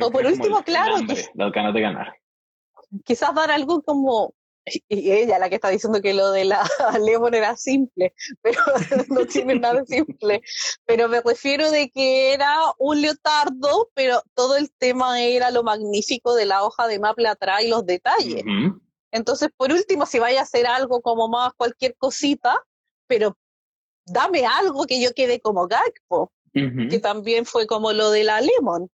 o 0.00 0.10
por 0.10 0.26
último, 0.26 0.62
claro. 0.62 0.96
las 1.34 1.52
ganas 1.52 1.74
de 1.74 1.80
ganar. 1.80 2.14
Quizás 3.04 3.34
dar 3.34 3.50
algo 3.50 3.82
como 3.82 4.34
y 4.88 5.12
ella 5.12 5.38
la 5.38 5.48
que 5.48 5.56
está 5.56 5.68
diciendo 5.68 6.00
que 6.00 6.14
lo 6.14 6.30
de 6.32 6.44
la 6.44 6.68
Lemon 7.04 7.34
era 7.34 7.56
simple, 7.56 8.12
pero 8.42 8.60
no 9.08 9.26
tiene 9.26 9.58
nada 9.58 9.84
simple. 9.86 10.42
Pero 10.84 11.08
me 11.08 11.20
refiero 11.20 11.70
de 11.70 11.90
que 11.90 12.34
era 12.34 12.56
un 12.78 13.00
leotardo, 13.00 13.90
pero 13.94 14.22
todo 14.34 14.56
el 14.56 14.70
tema 14.72 15.20
era 15.22 15.50
lo 15.50 15.62
magnífico 15.62 16.34
de 16.34 16.46
la 16.46 16.64
hoja 16.64 16.88
de 16.88 16.98
maple 16.98 17.28
atrás 17.28 17.62
y 17.62 17.68
los 17.68 17.86
detalles. 17.86 18.42
Entonces, 19.12 19.48
por 19.56 19.72
último, 19.72 20.04
si 20.04 20.18
vaya 20.18 20.40
a 20.40 20.42
hacer 20.42 20.66
algo 20.66 21.00
como 21.00 21.28
más 21.28 21.52
cualquier 21.54 21.96
cosita, 21.96 22.62
pero 23.06 23.36
dame 24.04 24.44
algo 24.46 24.84
que 24.86 25.00
yo 25.00 25.12
quede 25.14 25.40
como 25.40 25.66
gagpo, 25.66 26.32
que 26.52 26.98
también 27.00 27.46
fue 27.46 27.66
como 27.66 27.92
lo 27.92 28.10
de 28.10 28.24
la 28.24 28.40
Lemon. 28.40 28.90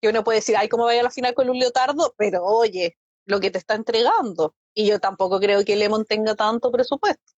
que 0.00 0.08
uno 0.08 0.24
puede 0.24 0.38
decir, 0.38 0.56
ay, 0.56 0.68
¿cómo 0.68 0.84
vaya 0.84 1.00
a 1.00 1.04
la 1.04 1.10
final 1.10 1.34
con 1.34 1.48
un 1.48 1.58
leotardo? 1.58 2.14
Pero 2.18 2.44
oye, 2.44 2.96
lo 3.26 3.40
que 3.40 3.50
te 3.50 3.58
está 3.58 3.74
entregando. 3.74 4.54
Y 4.74 4.88
yo 4.88 4.98
tampoco 4.98 5.40
creo 5.40 5.64
que 5.64 5.76
Lemon 5.76 6.04
tenga 6.04 6.34
tanto 6.34 6.70
presupuesto. 6.70 7.32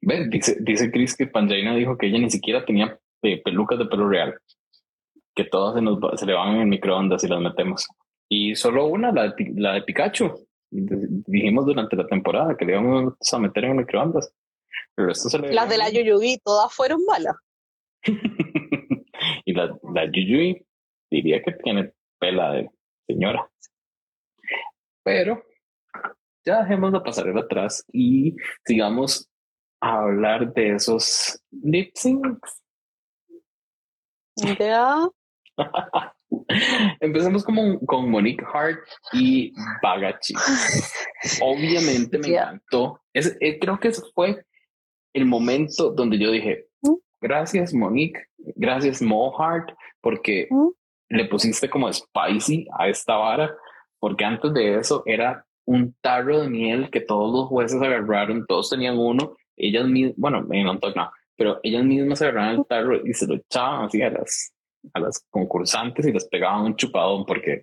Dice, 0.00 0.56
dice 0.60 0.90
Chris 0.90 1.16
que 1.16 1.26
Panjaina 1.26 1.74
dijo 1.74 1.98
que 1.98 2.06
ella 2.06 2.18
ni 2.18 2.30
siquiera 2.30 2.64
tenía 2.64 2.98
eh, 3.22 3.42
pelucas 3.42 3.78
de 3.78 3.86
pelo 3.86 4.08
real, 4.08 4.38
que 5.34 5.44
todas 5.44 5.74
se, 5.74 5.82
nos, 5.82 5.98
se 6.18 6.24
le 6.24 6.34
van 6.34 6.54
en 6.54 6.60
el 6.62 6.66
microondas 6.68 7.24
y 7.24 7.28
las 7.28 7.40
metemos. 7.40 7.86
Y 8.28 8.54
solo 8.54 8.86
una, 8.86 9.10
la 9.10 9.28
de, 9.28 9.52
la 9.56 9.74
de 9.74 9.82
Pikachu. 9.82 10.46
Dijimos 10.70 11.64
durante 11.64 11.96
la 11.96 12.06
temporada 12.06 12.56
que 12.56 12.64
le 12.64 12.72
íbamos 12.72 13.14
a 13.32 13.38
meter 13.38 13.64
en 13.64 13.70
el 13.70 13.76
microondas. 13.78 14.32
Pero 14.94 15.10
esto 15.10 15.30
se 15.30 15.38
le 15.38 15.52
Las 15.52 15.68
de 15.68 15.78
la 15.78 15.90
Yuyubi 15.90 16.38
todas 16.44 16.72
fueron 16.72 17.04
malas. 17.04 17.36
y 19.44 19.52
la, 19.52 19.76
la 19.94 20.04
Yuyubi 20.04 20.64
diría 21.10 21.42
que 21.42 21.52
tiene 21.52 21.92
pela 22.18 22.52
de 22.52 22.70
señora. 23.06 23.50
Pero 25.08 25.42
ya 26.44 26.60
dejemos 26.62 26.92
de 26.92 27.00
pasar 27.00 27.28
atrás 27.38 27.82
y 27.90 28.36
sigamos 28.66 29.26
a 29.80 30.00
hablar 30.00 30.52
de 30.52 30.74
esos 30.74 31.42
lip 31.50 31.92
syncs. 31.94 32.62
Ya. 34.58 35.08
Empecemos 37.00 37.42
como 37.42 37.80
con 37.86 38.10
Monique 38.10 38.44
Hart 38.52 38.80
y 39.14 39.54
Bagachi. 39.82 40.34
Obviamente 41.42 42.18
me 42.18 42.28
encantó. 42.28 43.00
Es, 43.14 43.34
eh, 43.40 43.58
creo 43.58 43.80
que 43.80 43.88
ese 43.88 44.02
fue 44.14 44.44
el 45.14 45.24
momento 45.24 45.90
donde 45.90 46.18
yo 46.18 46.30
dije, 46.30 46.66
¿Mm? 46.82 46.96
gracias 47.22 47.72
Monique, 47.72 48.26
gracias 48.36 49.00
Mo 49.00 49.34
Hart, 49.40 49.70
porque 50.02 50.48
¿Mm? 50.50 50.68
le 51.08 51.24
pusiste 51.24 51.70
como 51.70 51.90
spicy 51.90 52.68
a 52.78 52.88
esta 52.88 53.16
vara, 53.16 53.56
porque 53.98 54.24
antes 54.24 54.52
de 54.54 54.78
eso 54.78 55.02
era 55.06 55.44
un 55.64 55.94
tarro 56.00 56.40
de 56.40 56.48
miel 56.48 56.90
que 56.90 57.00
todos 57.00 57.32
los 57.32 57.48
jueces 57.48 57.80
agarraron, 57.80 58.46
todos 58.46 58.70
tenían 58.70 58.98
uno, 58.98 59.36
ellas 59.56 59.86
mismas, 59.86 60.14
bueno, 60.16 60.46
en 60.50 60.64
no, 60.64 61.10
pero 61.36 61.60
ellas 61.62 61.84
mismas 61.84 62.22
agarraron 62.22 62.60
el 62.60 62.66
tarro 62.66 63.06
y 63.06 63.12
se 63.12 63.26
lo 63.26 63.34
echaban 63.34 63.84
así 63.84 64.00
a 64.02 64.10
las, 64.10 64.52
a 64.94 65.00
las 65.00 65.24
concursantes 65.30 66.06
y 66.06 66.12
les 66.12 66.26
pegaban 66.28 66.62
un 66.64 66.76
chupadón 66.76 67.26
porque 67.26 67.62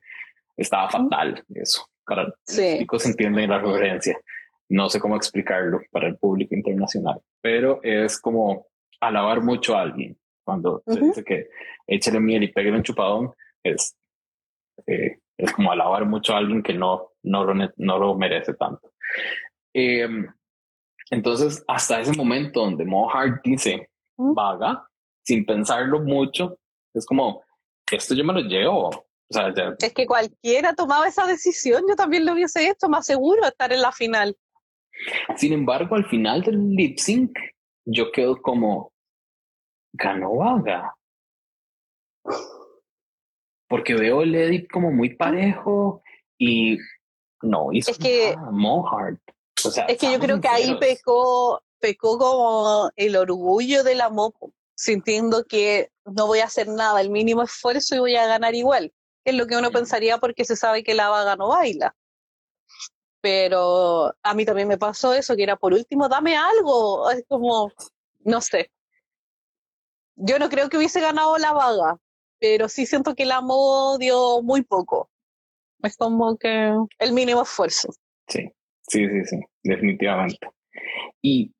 estaba 0.55 0.89
fatal 0.89 1.43
eso. 1.53 1.87
Para 2.05 2.31
sí. 2.43 2.61
los 2.61 2.79
chicos 2.79 3.05
entienden 3.05 3.49
la 3.49 3.59
referencia. 3.59 4.17
No 4.69 4.89
sé 4.89 4.99
cómo 4.99 5.15
explicarlo 5.15 5.81
para 5.91 6.07
el 6.07 6.17
público 6.17 6.55
internacional, 6.55 7.19
pero 7.41 7.79
es 7.83 8.19
como 8.19 8.67
alabar 8.99 9.41
mucho 9.41 9.75
a 9.75 9.81
alguien. 9.81 10.17
Cuando 10.43 10.83
se 10.85 10.99
dice 10.99 11.23
que 11.23 11.47
échale 11.87 12.19
miel 12.19 12.43
y 12.43 12.51
pegue 12.51 12.71
un 12.71 12.83
chupadón, 12.83 13.33
es, 13.63 13.95
eh, 14.85 15.17
es 15.37 15.51
como 15.51 15.71
alabar 15.71 16.05
mucho 16.05 16.33
a 16.33 16.37
alguien 16.37 16.63
que 16.63 16.73
no, 16.73 17.11
no, 17.23 17.43
lo, 17.43 17.53
no 17.77 17.99
lo 17.99 18.15
merece 18.15 18.53
tanto. 18.53 18.91
Eh, 19.73 20.07
entonces, 21.11 21.63
hasta 21.67 21.99
ese 21.99 22.13
momento 22.13 22.61
donde 22.61 22.85
Mohart 22.85 23.43
dice 23.43 23.89
vaga, 24.17 24.87
sin 25.23 25.45
pensarlo 25.45 26.01
mucho, 26.01 26.57
es 26.93 27.05
como, 27.05 27.43
esto 27.91 28.15
yo 28.15 28.23
me 28.23 28.33
lo 28.33 28.41
llevo. 28.41 28.87
O 28.87 29.33
sea, 29.33 29.51
Es 29.79 29.93
que 29.93 30.05
cualquiera 30.05 30.75
tomaba 30.75 31.07
esa 31.07 31.25
decisión, 31.25 31.83
yo 31.89 31.95
también 31.95 32.25
lo 32.25 32.33
hubiese 32.33 32.69
hecho, 32.69 32.87
más 32.87 33.05
seguro 33.05 33.45
estar 33.45 33.73
en 33.73 33.81
la 33.81 33.91
final. 33.91 34.37
Sin 35.35 35.51
embargo, 35.51 35.95
al 35.95 36.05
final 36.05 36.41
del 36.41 36.69
lip 36.69 36.99
sync, 36.99 37.37
yo 37.85 38.11
quedo 38.11 38.41
como, 38.41 38.93
ganó 39.93 40.35
vaga. 40.35 40.95
Porque 43.75 43.93
veo 43.93 44.21
el 44.21 44.33
edit 44.33 44.71
como 44.71 44.89
muy 44.89 45.15
parejo 45.15 46.01
y 46.37 46.77
no 47.41 47.73
hizo 47.73 47.91
es 47.91 47.97
que, 47.97 48.33
Mohart 48.49 49.19
es 49.89 49.97
que 49.97 50.13
yo 50.13 50.17
creo 50.17 50.39
que 50.39 50.47
ahí 50.47 50.77
pecó, 50.79 51.61
pecó 51.81 52.17
como 52.17 52.89
el 52.95 53.17
orgullo 53.17 53.83
del 53.83 53.99
amor, 53.99 54.31
sintiendo 54.75 55.43
que 55.43 55.91
no 56.05 56.25
voy 56.25 56.39
a 56.39 56.45
hacer 56.45 56.69
nada, 56.69 57.01
el 57.01 57.09
mínimo 57.09 57.43
esfuerzo 57.43 57.95
y 57.95 57.99
voy 57.99 58.15
a 58.15 58.25
ganar 58.27 58.55
igual. 58.55 58.93
Es 59.25 59.35
lo 59.35 59.45
que 59.45 59.57
uno 59.57 59.71
pensaría 59.71 60.19
porque 60.19 60.45
se 60.45 60.55
sabe 60.55 60.81
que 60.81 60.93
la 60.93 61.09
vaga 61.09 61.35
no 61.35 61.49
baila. 61.49 61.93
Pero 63.19 64.15
a 64.23 64.33
mí 64.35 64.45
también 64.45 64.69
me 64.69 64.77
pasó 64.77 65.13
eso, 65.13 65.35
que 65.35 65.43
era 65.43 65.57
por 65.57 65.73
último, 65.73 66.07
dame 66.07 66.37
algo. 66.37 67.11
Es 67.11 67.25
como, 67.27 67.73
no 68.23 68.39
sé. 68.39 68.71
Yo 70.15 70.39
no 70.39 70.47
creo 70.47 70.69
que 70.69 70.77
hubiese 70.77 71.01
ganado 71.01 71.37
la 71.37 71.51
vaga, 71.51 71.99
pero 72.39 72.69
sí 72.69 72.85
siento 72.85 73.15
que 73.15 73.23
el 73.23 73.31
amor 73.31 73.99
dio 73.99 74.41
muy 74.41 74.63
poco. 74.63 75.09
Es 75.81 75.97
como 75.97 76.37
que 76.37 76.73
el 76.99 77.13
mínimo 77.13 77.43
esfuerzo. 77.43 77.93
Sí. 78.27 78.51
Sí, 78.87 79.07
sí, 79.07 79.25
sí, 79.25 79.39
definitivamente. 79.63 80.49
Y 81.21 81.53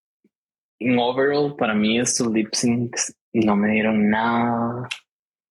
en 0.80 0.99
overall, 0.99 1.55
para 1.55 1.73
mí 1.73 1.99
estos 1.99 2.28
lip 2.28 2.53
syncs 2.53 3.15
no 3.34 3.55
me 3.55 3.71
dieron 3.71 4.09
nada, 4.09 4.88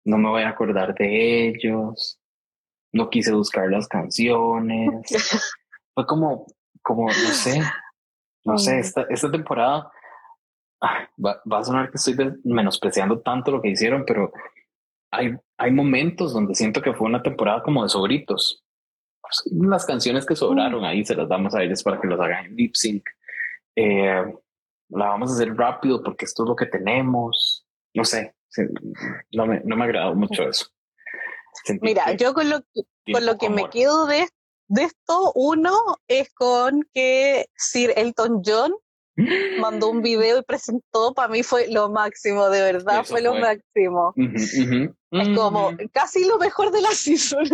no 0.05 0.19
me 0.19 0.29
voy 0.29 0.43
a 0.43 0.49
acordar 0.49 0.95
de 0.95 1.49
ellos, 1.49 2.19
no 2.93 3.11
quise 3.11 3.33
buscar 3.33 3.69
las 3.71 3.87
canciones. 3.87 4.89
Fue 5.95 6.07
como, 6.07 6.47
como, 6.83 7.07
no 7.09 7.13
sé, 7.13 7.61
no 8.45 8.57
sé, 8.57 8.79
esta, 8.79 9.03
esta 9.11 9.31
temporada 9.31 9.91
va, 10.83 11.43
va, 11.45 11.59
a 11.59 11.65
sonar 11.65 11.91
que 11.91 11.97
estoy 11.97 12.17
menospreciando 12.45 13.21
tanto 13.21 13.51
lo 13.51 13.61
que 13.61 13.71
hicieron, 13.71 14.05
pero 14.07 14.33
hay, 15.11 15.35
hay 15.57 15.71
momentos 15.71 16.33
donde 16.33 16.55
siento 16.55 16.83
que 16.83 16.93
fue 16.93 17.07
una 17.07 17.23
temporada 17.23 17.63
como 17.63 17.83
de 17.83 17.89
sobritos 17.89 18.65
las 19.51 19.85
canciones 19.87 20.27
que 20.27 20.37
sobraron 20.37 20.85
ahí 20.85 21.05
se 21.05 21.15
las 21.15 21.29
damos 21.29 21.55
a 21.55 21.63
ellos 21.63 21.83
para 21.83 22.01
que 22.01 22.07
los 22.07 22.21
hagan 22.21 22.47
en 22.47 22.57
lip 22.57 22.75
sync. 22.75 23.05
Eh, 23.77 24.25
la 24.91 25.07
vamos 25.07 25.31
a 25.31 25.35
hacer 25.35 25.55
rápido 25.55 26.03
porque 26.03 26.25
esto 26.25 26.45
es 26.45 26.49
lo 26.49 26.57
que 26.57 26.67
tenemos. 26.67 27.67
No 27.95 28.05
sé, 28.05 28.35
no 29.33 29.47
me, 29.47 29.61
no 29.65 29.77
me 29.77 29.83
ha 29.83 29.87
agradado 29.87 30.15
mucho 30.15 30.49
eso. 30.49 30.67
Mira, 31.81 32.13
yo 32.13 32.35
con 32.35 32.49
lo 32.49 32.61
que, 32.61 33.13
con 33.13 33.27
lo 33.27 33.37
que 33.37 33.51
me 33.51 33.69
quedo 33.69 34.07
de, 34.07 34.29
de 34.69 34.85
esto, 34.85 35.33
uno 35.35 35.73
es 36.07 36.33
con 36.33 36.83
que 36.95 37.47
Sir 37.57 37.93
Elton 37.97 38.43
John 38.45 38.73
mandó 39.61 39.91
un 39.91 40.03
video 40.03 40.39
y 40.39 40.43
presentó, 40.43 41.13
para 41.15 41.29
mí 41.29 41.43
fue 41.43 41.69
lo 41.69 41.91
máximo, 41.91 42.49
de 42.49 42.63
verdad, 42.63 43.05
fue, 43.05 43.21
lo 43.21 43.35
máximo. 43.35 44.15
Es 45.11 45.37
como 45.37 45.71
casi 45.93 46.27
lo 46.27 46.39
mejor 46.39 46.71
de 46.71 46.83
la 46.83 46.91
season. 46.91 47.45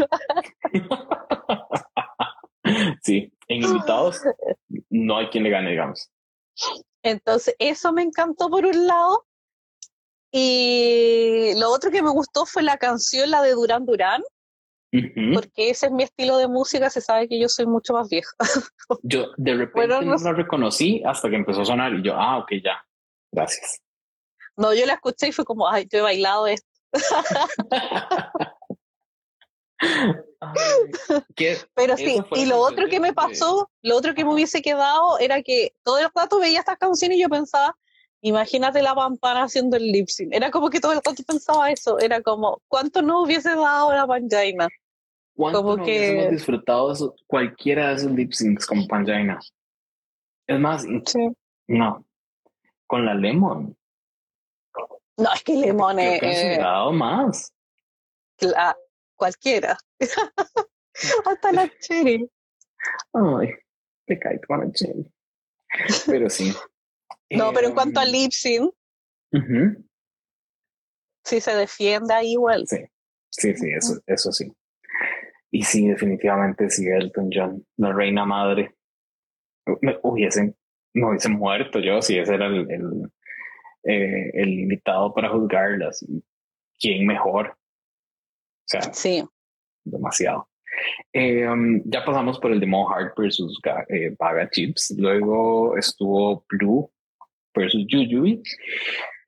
sí, 3.03 3.33
en 3.49 3.63
invitados 3.63 4.21
no 4.91 5.19
hay 5.19 5.29
quien 5.29 5.45
le 5.45 5.51
gane, 5.51 5.71
digamos. 5.71 6.11
Entonces, 7.03 7.55
eso 7.59 7.93
me 7.93 8.03
encantó 8.03 8.49
por 8.49 8.65
un 8.65 8.87
lado. 8.87 9.27
Y 10.33 11.53
lo 11.57 11.71
otro 11.71 11.93
que 11.93 12.03
me 12.03 12.11
gustó 12.11 12.45
fue 12.45 12.65
la 12.65 12.77
canción, 12.77 13.31
la 13.31 13.41
de 13.43 13.53
Durán 13.53 13.87
Durán, 13.87 14.21
porque 15.33 15.71
ese 15.71 15.87
es 15.87 15.93
mi 15.93 16.05
estilo 16.05 16.39
de 16.39 16.47
música, 16.47 16.89
se 16.89 17.01
sabe 17.01 17.29
que 17.29 17.41
yo 17.41 17.49
soy 17.49 17.67
mucho 17.67 17.95
más 17.95 18.09
vieja. 18.09 18.31
yo 19.03 19.27
de 19.37 19.55
repente 19.55 20.05
no, 20.05 20.17
lo 20.17 20.33
reconocí 20.33 21.03
hasta 21.05 21.29
que 21.29 21.37
empezó 21.37 21.63
a 21.63 21.65
sonar 21.65 21.95
y 21.95 22.03
yo, 22.03 22.15
ah, 22.15 22.39
ok, 22.39 22.53
ya, 22.63 22.85
gracias. 23.33 23.81
No, 24.57 24.73
yo 24.73 24.87
la 24.87 24.95
escuché 24.95 25.29
y 25.29 25.33
fue 25.33 25.45
como, 25.45 25.69
ay, 25.69 25.89
yo 25.91 25.99
he 25.99 26.03
bailado 26.03 26.47
esto. 26.47 26.69
Pero 31.75 31.97
sí, 31.97 32.19
y 32.37 32.47
lo 32.47 32.59
otro 32.59 32.89
que 32.89 33.01
me 33.01 33.13
pasó, 33.13 33.71
lo 33.83 33.97
otro 33.97 34.15
que 34.15 34.25
me 34.25 34.33
hubiese 34.33 34.63
quedado 34.63 35.19
era 35.19 35.43
que 35.43 35.75
todo 35.83 35.99
el 35.99 36.09
rato 36.15 36.39
veía 36.39 36.61
estas 36.61 36.79
canciones 36.79 37.19
y 37.19 37.23
yo 37.23 37.29
pensaba, 37.29 37.77
imagínate 38.21 38.83
la 38.83 38.95
pampana 38.95 39.45
haciendo 39.45 39.77
el 39.77 39.91
lip 39.91 40.09
sync. 40.09 40.33
Era 40.33 40.51
como 40.51 40.71
que 40.71 40.81
todo 40.81 40.93
el 40.93 41.01
rato 41.05 41.23
pensaba 41.27 41.71
eso, 41.71 41.99
era 41.99 42.23
como, 42.23 42.63
¿cuánto 42.69 43.03
no 43.03 43.23
hubiese 43.23 43.51
dado 43.51 43.93
la 43.93 44.07
panjaina? 44.07 44.69
¿Cuánto 45.35 45.63
como 45.63 45.77
no 45.77 45.85
que... 45.85 45.99
hubiésemos 45.99 46.31
disfrutado 46.31 46.93
eso, 46.93 47.15
cualquiera 47.27 47.89
de 47.89 47.95
esos 47.97 48.13
lip 48.13 48.33
syncs 48.33 48.67
con 48.67 48.87
panjaina? 48.87 49.41
Es 50.47 50.61
más, 50.61 50.85
no, 51.67 52.05
con 52.87 53.05
la 53.05 53.15
Lemon. 53.15 53.77
No, 55.17 55.33
es 55.33 55.43
que 55.45 55.55
Lemon 55.55 55.99
es... 55.99 56.21
Eh, 56.23 56.59
más. 56.93 57.53
La, 58.41 58.77
cualquiera. 59.17 59.77
Hasta 61.25 61.53
la 61.53 61.71
Cherry. 61.81 62.29
Ay, 63.13 63.51
te 64.07 64.19
cae 64.19 64.41
con 64.47 64.61
la 64.61 64.73
Cherry. 64.73 65.11
Pero 66.07 66.29
sí. 66.29 66.53
no, 67.31 67.53
pero 67.53 67.69
en 67.69 67.75
cuanto 67.75 68.01
a 68.01 68.05
em, 68.05 68.11
lip 68.11 68.33
sync, 68.33 68.73
sí 71.25 71.41
se 71.41 71.55
defiende 71.55 72.15
ahí 72.15 72.33
igual. 72.33 72.65
Sí, 72.67 72.85
sí, 73.31 73.57
sí, 73.57 73.71
eso, 73.71 74.01
eso 74.07 74.33
sí. 74.33 74.53
Y 75.51 75.63
sí, 75.63 75.89
definitivamente 75.89 76.69
sí, 76.69 76.87
Elton 76.87 77.31
John, 77.33 77.67
la 77.77 77.93
reina 77.93 78.25
madre. 78.25 78.75
Me 79.81 79.99
hubiese, 80.03 80.55
me 80.93 81.09
hubiese 81.09 81.29
muerto 81.29 81.79
yo 81.79 82.03
si 82.03 82.19
ese 82.19 82.35
era 82.35 82.47
el, 82.47 82.71
el, 82.71 83.13
eh, 83.85 84.31
el 84.35 84.49
invitado 84.61 85.13
para 85.15 85.31
juzgarlas. 85.31 86.05
¿Quién 86.79 87.07
mejor? 87.07 87.49
O 87.49 88.67
sea, 88.67 88.83
sí. 88.93 89.25
demasiado. 89.85 90.49
Eh, 91.13 91.47
um, 91.49 91.83
ya 91.85 92.05
pasamos 92.05 92.39
por 92.39 92.53
el 92.53 92.61
de 92.61 92.67
Mo 92.67 92.89
Heart 92.89 93.15
versus 93.17 93.61
eh, 93.89 94.15
Baga 94.19 94.49
Chips. 94.51 94.95
Luego 94.99 95.77
estuvo 95.77 96.45
Blue 96.49 96.91
versus 97.55 97.87
Yuyui. 97.87 98.43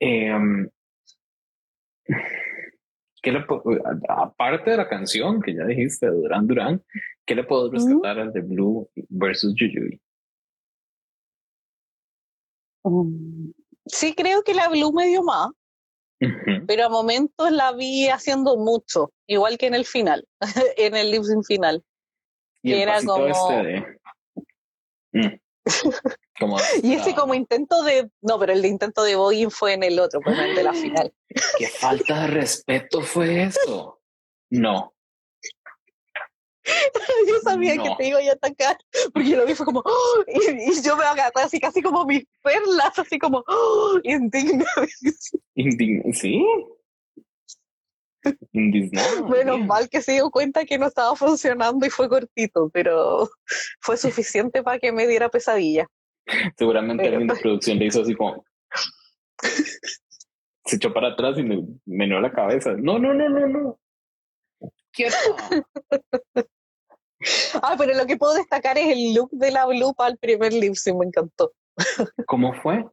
Eh, 0.00 0.34
um, 0.34 0.68
¿qué 3.22 3.32
le 3.32 3.44
aparte 4.08 4.70
de 4.70 4.76
la 4.76 4.88
canción 4.88 5.40
que 5.40 5.54
ya 5.54 5.64
dijiste 5.64 6.06
de 6.06 6.12
Duran 6.12 6.46
Duran, 6.46 6.82
¿qué 7.24 7.34
le 7.34 7.44
puedo 7.44 7.70
rescatar 7.70 8.18
al 8.18 8.32
de 8.32 8.40
Blue 8.40 8.88
versus 9.08 9.54
Yuyui? 9.54 10.00
Um, 12.82 13.45
sí, 13.86 14.14
creo 14.14 14.42
que 14.42 14.54
la 14.54 14.68
Blue 14.68 14.92
me 14.92 15.06
dio 15.06 15.22
más 15.22 15.50
pero 16.66 16.86
a 16.86 16.88
momentos 16.88 17.50
la 17.50 17.72
vi 17.72 18.08
haciendo 18.08 18.56
mucho, 18.56 19.12
igual 19.26 19.58
que 19.58 19.66
en 19.66 19.74
el 19.74 19.84
final, 19.84 20.26
en 20.76 20.96
el 20.96 21.10
lip 21.10 21.22
final. 21.46 21.84
Y 22.62 22.72
era 22.74 23.02
como... 23.02 23.26
Este 23.26 24.00
mm. 25.12 25.40
y 26.82 26.94
ese 26.94 27.14
como 27.14 27.34
intento 27.34 27.82
de... 27.82 28.10
No, 28.22 28.38
pero 28.38 28.52
el 28.52 28.62
de 28.62 28.68
intento 28.68 29.02
de 29.02 29.16
voguing 29.16 29.50
fue 29.50 29.74
en 29.74 29.82
el 29.82 29.98
otro, 29.98 30.20
pues 30.20 30.38
el 30.38 30.54
de 30.54 30.62
la 30.62 30.72
final. 30.74 31.12
¿Qué 31.58 31.68
falta 31.68 32.22
de 32.22 32.26
respeto 32.28 33.02
fue 33.02 33.44
eso? 33.44 34.00
No. 34.50 34.94
yo 37.28 37.40
sabía 37.42 37.76
que 37.76 37.90
te 37.96 38.08
iba 38.08 38.18
a 38.18 38.32
atacar, 38.32 38.76
porque 39.12 39.30
yo 39.30 39.36
lo 39.36 39.46
vi 39.46 39.54
fue 39.54 39.66
como, 39.66 39.80
¡oh! 39.84 40.24
y, 40.26 40.82
yo 40.82 40.96
me 40.96 41.04
agarré 41.04 41.42
así 41.42 41.60
casi 41.60 41.82
como 41.82 42.04
mis 42.04 42.24
perlas, 42.42 42.98
así 42.98 43.18
como, 43.18 43.44
¡oh! 43.46 43.98
indigna. 44.04 44.66
Indigna, 45.54 46.12
sí. 46.12 46.44
Indignado. 48.52 49.28
Menos 49.28 49.60
mal 49.66 49.88
que 49.88 50.02
se 50.02 50.12
dio 50.12 50.30
cuenta 50.30 50.64
que 50.64 50.78
no 50.78 50.86
estaba 50.86 51.14
funcionando 51.16 51.86
y 51.86 51.90
fue 51.90 52.08
cortito, 52.08 52.70
pero 52.72 53.28
fue 53.80 53.96
suficiente 53.96 54.62
para 54.62 54.78
que 54.78 54.92
me 54.92 55.06
diera 55.06 55.28
pesadilla. 55.28 55.86
Seguramente 56.56 57.06
alguien 57.06 57.28
de 57.28 57.34
producción 57.40 57.78
le 57.78 57.86
hizo 57.86 58.02
así 58.02 58.14
como. 58.14 58.44
se 60.64 60.76
echó 60.76 60.92
para 60.92 61.08
atrás 61.08 61.38
y 61.38 61.42
me 61.42 61.62
menó 61.84 62.20
la 62.20 62.32
cabeza. 62.32 62.72
No, 62.72 62.98
no, 62.98 63.14
no, 63.14 63.28
no, 63.28 63.46
no. 63.46 63.78
Quieto. 64.92 65.16
Ah, 67.62 67.74
pero 67.78 67.94
lo 67.94 68.06
que 68.06 68.16
puedo 68.16 68.34
destacar 68.34 68.76
es 68.78 68.88
el 68.88 69.14
look 69.14 69.30
de 69.32 69.50
la 69.50 69.66
Blue 69.66 69.94
para 69.94 70.10
el 70.10 70.18
primer 70.18 70.52
lip 70.52 70.74
me 70.98 71.06
encantó. 71.06 71.52
¿Cómo 72.26 72.52
fue? 72.62 72.84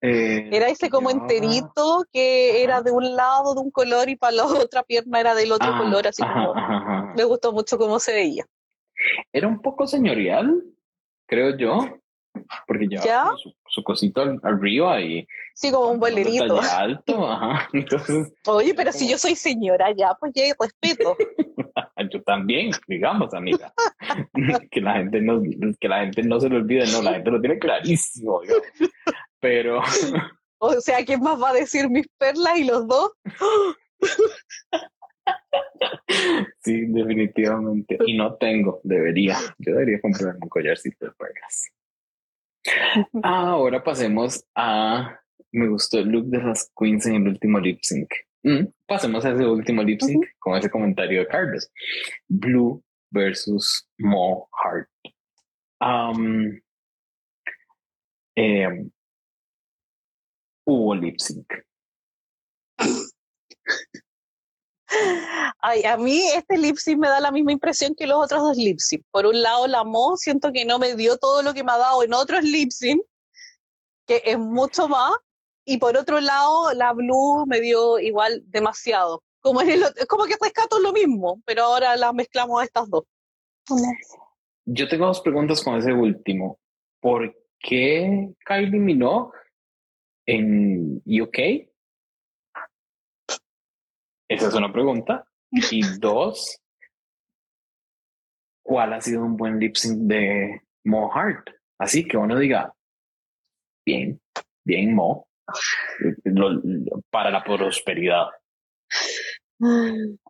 Eh, 0.00 0.50
era 0.52 0.68
ese 0.68 0.90
como 0.90 1.10
enterito 1.10 2.04
que 2.12 2.62
era 2.62 2.82
de 2.82 2.90
un 2.90 3.16
lado 3.16 3.54
de 3.54 3.60
un 3.60 3.70
color 3.70 4.08
y 4.10 4.16
para 4.16 4.32
la 4.32 4.44
otra 4.68 4.82
pierna 4.82 5.20
era 5.20 5.34
del 5.34 5.50
otro 5.50 5.70
ah, 5.72 5.78
color, 5.78 6.06
así 6.06 6.22
como 6.22 6.54
me 7.14 7.24
gustó 7.24 7.52
mucho 7.52 7.78
cómo 7.78 7.98
se 7.98 8.12
veía. 8.12 8.46
Era 9.32 9.48
un 9.48 9.60
poco 9.60 9.86
señorial, 9.86 10.62
creo 11.26 11.56
yo, 11.56 12.00
porque 12.66 12.86
llevaba 12.86 13.34
su, 13.36 13.54
su, 13.66 13.82
cosito 13.82 14.22
arriba 14.42 15.00
y 15.00 15.26
Sí, 15.54 15.70
como 15.70 15.90
un 15.90 16.00
bolerito. 16.00 16.60
alto, 16.60 17.30
ajá. 17.30 17.68
Oye, 18.46 18.74
pero 18.74 18.92
si 18.92 19.08
yo 19.08 19.16
soy 19.18 19.36
señora 19.36 19.92
ya, 19.96 20.14
pues 20.18 20.32
ya 20.34 20.42
respeto. 20.58 21.16
yo 22.10 22.22
también, 22.22 22.70
digamos, 22.86 23.32
amiga. 23.34 23.72
que 24.70 24.80
la 24.80 24.94
gente 24.94 25.20
no, 25.20 25.42
que 25.80 25.88
la 25.88 26.00
gente 26.00 26.22
no 26.22 26.40
se 26.40 26.48
lo 26.48 26.56
olvide, 26.56 26.86
no, 26.92 27.02
la 27.02 27.14
gente 27.14 27.30
lo 27.30 27.40
tiene 27.40 27.58
clarísimo, 27.58 28.40
Pero. 29.40 29.80
o 30.58 30.80
sea, 30.80 31.04
¿quién 31.04 31.20
más 31.20 31.40
va 31.40 31.50
a 31.50 31.54
decir 31.54 31.88
mis 31.88 32.08
perlas 32.18 32.58
y 32.58 32.64
los 32.64 32.86
dos? 32.86 33.12
sí, 36.62 36.86
definitivamente. 36.86 37.98
Y 38.06 38.16
no 38.16 38.34
tengo, 38.36 38.80
debería. 38.82 39.38
Yo 39.58 39.72
debería 39.72 40.00
comprarme 40.00 40.40
un 40.42 40.48
collarcito 40.48 41.06
de 41.06 41.12
perlas. 41.12 41.70
Ahora 43.22 43.82
pasemos 43.84 44.44
a 44.54 45.20
me 45.54 45.68
gustó 45.68 46.00
el 46.00 46.08
look 46.08 46.26
de 46.26 46.42
las 46.42 46.72
queens 46.76 47.06
en 47.06 47.14
el 47.14 47.28
último 47.28 47.60
lip 47.60 47.78
sync. 47.82 48.10
Mm, 48.44 48.66
pasemos 48.86 49.24
a 49.24 49.30
ese 49.30 49.46
último 49.46 49.82
lip 49.82 50.00
sync 50.02 50.26
con 50.38 50.56
ese 50.56 50.70
comentario 50.70 51.20
de 51.20 51.26
Carlos. 51.26 51.70
Blue 52.28 52.84
versus 53.10 53.88
Mo 53.98 54.48
Heart. 54.62 54.88
Um, 55.80 56.60
eh, 58.36 58.86
hubo 60.66 60.94
lip 60.94 61.18
sync. 61.18 61.46
Ay, 65.60 65.82
a 65.84 65.96
mí 65.96 66.20
este 66.34 66.58
lip 66.58 66.76
sync 66.76 66.98
me 66.98 67.08
da 67.08 67.20
la 67.20 67.32
misma 67.32 67.52
impresión 67.52 67.94
que 67.94 68.06
los 68.06 68.22
otros 68.22 68.42
dos 68.42 68.58
lip 68.58 68.78
sync. 68.78 69.02
Por 69.10 69.24
un 69.24 69.40
lado, 69.40 69.66
la 69.66 69.84
Mo 69.84 70.18
siento 70.18 70.52
que 70.52 70.66
no 70.66 70.78
me 70.78 70.94
dio 70.96 71.16
todo 71.16 71.42
lo 71.42 71.54
que 71.54 71.64
me 71.64 71.72
ha 71.72 71.78
dado 71.78 72.02
en 72.02 72.12
otros 72.12 72.44
lip 72.44 72.70
sync, 72.70 73.00
que 74.06 74.20
es 74.22 74.38
mucho 74.38 74.86
más, 74.86 75.14
y 75.64 75.78
por 75.78 75.96
otro 75.96 76.20
lado, 76.20 76.72
la 76.74 76.92
Blue 76.92 77.46
me 77.46 77.60
dio 77.60 77.98
igual 77.98 78.42
demasiado. 78.46 79.22
Como, 79.40 79.60
en 79.62 79.70
el, 79.70 79.82
como 80.08 80.24
que 80.24 80.36
rescato 80.40 80.78
lo 80.78 80.92
mismo, 80.92 81.42
pero 81.44 81.64
ahora 81.64 81.96
las 81.96 82.14
mezclamos 82.14 82.60
a 82.60 82.64
estas 82.64 82.88
dos. 82.88 83.04
Yo 84.66 84.88
tengo 84.88 85.06
dos 85.06 85.20
preguntas 85.20 85.62
con 85.62 85.76
ese 85.76 85.92
último. 85.92 86.58
¿Por 87.00 87.34
qué 87.58 88.32
Kylie 88.46 88.78
Minogue 88.78 89.32
en 90.26 91.02
UK? 91.06 91.68
Esa 94.28 94.48
es 94.48 94.54
una 94.54 94.72
pregunta. 94.72 95.26
Y 95.50 95.82
dos, 95.98 96.58
¿cuál 98.62 98.94
ha 98.94 99.00
sido 99.00 99.22
un 99.22 99.36
buen 99.36 99.58
lip 99.58 99.76
sync 99.76 99.98
de 100.08 100.62
Mo 100.84 101.10
Hart? 101.12 101.50
Así 101.78 102.06
que 102.06 102.16
uno 102.16 102.38
diga, 102.38 102.74
bien, 103.84 104.20
bien 104.64 104.94
Mo 104.94 105.28
para 107.10 107.30
la 107.30 107.42
prosperidad. 107.42 108.26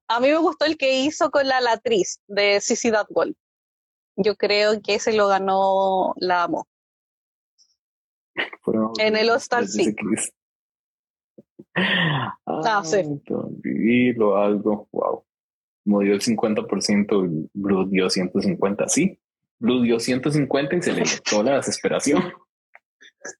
A 0.08 0.20
mí 0.20 0.28
me 0.28 0.38
gustó 0.38 0.64
el 0.66 0.76
que 0.76 1.00
hizo 1.00 1.30
con 1.30 1.48
la 1.48 1.60
latriz 1.60 2.20
de 2.26 2.60
Sissy 2.60 2.90
Wall. 3.10 3.36
Yo 4.16 4.36
creo 4.36 4.80
que 4.80 4.94
ese 4.94 5.12
lo 5.12 5.28
ganó 5.28 6.14
la 6.16 6.44
amo. 6.44 6.68
en 8.98 9.16
el 9.16 9.30
Hostal 9.30 9.66
sí. 9.68 9.94
Ah, 11.74 12.82
sí. 12.84 13.02
Vivilo, 13.62 14.36
algo, 14.36 14.88
wow. 14.92 15.24
Como 15.84 16.00
dio 16.00 16.14
el 16.14 16.20
50%, 16.20 17.50
Blue 17.52 17.88
dio 17.88 18.08
150, 18.08 18.88
sí. 18.88 19.18
Blue 19.58 19.82
dio 19.82 19.98
150 19.98 20.76
y 20.76 20.82
se 20.82 20.92
le 20.92 21.02
quitó 21.02 21.42
la 21.42 21.56
desesperación. 21.56 22.32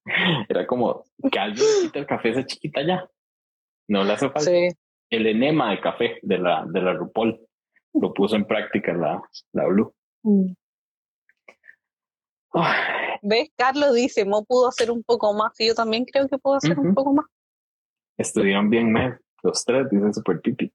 Era 0.49 0.67
como 0.67 1.05
que 1.31 1.39
alguien 1.39 1.67
quita 1.83 1.99
el 1.99 2.07
café 2.07 2.31
esa 2.31 2.47
chiquita 2.47 2.83
ya. 2.87 3.09
No 3.89 4.05
le 4.05 4.13
hace 4.13 4.31
falta. 4.31 4.51
El 5.11 5.27
enema 5.27 5.71
de 5.71 5.81
café 5.81 6.19
de 6.23 6.39
la, 6.39 6.65
de 6.67 6.81
la 6.81 6.95
RuPaul 6.95 7.39
lo 7.95 8.13
puso 8.13 8.37
en 8.37 8.47
práctica 8.47 8.93
la, 8.93 9.23
la 9.53 9.67
Blue. 9.67 9.95
Mm. 10.23 10.53
¿Ves? 13.23 13.51
Carlos 13.57 13.95
dice, 13.95 14.25
Mo 14.25 14.45
pudo 14.45 14.69
hacer 14.69 14.91
un 14.91 15.03
poco 15.03 15.33
más 15.35 15.59
y 15.61 15.69
yo 15.69 15.75
también 15.75 16.05
creo 16.05 16.29
que 16.29 16.39
puedo 16.39 16.57
hacer 16.57 16.79
un 16.79 16.95
poco 16.95 17.15
más. 17.15 17.27
Estuvieron 18.17 18.71
bien, 18.71 18.93
me 18.93 19.19
los 19.43 19.65
tres, 19.65 19.89
dice 19.91 20.13
Super 20.13 20.41
Pipex. 20.41 20.73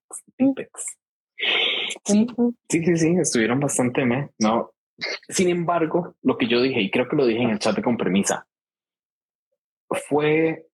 Sí, 2.05 2.27
sí, 2.69 2.85
sí, 2.85 2.97
sí, 2.97 3.15
estuvieron 3.19 3.59
bastante 3.59 4.05
me. 4.05 4.29
No. 4.39 4.71
Sin 5.27 5.49
embargo, 5.49 6.15
lo 6.21 6.37
que 6.37 6.47
yo 6.47 6.61
dije, 6.61 6.81
y 6.81 6.91
creo 6.91 7.07
que 7.07 7.15
lo 7.15 7.25
dije 7.25 7.41
en 7.41 7.49
el 7.51 7.59
chat 7.59 7.75
de 7.75 7.81
con 7.81 7.97
premisa, 7.97 8.45
fue... 10.07 10.67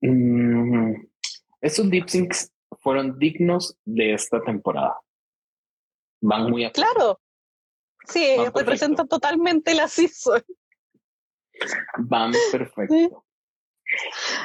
Mm, 0.00 0.94
esos 1.60 1.86
lip 1.86 2.08
syncs 2.08 2.52
fueron 2.80 3.18
dignos 3.18 3.76
de 3.84 4.14
esta 4.14 4.42
temporada. 4.42 4.98
Van 6.22 6.50
muy 6.50 6.64
a 6.64 6.72
Claro. 6.72 7.20
Sí, 8.06 8.36
representan 8.54 9.06
totalmente 9.08 9.74
la 9.74 9.86
season. 9.88 10.42
Van 11.98 12.32
perfecto. 12.50 13.24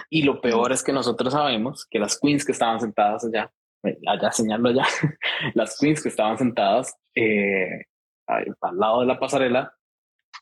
Y 0.09 0.23
lo 0.23 0.41
peor 0.41 0.71
es 0.71 0.83
que 0.83 0.91
nosotros 0.91 1.33
sabemos 1.33 1.85
que 1.89 1.99
las 1.99 2.19
queens 2.19 2.45
que 2.45 2.51
estaban 2.51 2.79
sentadas 2.79 3.25
allá, 3.25 3.51
eh, 3.83 3.97
allá 4.07 4.31
señalo 4.31 4.69
allá, 4.69 4.85
las 5.53 5.77
queens 5.79 6.01
que 6.01 6.09
estaban 6.09 6.37
sentadas 6.37 6.95
eh, 7.15 7.85
al 8.27 8.77
lado 8.77 9.01
de 9.01 9.05
la 9.05 9.19
pasarela 9.19 9.73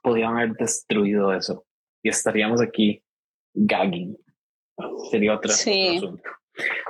podían 0.01 0.37
haber 0.37 0.53
destruido 0.53 1.33
eso 1.33 1.65
y 2.01 2.09
estaríamos 2.09 2.61
aquí 2.61 3.02
gagging. 3.53 4.17
Sería 5.11 5.35
otra 5.35 5.51
sí. 5.51 6.01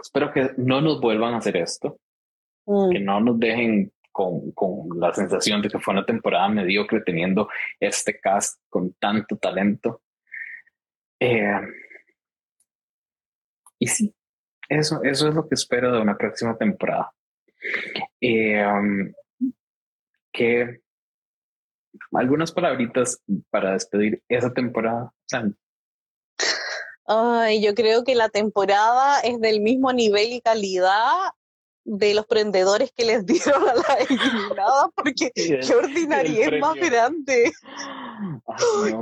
Espero 0.01 0.31
que 0.31 0.51
no 0.57 0.81
nos 0.81 0.99
vuelvan 0.99 1.33
a 1.33 1.37
hacer 1.37 1.57
esto. 1.57 1.99
Mm. 2.65 2.91
Que 2.91 2.99
no 2.99 3.19
nos 3.19 3.39
dejen 3.39 3.91
con, 4.11 4.51
con, 4.51 4.99
la 4.99 5.13
sensación 5.13 5.61
de 5.61 5.69
que 5.69 5.79
fue 5.79 5.93
una 5.93 6.05
temporada 6.05 6.47
mediocre 6.47 7.01
teniendo 7.01 7.49
este 7.79 8.19
cast 8.19 8.61
con 8.69 8.93
tanto 8.93 9.37
talento. 9.37 10.01
Eh, 11.19 11.59
y 13.79 13.87
sí, 13.87 14.13
eso, 14.69 15.03
eso 15.03 15.27
es 15.27 15.35
lo 15.35 15.47
que 15.47 15.55
espero 15.55 15.91
de 15.91 16.01
una 16.01 16.17
próxima 16.17 16.57
temporada. 16.57 17.11
Eh, 18.19 18.65
um, 18.65 19.11
que 20.31 20.81
algunas 22.13 22.51
palabritas 22.51 23.21
para 23.49 23.73
despedir 23.73 24.21
esa 24.27 24.53
temporada. 24.53 25.13
Ay, 27.05 27.61
yo 27.61 27.73
creo 27.75 28.03
que 28.03 28.15
la 28.15 28.29
temporada 28.29 29.19
es 29.19 29.39
del 29.41 29.61
mismo 29.61 29.91
nivel 29.91 30.33
y 30.33 30.41
calidad 30.41 31.31
de 31.85 32.13
los 32.13 32.25
prendedores 32.25 32.91
que 32.95 33.05
les 33.05 33.25
dieron 33.25 33.67
a 33.67 33.75
la 33.75 33.93
eliminada, 33.95 34.89
porque 34.95 35.31
qué 35.33 35.75
ordinaria 35.75 36.47
es 36.47 36.61
más 36.61 36.75
grande. 36.75 37.51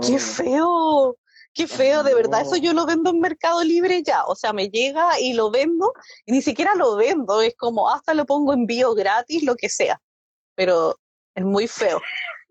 ¡Qué 0.05 0.19
feo! 0.19 1.15
Qué 1.53 1.67
feo, 1.67 2.01
de 2.03 2.15
verdad, 2.15 2.43
eso 2.43 2.55
yo 2.55 2.71
lo 2.71 2.85
vendo 2.85 3.09
en 3.09 3.19
Mercado 3.19 3.61
Libre 3.61 4.01
ya, 4.03 4.23
o 4.23 4.35
sea, 4.35 4.53
me 4.53 4.69
llega 4.69 5.19
y 5.19 5.33
lo 5.33 5.51
vendo, 5.51 5.91
y 6.25 6.31
ni 6.31 6.41
siquiera 6.41 6.75
lo 6.75 6.95
vendo, 6.95 7.41
es 7.41 7.55
como 7.57 7.89
hasta 7.89 8.13
lo 8.13 8.25
pongo 8.25 8.53
en 8.53 8.61
envío 8.61 8.93
gratis, 8.93 9.43
lo 9.43 9.55
que 9.55 9.67
sea, 9.67 9.99
pero 10.55 10.95
es 11.35 11.43
muy 11.43 11.67
feo. 11.67 11.99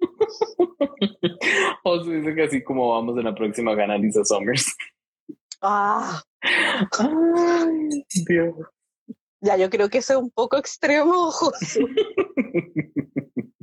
o 1.85 2.05
se 2.05 2.11
dice 2.11 2.35
que 2.35 2.43
así 2.43 2.63
como 2.63 2.91
vamos 2.91 3.17
en 3.17 3.25
la 3.25 3.35
próxima 3.35 3.75
gana 3.75 3.97
Lisa 3.97 4.23
Summers. 4.23 4.67
Ah. 5.63 6.23
Dios. 8.27 8.55
Ya, 9.43 9.57
yo 9.57 9.71
creo 9.71 9.89
que 9.89 9.99
eso 9.99 10.15
es 10.15 10.19
un 10.19 10.31
poco 10.31 10.59
extremo, 10.59 11.31
José. 11.31 11.81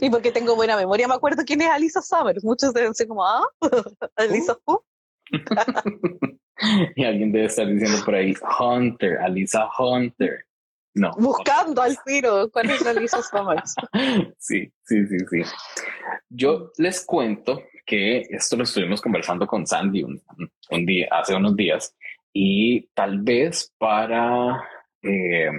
y 0.00 0.10
porque 0.10 0.32
tengo 0.32 0.56
buena 0.56 0.76
memoria, 0.76 1.06
me 1.06 1.14
acuerdo 1.14 1.42
quién 1.44 1.60
es 1.62 1.68
Alisa 1.68 2.00
Summers. 2.00 2.42
Muchos 2.44 2.72
deben 2.72 2.94
ser 2.94 3.08
como, 3.08 3.26
ah, 3.26 3.46
Alisa 4.16 4.58
uh. 4.64 4.78
y 6.96 7.04
alguien 7.04 7.32
debe 7.32 7.46
estar 7.46 7.66
diciendo 7.66 7.98
por 8.04 8.14
ahí, 8.14 8.34
Hunter, 8.58 9.18
Alisa 9.18 9.68
Hunter. 9.78 10.44
No. 10.94 11.12
Buscando 11.18 11.82
al 11.82 11.96
tiro 12.04 12.50
cuál 12.50 12.70
es 12.70 12.84
Alisa 12.86 13.22
Summers. 13.22 13.74
sí, 14.38 14.72
sí, 14.82 15.06
sí, 15.06 15.18
sí. 15.30 15.42
Yo 16.30 16.72
les 16.78 17.04
cuento 17.04 17.62
que 17.88 18.20
esto 18.28 18.54
lo 18.54 18.64
estuvimos 18.64 19.00
conversando 19.00 19.46
con 19.46 19.66
Sandy 19.66 20.02
un, 20.02 20.22
un 20.70 20.86
día, 20.86 21.08
hace 21.10 21.34
unos 21.34 21.56
días 21.56 21.96
y 22.34 22.86
tal 22.94 23.22
vez 23.22 23.74
para 23.78 24.62
eh, 25.02 25.50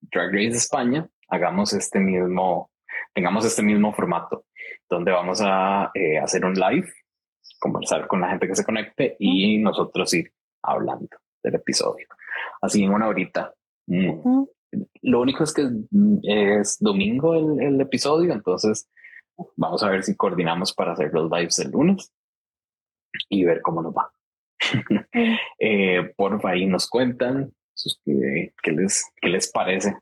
Drag 0.00 0.32
Race 0.32 0.56
España 0.56 1.08
hagamos 1.28 1.72
este 1.72 2.00
mismo, 2.00 2.72
tengamos 3.14 3.44
este 3.44 3.62
mismo 3.62 3.92
formato, 3.92 4.46
donde 4.90 5.12
vamos 5.12 5.40
a 5.40 5.92
eh, 5.94 6.18
hacer 6.18 6.44
un 6.44 6.54
live, 6.54 6.90
conversar 7.60 8.08
con 8.08 8.20
la 8.20 8.30
gente 8.30 8.48
que 8.48 8.56
se 8.56 8.64
conecte 8.64 9.16
y 9.20 9.58
nosotros 9.58 10.12
ir 10.14 10.32
hablando 10.62 11.16
del 11.44 11.54
episodio. 11.54 12.08
Así 12.60 12.82
en 12.82 12.92
una 12.92 13.06
horita. 13.06 13.54
Mm. 13.86 14.44
Lo 15.02 15.20
único 15.20 15.44
es 15.44 15.54
que 15.54 15.62
es 16.24 16.76
domingo 16.80 17.34
el, 17.34 17.62
el, 17.62 17.80
episodio, 17.80 18.32
entonces 18.32 18.90
vamos 19.56 19.82
a 19.82 19.90
ver 19.90 20.02
si 20.02 20.16
coordinamos 20.16 20.72
para 20.72 20.92
hacer 20.92 21.12
los 21.12 21.30
lives 21.30 21.58
el 21.58 21.70
lunes 21.70 22.12
y 23.28 23.44
ver 23.44 23.60
cómo 23.62 23.82
nos 23.82 23.94
va. 23.94 24.12
eh, 25.58 26.12
por 26.16 26.44
ahí 26.46 26.66
nos 26.66 26.88
cuentan 26.88 27.52
qué 28.04 28.72
les, 28.72 29.04
qué 29.20 29.28
les 29.28 29.50
parece, 29.50 29.96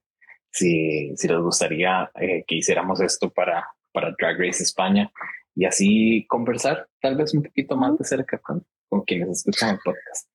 si, 0.50 1.14
si 1.16 1.28
les 1.28 1.38
gustaría 1.38 2.10
eh, 2.14 2.44
que 2.46 2.56
hiciéramos 2.56 3.00
esto 3.00 3.30
para, 3.30 3.66
para 3.92 4.14
Drag 4.18 4.38
Race 4.38 4.62
España 4.62 5.10
y 5.54 5.64
así 5.66 6.26
conversar 6.28 6.88
tal 7.00 7.16
vez 7.16 7.34
un 7.34 7.42
poquito 7.42 7.76
más 7.76 7.98
de 7.98 8.04
cerca 8.04 8.38
con, 8.38 8.66
con 8.88 9.02
quienes 9.02 9.38
escuchan 9.38 9.70
el 9.70 9.80
podcast. 9.84 10.28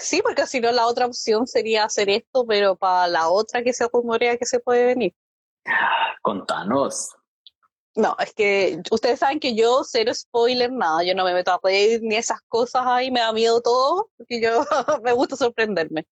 Sí, 0.00 0.22
porque 0.22 0.46
si 0.46 0.60
no 0.60 0.70
la 0.72 0.86
otra 0.86 1.06
opción 1.06 1.46
sería 1.46 1.84
hacer 1.84 2.08
esto, 2.08 2.46
pero 2.46 2.76
para 2.76 3.08
la 3.08 3.28
otra 3.28 3.62
que 3.62 3.72
se 3.72 3.88
rumorea 3.92 4.36
que 4.36 4.46
se 4.46 4.60
puede 4.60 4.86
venir. 4.86 5.14
Contanos. 6.22 7.14
No, 7.96 8.14
es 8.18 8.34
que 8.34 8.82
ustedes 8.90 9.20
saben 9.20 9.40
que 9.40 9.54
yo 9.54 9.82
cero 9.82 10.12
spoiler, 10.14 10.70
nada, 10.70 11.02
yo 11.02 11.14
no 11.14 11.24
me 11.24 11.32
meto 11.32 11.50
a 11.52 11.60
reír 11.62 12.00
ni 12.02 12.16
esas 12.16 12.42
cosas 12.46 12.82
ahí, 12.84 13.10
me 13.10 13.20
da 13.20 13.32
miedo 13.32 13.62
todo, 13.62 14.10
porque 14.18 14.38
yo 14.38 14.50
me 15.02 15.12
gusta 15.12 15.34
sorprenderme. 15.34 16.06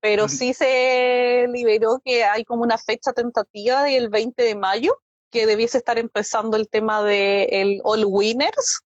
Pero 0.00 0.28
sí 0.28 0.52
se 0.54 1.46
liberó 1.52 2.02
que 2.04 2.24
hay 2.24 2.44
como 2.44 2.62
una 2.62 2.78
fecha 2.78 3.12
tentativa 3.12 3.84
del 3.84 4.08
20 4.08 4.42
de 4.42 4.56
mayo, 4.56 4.98
que 5.30 5.46
debiese 5.46 5.78
estar 5.78 5.98
empezando 5.98 6.56
el 6.56 6.68
tema 6.68 7.04
de 7.04 7.44
el 7.44 7.80
All 7.84 8.04
Winners. 8.06 8.80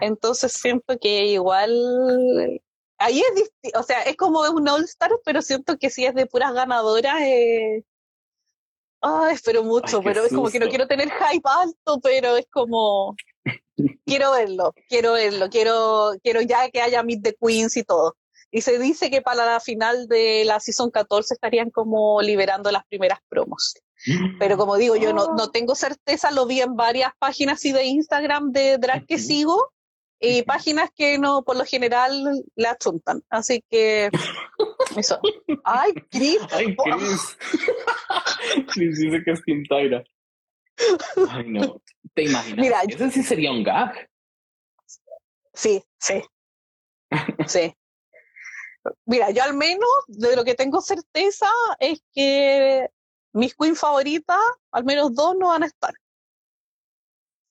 Entonces 0.00 0.52
siento 0.52 0.98
que 0.98 1.26
igual 1.26 2.60
ahí 2.98 3.20
es 3.20 3.74
o 3.76 3.82
sea, 3.84 4.02
es 4.02 4.16
como 4.16 4.40
un 4.40 4.68
All 4.68 4.82
Star, 4.84 5.12
pero 5.24 5.40
siento 5.42 5.78
que 5.78 5.90
si 5.90 6.04
es 6.04 6.14
de 6.16 6.26
puras 6.26 6.52
ganadoras, 6.52 7.20
eh, 7.20 7.84
Ay, 9.00 9.34
espero 9.34 9.62
mucho, 9.62 10.02
pero 10.02 10.24
es 10.24 10.32
como 10.32 10.50
que 10.50 10.58
no 10.58 10.68
quiero 10.68 10.86
tener 10.86 11.08
hype 11.10 11.48
alto, 11.48 12.00
pero 12.02 12.36
es 12.36 12.46
como 12.50 13.14
quiero 14.04 14.32
verlo, 14.32 14.74
quiero 14.88 15.12
verlo, 15.12 15.48
quiero, 15.48 16.12
quiero 16.22 16.40
ya 16.42 16.68
que 16.70 16.80
haya 16.80 17.02
Meet 17.02 17.22
the 17.22 17.36
Queens 17.40 17.76
y 17.76 17.84
todo. 17.84 18.16
Y 18.50 18.62
se 18.62 18.78
dice 18.78 19.10
que 19.10 19.20
para 19.20 19.44
la 19.44 19.60
final 19.60 20.08
de 20.08 20.44
la 20.44 20.58
Season 20.58 20.90
14 20.90 21.34
estarían 21.34 21.70
como 21.70 22.22
liberando 22.22 22.70
las 22.70 22.84
primeras 22.86 23.18
promos. 23.28 23.74
Pero 24.38 24.56
como 24.56 24.76
digo, 24.76 24.96
yo 24.96 25.12
no, 25.12 25.34
no 25.34 25.50
tengo 25.52 25.74
certeza, 25.74 26.30
lo 26.30 26.46
vi 26.46 26.60
en 26.60 26.74
varias 26.74 27.12
páginas 27.18 27.64
y 27.64 27.72
de 27.72 27.84
Instagram 27.84 28.52
de 28.52 28.78
drag 28.78 29.06
que 29.06 29.18
sigo, 29.18 29.72
y 30.20 30.42
páginas 30.42 30.90
que 30.94 31.18
no, 31.18 31.42
por 31.42 31.56
lo 31.56 31.64
general, 31.64 32.44
la 32.56 32.72
achuntan. 32.72 33.22
Así 33.30 33.64
que, 33.70 34.10
eso. 34.96 35.20
¡Ay, 35.64 35.92
Chris! 36.10 36.38
¡Ay, 36.50 36.76
Chris! 36.76 37.38
Chris 38.72 38.98
dice 38.98 39.22
que 39.24 39.30
es 39.32 39.42
Tintaira. 39.42 40.02
Ay, 41.30 41.44
no. 41.48 41.80
¿Te 42.14 42.24
imaginas? 42.24 42.58
Mira, 42.58 42.82
Ese 42.82 43.10
sí 43.10 43.22
sería 43.22 43.50
un 43.50 43.62
gag. 43.62 44.08
Sí, 45.54 45.82
sí. 45.98 46.22
Sí. 47.46 47.74
Mira, 49.06 49.30
yo 49.30 49.42
al 49.42 49.54
menos 49.54 49.88
de 50.06 50.36
lo 50.36 50.44
que 50.44 50.54
tengo 50.54 50.80
certeza 50.80 51.48
es 51.78 52.00
que 52.12 52.88
mis 53.32 53.54
queens 53.54 53.78
favoritas, 53.78 54.38
al 54.72 54.84
menos 54.84 55.14
dos, 55.14 55.36
no 55.38 55.48
van 55.48 55.64
a 55.64 55.66
estar. 55.66 55.92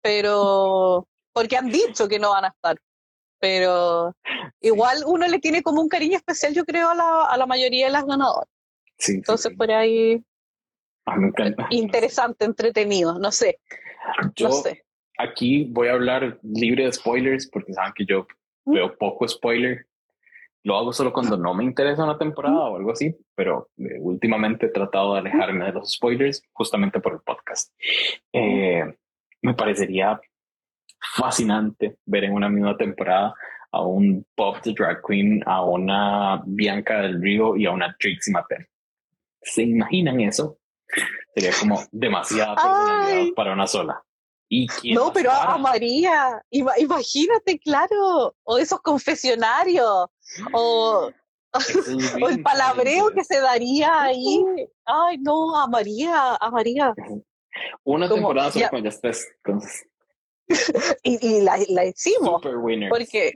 Pero 0.01 1.07
porque 1.37 1.55
han 1.55 1.69
dicho 1.69 2.07
que 2.07 2.17
no 2.17 2.31
van 2.31 2.45
a 2.45 2.47
estar. 2.47 2.77
Pero 3.39 4.15
igual 4.59 5.03
uno 5.05 5.27
le 5.27 5.37
tiene 5.37 5.61
como 5.61 5.81
un 5.81 5.87
cariño 5.87 6.17
especial, 6.17 6.55
yo 6.55 6.65
creo, 6.65 6.89
a 6.89 6.95
la, 6.95 7.25
a 7.25 7.37
la 7.37 7.45
mayoría 7.45 7.85
de 7.85 7.91
las 7.91 8.07
ganadoras. 8.07 8.49
Sí, 8.97 9.13
Entonces, 9.13 9.55
por 9.55 9.71
ahí. 9.71 10.19
Ah, 11.05 11.15
interesante, 11.69 12.43
entretenido, 12.43 13.19
no 13.19 13.31
sé. 13.31 13.59
Yo 14.35 14.49
aquí 15.19 15.65
voy 15.69 15.89
a 15.89 15.93
hablar 15.93 16.39
libre 16.41 16.85
de 16.85 16.91
spoilers 16.91 17.47
porque 17.47 17.71
saben 17.71 17.93
que 17.95 18.05
yo 18.05 18.25
¿Mm? 18.65 18.73
veo 18.73 18.97
poco 18.97 19.27
spoiler. 19.27 19.85
Lo 20.63 20.75
hago 20.75 20.91
solo 20.91 21.13
cuando 21.13 21.37
no 21.37 21.53
me 21.53 21.63
interesa 21.63 22.03
una 22.03 22.17
temporada 22.17 22.55
¿Mm? 22.55 22.71
o 22.71 22.77
algo 22.77 22.91
así, 22.93 23.15
pero 23.35 23.69
eh, 23.77 23.99
últimamente 23.99 24.65
he 24.65 24.69
tratado 24.69 25.13
de 25.13 25.19
alejarme 25.19 25.65
de 25.65 25.73
los 25.73 25.93
spoilers 25.93 26.41
justamente 26.51 26.99
por 26.99 27.13
el 27.13 27.19
podcast. 27.19 27.71
¿Mm? 28.33 28.37
Eh, 28.39 28.97
me 29.43 29.53
parecería 29.53 30.19
fascinante 30.99 31.97
ver 32.05 32.25
en 32.25 32.33
una 32.33 32.49
misma 32.49 32.77
temporada 32.77 33.33
a 33.71 33.81
un 33.81 34.25
pop 34.35 34.57
de 34.63 34.73
drag 34.73 35.01
queen, 35.05 35.43
a 35.45 35.63
una 35.63 36.41
Bianca 36.45 37.01
del 37.01 37.21
Río 37.21 37.55
y 37.55 37.65
a 37.65 37.71
una 37.71 37.95
Trixie 37.99 38.33
Mattel. 38.33 38.65
¿Se 39.41 39.63
imaginan 39.63 40.19
eso? 40.21 40.57
Sería 41.35 41.51
como 41.59 41.83
demasiada 41.91 42.55
personalidad 42.55 43.33
para 43.35 43.53
una 43.53 43.67
sola. 43.67 44.01
¿Y 44.49 44.67
no, 44.93 45.11
pero 45.11 45.31
a 45.31 45.57
María, 45.57 46.41
imagínate, 46.51 47.59
claro, 47.59 48.33
o 48.43 48.57
esos 48.57 48.79
confesionarios, 48.79 50.07
o, 50.53 51.11
el 52.29 52.41
palabreo 52.41 53.11
que 53.11 53.25
se 53.25 53.41
daría 53.41 54.03
ahí. 54.03 54.43
Ay, 54.85 55.17
no, 55.17 55.55
a 55.57 55.67
María, 55.67 56.35
a 56.35 56.49
María. 56.49 56.93
Una 57.83 58.07
temporada 58.07 58.51
solo 58.51 58.69
con 58.69 58.83
ya 58.83 58.91
entonces. 59.43 59.86
y, 61.03 61.41
la, 61.41 61.85
hicimos. 61.85 62.41
Porque, 62.89 63.33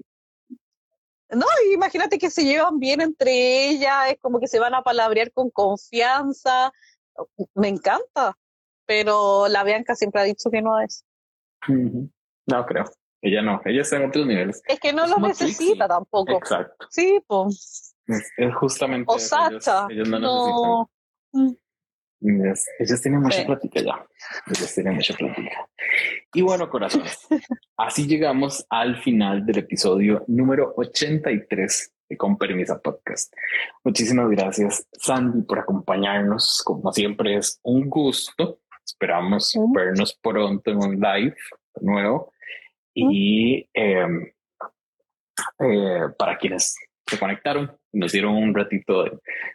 no, 1.29 1.45
imagínate 1.73 2.17
que 2.17 2.29
se 2.29 2.43
llevan 2.43 2.79
bien 2.79 3.01
entre 3.01 3.69
ellas, 3.69 4.11
es 4.11 4.19
como 4.19 4.39
que 4.39 4.47
se 4.47 4.59
van 4.59 4.73
a 4.73 4.83
palabrear 4.83 5.31
con 5.31 5.49
confianza. 5.49 6.71
Me 7.53 7.67
encanta, 7.67 8.37
pero 8.85 9.47
la 9.47 9.63
Bianca 9.63 9.95
siempre 9.95 10.21
ha 10.21 10.25
dicho 10.25 10.49
que 10.49 10.61
no 10.61 10.79
es. 10.79 11.05
No 11.67 12.65
creo. 12.65 12.85
Ella 13.21 13.43
no, 13.43 13.61
ella 13.65 13.81
está 13.81 13.97
en 13.97 14.09
otros 14.09 14.25
niveles. 14.25 14.63
Es 14.65 14.79
que 14.79 14.93
no 14.93 15.05
lo 15.05 15.19
necesita 15.19 15.87
tampoco. 15.87 16.37
Exacto. 16.37 16.87
Sí, 16.89 17.21
pues. 17.27 17.95
Es, 18.07 18.55
justamente. 18.55 19.05
O 19.07 19.19
Sacha. 19.19 19.85
Ellos, 19.89 20.09
no, 20.09 20.19
no. 20.19 20.89
necesitan. 21.31 21.57
Ellos, 22.21 23.01
tienen 23.01 23.21
mucha 23.21 23.43
plática 23.45 23.81
ya. 23.81 24.05
Ellos 24.45 24.73
tienen 24.75 24.95
mucha 24.95 25.15
plática. 25.15 25.67
Y 26.33 26.41
bueno, 26.41 26.69
corazones, 26.69 27.27
así 27.77 28.05
llegamos 28.05 28.65
al 28.69 28.97
final 28.97 29.43
del 29.45 29.57
episodio 29.59 30.23
número 30.27 30.73
83 30.77 31.93
Con 32.17 32.37
Permisa 32.37 32.79
Podcast. 32.79 33.33
Muchísimas 33.83 34.29
gracias, 34.29 34.87
Sandy, 34.93 35.41
por 35.41 35.59
acompañarnos. 35.59 36.61
Como 36.63 36.93
siempre, 36.93 37.37
es 37.37 37.59
un 37.63 37.89
gusto. 37.89 38.59
Esperamos 38.85 39.53
vernos 39.73 40.17
pronto 40.21 40.69
en 40.69 40.77
un 40.77 40.99
live 40.99 41.35
nuevo. 41.81 42.31
Y 42.93 43.67
em, 43.73 44.31
eh, 45.59 46.07
para 46.19 46.37
quienes 46.37 46.75
se 47.07 47.17
conectaron, 47.17 47.75
nos 47.93 48.11
dieron 48.11 48.35
un 48.35 48.53
ratito 48.53 49.03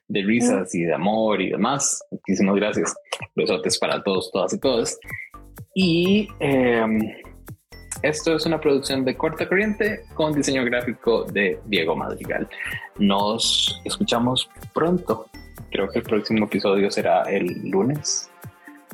de, 0.08 0.22
risas 0.22 0.74
y 0.74 0.82
de 0.82 0.94
amor 0.94 1.40
y 1.40 1.50
demás. 1.50 2.02
Muchísimas 2.10 2.56
gracias. 2.56 2.94
Besotes 3.34 3.78
para 3.78 4.02
todos, 4.02 4.30
todas 4.30 4.52
y 4.52 4.60
todos. 4.60 4.98
Y 5.74 6.28
em, 6.40 7.00
esto 8.02 8.36
es 8.36 8.46
una 8.46 8.60
producción 8.60 9.04
de 9.04 9.16
corta 9.16 9.48
corriente 9.48 10.00
con 10.14 10.34
diseño 10.34 10.64
gráfico 10.64 11.24
de 11.24 11.58
Diego 11.66 11.96
Madrigal. 11.96 12.48
Nos 12.98 13.80
escuchamos 13.84 14.48
pronto. 14.74 15.26
Creo 15.70 15.88
que 15.88 15.98
el 15.98 16.04
próximo 16.04 16.44
episodio 16.46 16.90
será 16.90 17.22
el 17.22 17.70
lunes 17.70 18.30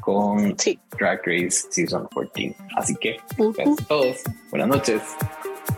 con 0.01 0.57
Drag 0.99 1.21
Race 1.25 1.67
Season 1.71 2.09
14. 2.15 2.55
Así 2.77 2.95
que, 2.97 3.17
gracias 3.39 3.81
a 3.81 3.85
todos. 3.87 4.17
Buenas 4.51 4.69
noches. 4.69 5.03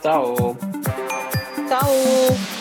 Chao. 0.03 0.57
Chao. 1.69 2.54